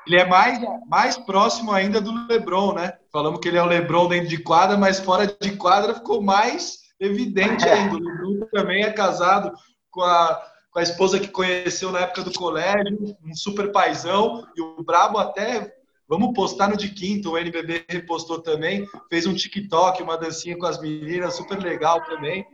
[0.06, 2.94] Ele é mais, mais próximo ainda do LeBron, né?
[3.12, 6.80] Falamos que ele é o LeBron dentro de quadra, mas fora de quadra ficou mais
[7.00, 7.96] evidente ainda.
[7.96, 9.52] O LeBron também é casado
[9.90, 10.42] com a,
[10.72, 15.18] com a esposa que conheceu na época do colégio, um super paizão, e o Brabo
[15.18, 15.74] até,
[16.14, 20.68] vamos postar no de quinta, o NBB repostou também, fez um TikTok, uma dancinha com
[20.68, 22.46] as meninas, super legal também.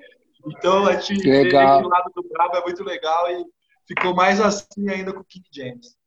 [0.48, 1.82] Então a gente legal.
[1.82, 3.44] vê o lado do Brabo é muito legal e
[3.86, 5.98] ficou mais assim ainda com o King James.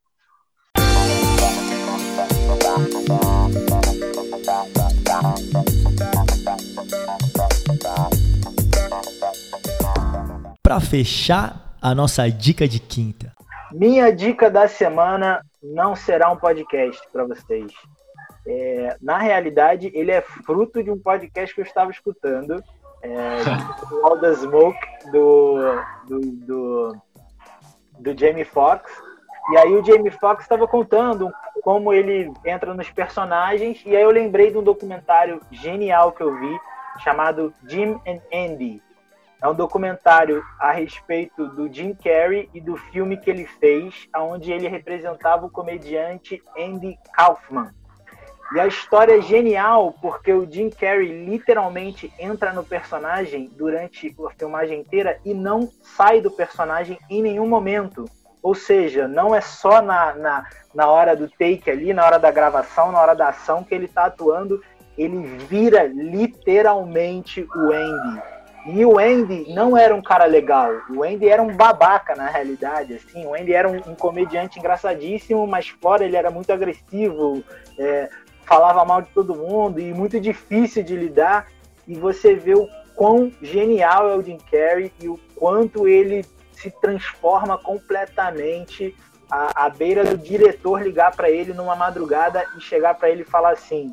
[10.63, 13.32] Para fechar a nossa dica de quinta.
[13.73, 17.73] Minha dica da semana não será um podcast para vocês.
[18.47, 22.63] É, na realidade, ele é fruto de um podcast que eu estava escutando
[23.03, 23.39] é,
[24.03, 24.79] All the Smoke
[25.11, 25.57] do,
[26.09, 26.97] do, do,
[27.99, 28.91] do Jamie Foxx.
[29.51, 31.33] E aí o Jamie Foxx estava contando
[31.63, 36.35] como ele entra nos personagens, e aí eu lembrei de um documentário genial que eu
[36.39, 36.61] vi,
[36.99, 38.83] chamado Jim and Andy.
[39.43, 44.53] É um documentário a respeito do Jim Carrey e do filme que ele fez, onde
[44.53, 47.75] ele representava o comediante Andy Kaufman.
[48.55, 54.31] E a história é genial porque o Jim Carrey literalmente entra no personagem durante a
[54.31, 58.05] filmagem inteira e não sai do personagem em nenhum momento.
[58.41, 62.31] Ou seja, não é só na, na, na hora do take ali, na hora da
[62.31, 64.63] gravação, na hora da ação que ele está atuando,
[64.97, 68.23] ele vira literalmente o Andy.
[68.65, 70.71] E o Andy não era um cara legal.
[70.89, 72.95] O Andy era um babaca, na realidade.
[72.95, 73.27] Assim.
[73.27, 77.43] O Andy era um, um comediante engraçadíssimo, mas fora ele era muito agressivo,
[77.77, 78.09] é,
[78.45, 81.49] falava mal de todo mundo e muito difícil de lidar.
[81.89, 86.71] E você vê o quão genial é o Jim Carrey e o quanto ele se
[86.71, 88.95] transforma completamente
[89.29, 93.25] à, à beira do diretor ligar para ele numa madrugada e chegar para ele e
[93.25, 93.93] falar assim: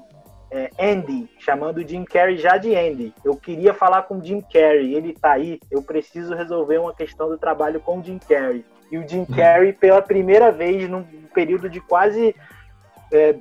[0.51, 3.13] é, Andy, chamando o Jim Carrey já de Andy.
[3.23, 7.29] Eu queria falar com o Jim Carrey, ele tá aí, eu preciso resolver uma questão
[7.29, 8.65] do trabalho com o Jim Carrey.
[8.91, 11.03] E o Jim Carrey, pela primeira vez, num
[11.33, 12.35] período de quase
[13.13, 13.35] é,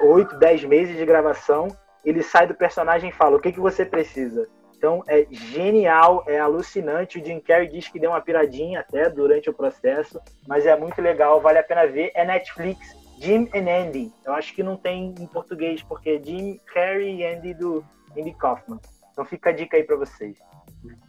[0.00, 1.68] 8, 10 meses de gravação,
[2.04, 4.48] ele sai do personagem e fala: O que, que você precisa?
[4.76, 7.18] Então é genial, é alucinante.
[7.18, 11.00] O Jim Carrey diz que deu uma piradinha até durante o processo, mas é muito
[11.00, 12.10] legal, vale a pena ver.
[12.14, 12.80] É Netflix,
[13.22, 14.12] Jim and Andy.
[14.24, 17.84] Eu acho que não tem em português, porque é Jim Carrey e Andy do
[18.18, 18.80] Andy Kaufman.
[19.12, 20.36] Então fica a dica aí para vocês.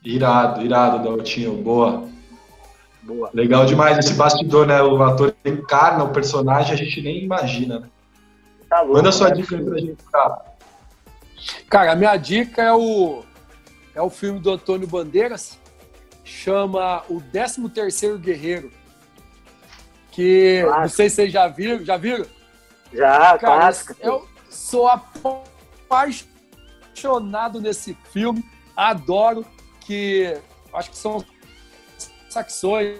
[0.04, 1.56] Irado, irado, Daltinho.
[1.56, 2.08] Boa.
[3.02, 3.32] Boa.
[3.34, 4.82] Legal demais esse bastidor, né?
[4.84, 7.90] O ator encarna o personagem, a gente nem imagina, né?
[8.70, 9.36] Tá louco, Manda sua né?
[9.36, 10.42] dica aí pra gente, cara.
[11.68, 13.24] Cara, a minha dica é o,
[13.96, 15.60] é o filme do Antônio Bandeiras,
[16.24, 18.72] chama O 13 Terceiro Guerreiro
[20.14, 20.82] que clássico.
[20.82, 22.26] não sei se vocês já viram, já viram?
[22.94, 23.96] Já, Cara, clássico.
[24.00, 24.88] Eu sou
[25.90, 28.46] apaixonado nesse filme,
[28.78, 29.44] adoro
[29.82, 30.38] que
[30.72, 31.26] acho que são
[32.30, 33.00] saxões,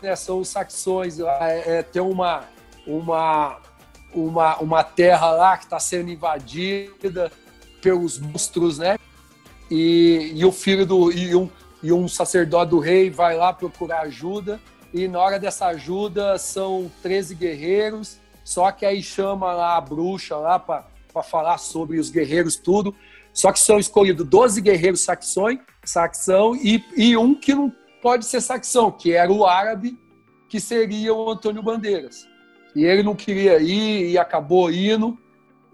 [0.00, 2.44] né, são os saxões, é, é, tem uma
[2.86, 3.60] uma
[4.14, 7.30] uma, uma terra lá que está sendo invadida
[7.80, 8.98] pelos monstros, né?
[9.70, 11.48] E, e o filho do e um,
[11.82, 14.60] e um sacerdote do rei vai lá procurar ajuda
[14.92, 20.36] e na hora dessa ajuda são 13 guerreiros, só que aí chama lá a bruxa
[20.36, 20.84] lá para
[21.22, 22.94] falar sobre os guerreiros tudo.
[23.32, 28.42] Só que são escolhidos 12 guerreiros saxões, saxão e, e um que não pode ser
[28.42, 29.98] saxão, que era o árabe,
[30.48, 32.28] que seria o Antônio Bandeiras.
[32.76, 35.18] E ele não queria ir e acabou indo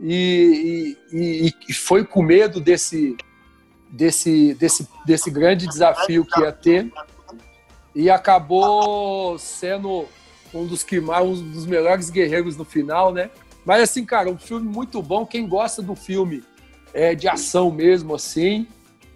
[0.00, 3.16] e, e, e foi com medo desse,
[3.90, 6.92] desse, desse, desse grande desafio que ia ter
[7.94, 10.06] e acabou sendo
[10.54, 13.30] um dos que um dos melhores guerreiros no final, né?
[13.64, 15.26] Mas assim, cara, um filme muito bom.
[15.26, 16.42] Quem gosta do filme
[16.94, 18.66] é, de ação mesmo, assim,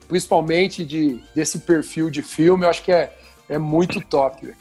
[0.08, 3.16] principalmente de, desse perfil de filme, eu acho que é,
[3.48, 4.54] é muito top.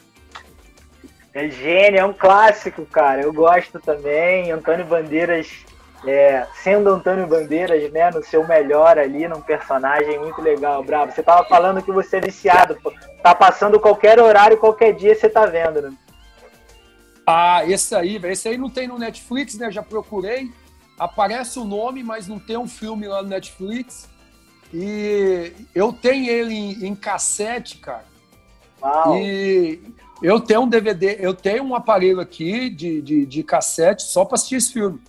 [1.34, 3.22] É gênio, é um clássico, cara.
[3.22, 4.50] Eu gosto também.
[4.50, 5.64] Antônio Bandeiras
[6.06, 11.12] é, sendo Antônio Bandeiras, né, no seu melhor ali, num personagem muito legal, bravo.
[11.12, 12.92] Você tava falando que você é viciado, pô.
[13.22, 15.92] tá passando qualquer horário, qualquer dia você tá vendo, né?
[17.26, 19.70] Ah, esse aí, velho, esse aí não tem no Netflix, né?
[19.70, 20.50] Já procurei.
[20.98, 24.08] Aparece o nome, mas não tem um filme lá no Netflix.
[24.74, 28.04] E eu tenho ele em, em cassete, cara.
[28.82, 29.16] Uau.
[29.16, 29.80] E
[30.20, 34.34] eu tenho um DVD, eu tenho um aparelho aqui de, de, de cassete só para
[34.34, 35.00] assistir esse filme.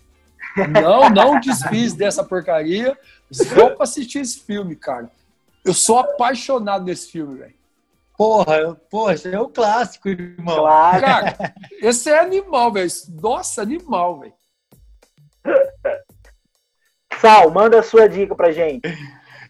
[0.55, 2.97] Não, não desfiz dessa porcaria
[3.31, 5.09] só pra assistir esse filme, cara.
[5.65, 7.55] Eu sou apaixonado nesse filme, velho.
[8.17, 10.57] Porra, porra, esse é o clássico, irmão.
[10.57, 11.01] Claro.
[11.01, 12.89] Cara, esse é animal, velho.
[13.21, 14.33] Nossa, animal, velho.
[17.19, 18.81] Sal, manda a sua dica pra gente.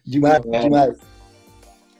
[0.04, 0.58] Demais, é.
[0.60, 0.98] demais.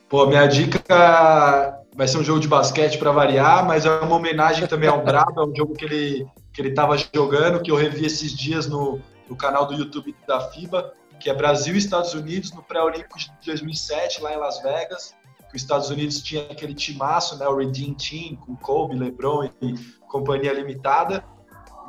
[0.08, 4.66] Pô, minha dica vai ser um jogo de basquete para variar, mas é uma homenagem
[4.66, 8.06] também ao Brabo, é um jogo que ele que ele estava jogando, que eu revi
[8.06, 12.52] esses dias no, no canal do YouTube da FIBA, que é Brasil e Estados Unidos
[12.52, 15.14] no pré-olímpico de 2007, lá em Las Vegas,
[15.50, 19.74] que os Estados Unidos tinha aquele timaço, né, o Redeem Team, com Kobe, LeBron e
[20.08, 21.24] companhia limitada,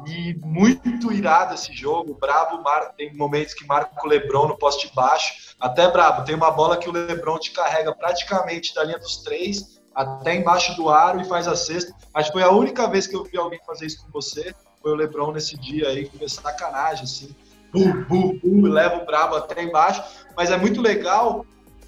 [0.07, 2.61] e muito irado esse jogo, brabo,
[2.97, 6.89] tem momentos que marca o LeBron no poste baixo, até brabo, tem uma bola que
[6.89, 11.47] o LeBron te carrega praticamente da linha dos três, até embaixo do aro e faz
[11.47, 11.93] a cesta.
[12.13, 14.53] Acho que foi a única vez que eu vi alguém fazer isso com você.
[14.81, 17.35] Foi o Lebron nesse dia aí, que foi sacanagem, assim.
[17.71, 20.03] Bum, bum, leva o brabo até embaixo.
[20.35, 21.45] Mas é muito legal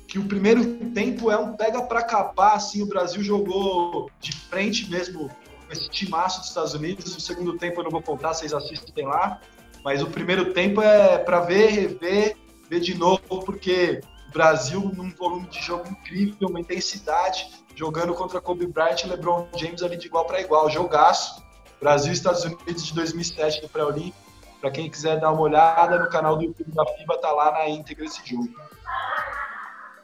[0.07, 4.89] que o primeiro tempo é um pega para capar, assim, o Brasil jogou de frente
[4.89, 5.29] mesmo
[5.67, 7.15] com esse timaço dos Estados Unidos.
[7.15, 9.41] O segundo tempo eu não vou contar, vocês assistem lá.
[9.84, 12.38] Mas o primeiro tempo é para ver, rever,
[12.69, 18.41] ver de novo, porque o Brasil num volume de jogo incrível, uma intensidade jogando contra
[18.41, 20.70] Kobe Bryant e LeBron James ali de igual para igual.
[20.70, 21.45] Jogaço.
[21.80, 24.18] Brasil e Estados Unidos de 2007 do pré-olímpico.
[24.60, 27.70] Para quem quiser dar uma olhada no canal do YouTube da FIBA, tá lá na
[27.70, 28.49] íntegra esse jogo.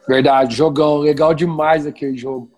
[0.08, 1.00] Verdade, jogão.
[1.00, 2.52] Legal demais aquele jogo.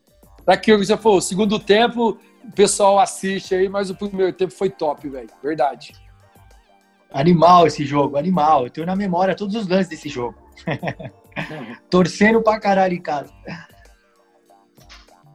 [0.46, 4.70] Daquilo que você falou, segundo tempo, o pessoal assiste aí, mas o primeiro tempo foi
[4.70, 5.30] top, velho.
[5.42, 5.94] Verdade.
[7.10, 8.66] Animal esse jogo, animal.
[8.66, 10.36] Eu tenho na memória todos os lances desse jogo.
[11.90, 13.34] Torcendo pra caralho em casa.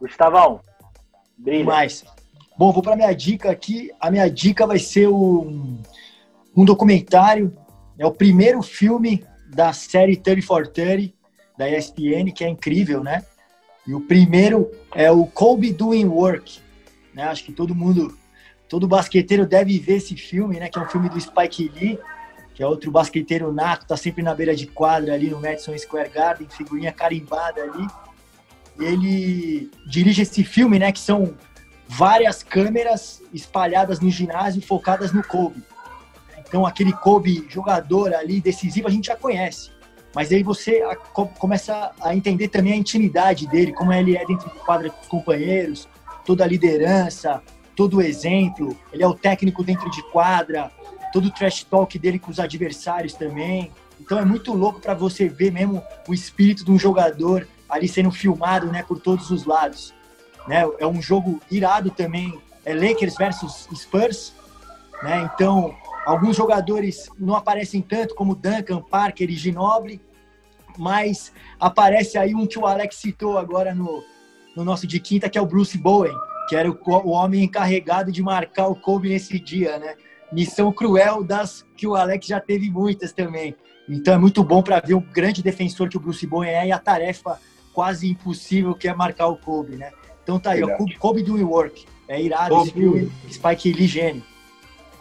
[0.01, 0.61] Gustavão,
[1.37, 1.65] brilha.
[1.65, 2.05] Mais.
[2.57, 3.91] Bom, vou para minha dica aqui.
[4.01, 5.81] A minha dica vai ser um,
[6.57, 7.57] um documentário.
[7.99, 11.13] É o primeiro filme da série 30 for 30
[11.57, 13.25] da ESPN, que é incrível, né?
[13.87, 16.61] E o primeiro é o Kobe Doing Work.
[17.15, 17.25] Né?
[17.25, 18.17] Acho que todo mundo,
[18.69, 20.69] todo basqueteiro deve ver esse filme, né?
[20.69, 21.99] Que é um filme do Spike Lee,
[22.61, 26.11] que é outro basqueteiro nato, tá sempre na beira de quadra ali no Madison Square
[26.11, 27.87] Garden, figurinha carimbada ali.
[28.79, 30.93] Ele dirige esse filme, né?
[30.93, 31.35] Que são
[31.89, 35.65] várias câmeras espalhadas no ginásio focadas no Kobe.
[36.47, 39.71] Então aquele Kobe jogador ali decisivo a gente já conhece.
[40.15, 40.83] Mas aí você
[41.39, 45.09] começa a entender também a intimidade dele, como ele é dentro do quadro com os
[45.09, 45.89] companheiros,
[46.27, 47.43] toda a liderança,
[47.75, 48.77] todo o exemplo.
[48.93, 50.71] Ele é o técnico dentro de quadra,
[51.13, 53.71] todo o trash talk dele com os adversários também.
[54.01, 58.11] Então é muito louco para você ver mesmo o espírito de um jogador ali sendo
[58.11, 59.95] filmado, né, por todos os lados.
[60.49, 60.63] Né?
[60.79, 64.33] É um jogo irado também, é Lakers versus Spurs,
[65.03, 65.31] né?
[65.35, 70.01] Então Alguns jogadores não aparecem tanto, como Duncan, Parker e Ginoble,
[70.79, 74.03] mas aparece aí um que o Alex citou agora no,
[74.57, 76.17] no nosso de quinta, que é o Bruce Bowen,
[76.49, 79.95] que era o, o homem encarregado de marcar o Kobe nesse dia, né?
[80.33, 83.55] Missão cruel das que o Alex já teve muitas também.
[83.89, 86.73] Então é muito bom para ver o grande defensor que o Bruce Bowen é e
[86.73, 87.41] a tarefa
[87.73, 89.91] quase impossível que é marcar o Kobe, né?
[90.23, 90.95] Então tá aí, Verdade.
[90.97, 91.85] ó, Kobe Doing Work.
[92.07, 94.23] É irado esse filme, Spike Lee gênio.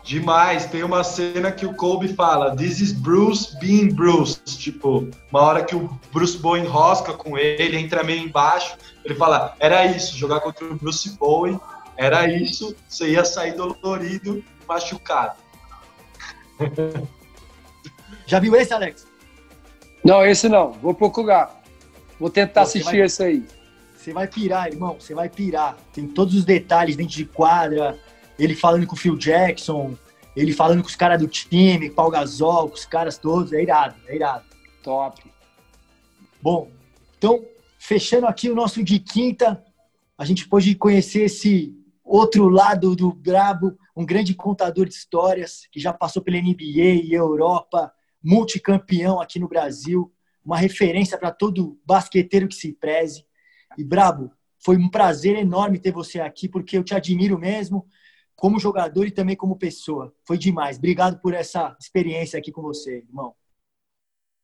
[0.04, 0.66] Demais.
[0.66, 4.40] Tem uma cena que o Kobe fala: This is Bruce being Bruce.
[4.44, 8.76] Tipo, uma hora que o Bruce Bowen enrosca com ele, entra meio embaixo.
[9.04, 11.60] Ele fala: Era isso, jogar contra o Bruce Bowen.
[11.98, 15.38] Era isso, você ia sair dolorido, machucado.
[18.26, 19.06] Já viu esse, Alex?
[20.04, 20.72] Não, esse não.
[20.72, 21.62] Vou procurar.
[22.18, 23.46] Vou tentar Pô, assistir vai, esse aí.
[23.96, 24.96] Você vai pirar, irmão.
[25.00, 25.76] Você vai pirar.
[25.92, 28.00] Tem todos os detalhes dentro de quadra
[28.40, 29.96] ele falando com o Phil Jackson,
[30.36, 33.96] ele falando com os caras do time, Paul Gasol, com os caras todos, é irado,
[34.08, 34.46] é irado.
[34.82, 35.22] Top.
[36.42, 36.72] Bom,
[37.18, 37.44] então,
[37.78, 39.62] fechando aqui o nosso de quinta,
[40.18, 45.78] a gente pôde conhecer esse outro lado do Brabo, um grande contador de histórias, que
[45.78, 47.94] já passou pela NBA e Europa,
[48.24, 50.10] multicampeão aqui no Brasil,
[50.44, 53.26] uma referência para todo basqueteiro que se preze.
[53.78, 57.86] E Brabo, foi um prazer enorme ter você aqui, porque eu te admiro mesmo
[58.38, 60.14] como jogador e também como pessoa.
[60.26, 60.78] Foi demais.
[60.78, 63.36] Obrigado por essa experiência aqui com você, irmão.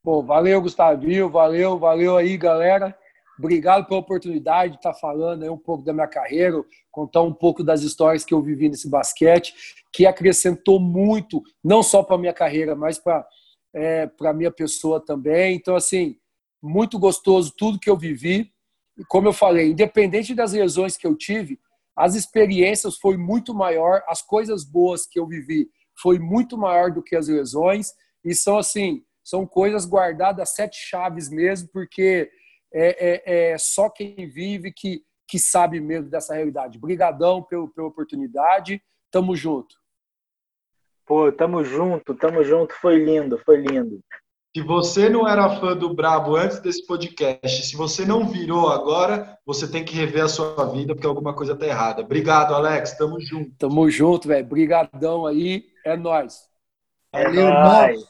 [0.03, 1.29] Bom, valeu, Gustavinho.
[1.29, 2.93] Valeu, valeu aí, galera.
[3.37, 7.63] Obrigado pela oportunidade de estar falando aí um pouco da minha carreira, contar um pouco
[7.63, 9.53] das histórias que eu vivi nesse basquete,
[9.91, 13.25] que acrescentou muito, não só para a minha carreira, mas para
[13.73, 15.55] é, a minha pessoa também.
[15.55, 16.17] Então, assim,
[16.61, 18.51] muito gostoso tudo que eu vivi.
[18.97, 21.59] E como eu falei, independente das lesões que eu tive,
[21.95, 25.69] as experiências foi muito maior, as coisas boas que eu vivi
[26.01, 27.93] foi muito maior do que as lesões
[28.23, 32.29] e são assim, são coisas guardadas sete chaves mesmo, porque
[32.75, 36.77] é, é, é só quem vive que, que sabe mesmo dessa realidade.
[36.77, 39.75] Obrigadão pelo, pela oportunidade, tamo junto.
[41.05, 44.01] Pô, tamo junto, tamo junto, foi lindo, foi lindo.
[44.55, 49.37] Se você não era fã do Brabo antes desse podcast, se você não virou agora,
[49.45, 52.01] você tem que rever a sua vida, porque alguma coisa tá errada.
[52.01, 52.97] Obrigado, Alex.
[52.97, 53.51] Tamo junto.
[53.57, 54.45] Tamo junto, velho.
[54.45, 55.65] Brigadão aí.
[55.85, 56.47] É nóis.
[57.13, 58.01] É Valeu, nóis.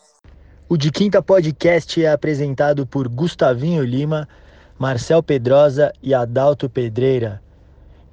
[0.70, 4.28] O De Quinta Podcast é apresentado por Gustavinho Lima,
[4.78, 7.42] Marcel Pedrosa e Adalto Pedreira.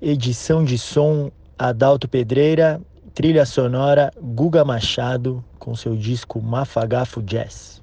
[0.00, 2.80] Edição de som Adalto Pedreira,
[3.12, 7.81] trilha sonora Guga Machado com seu disco Mafagafo Jazz.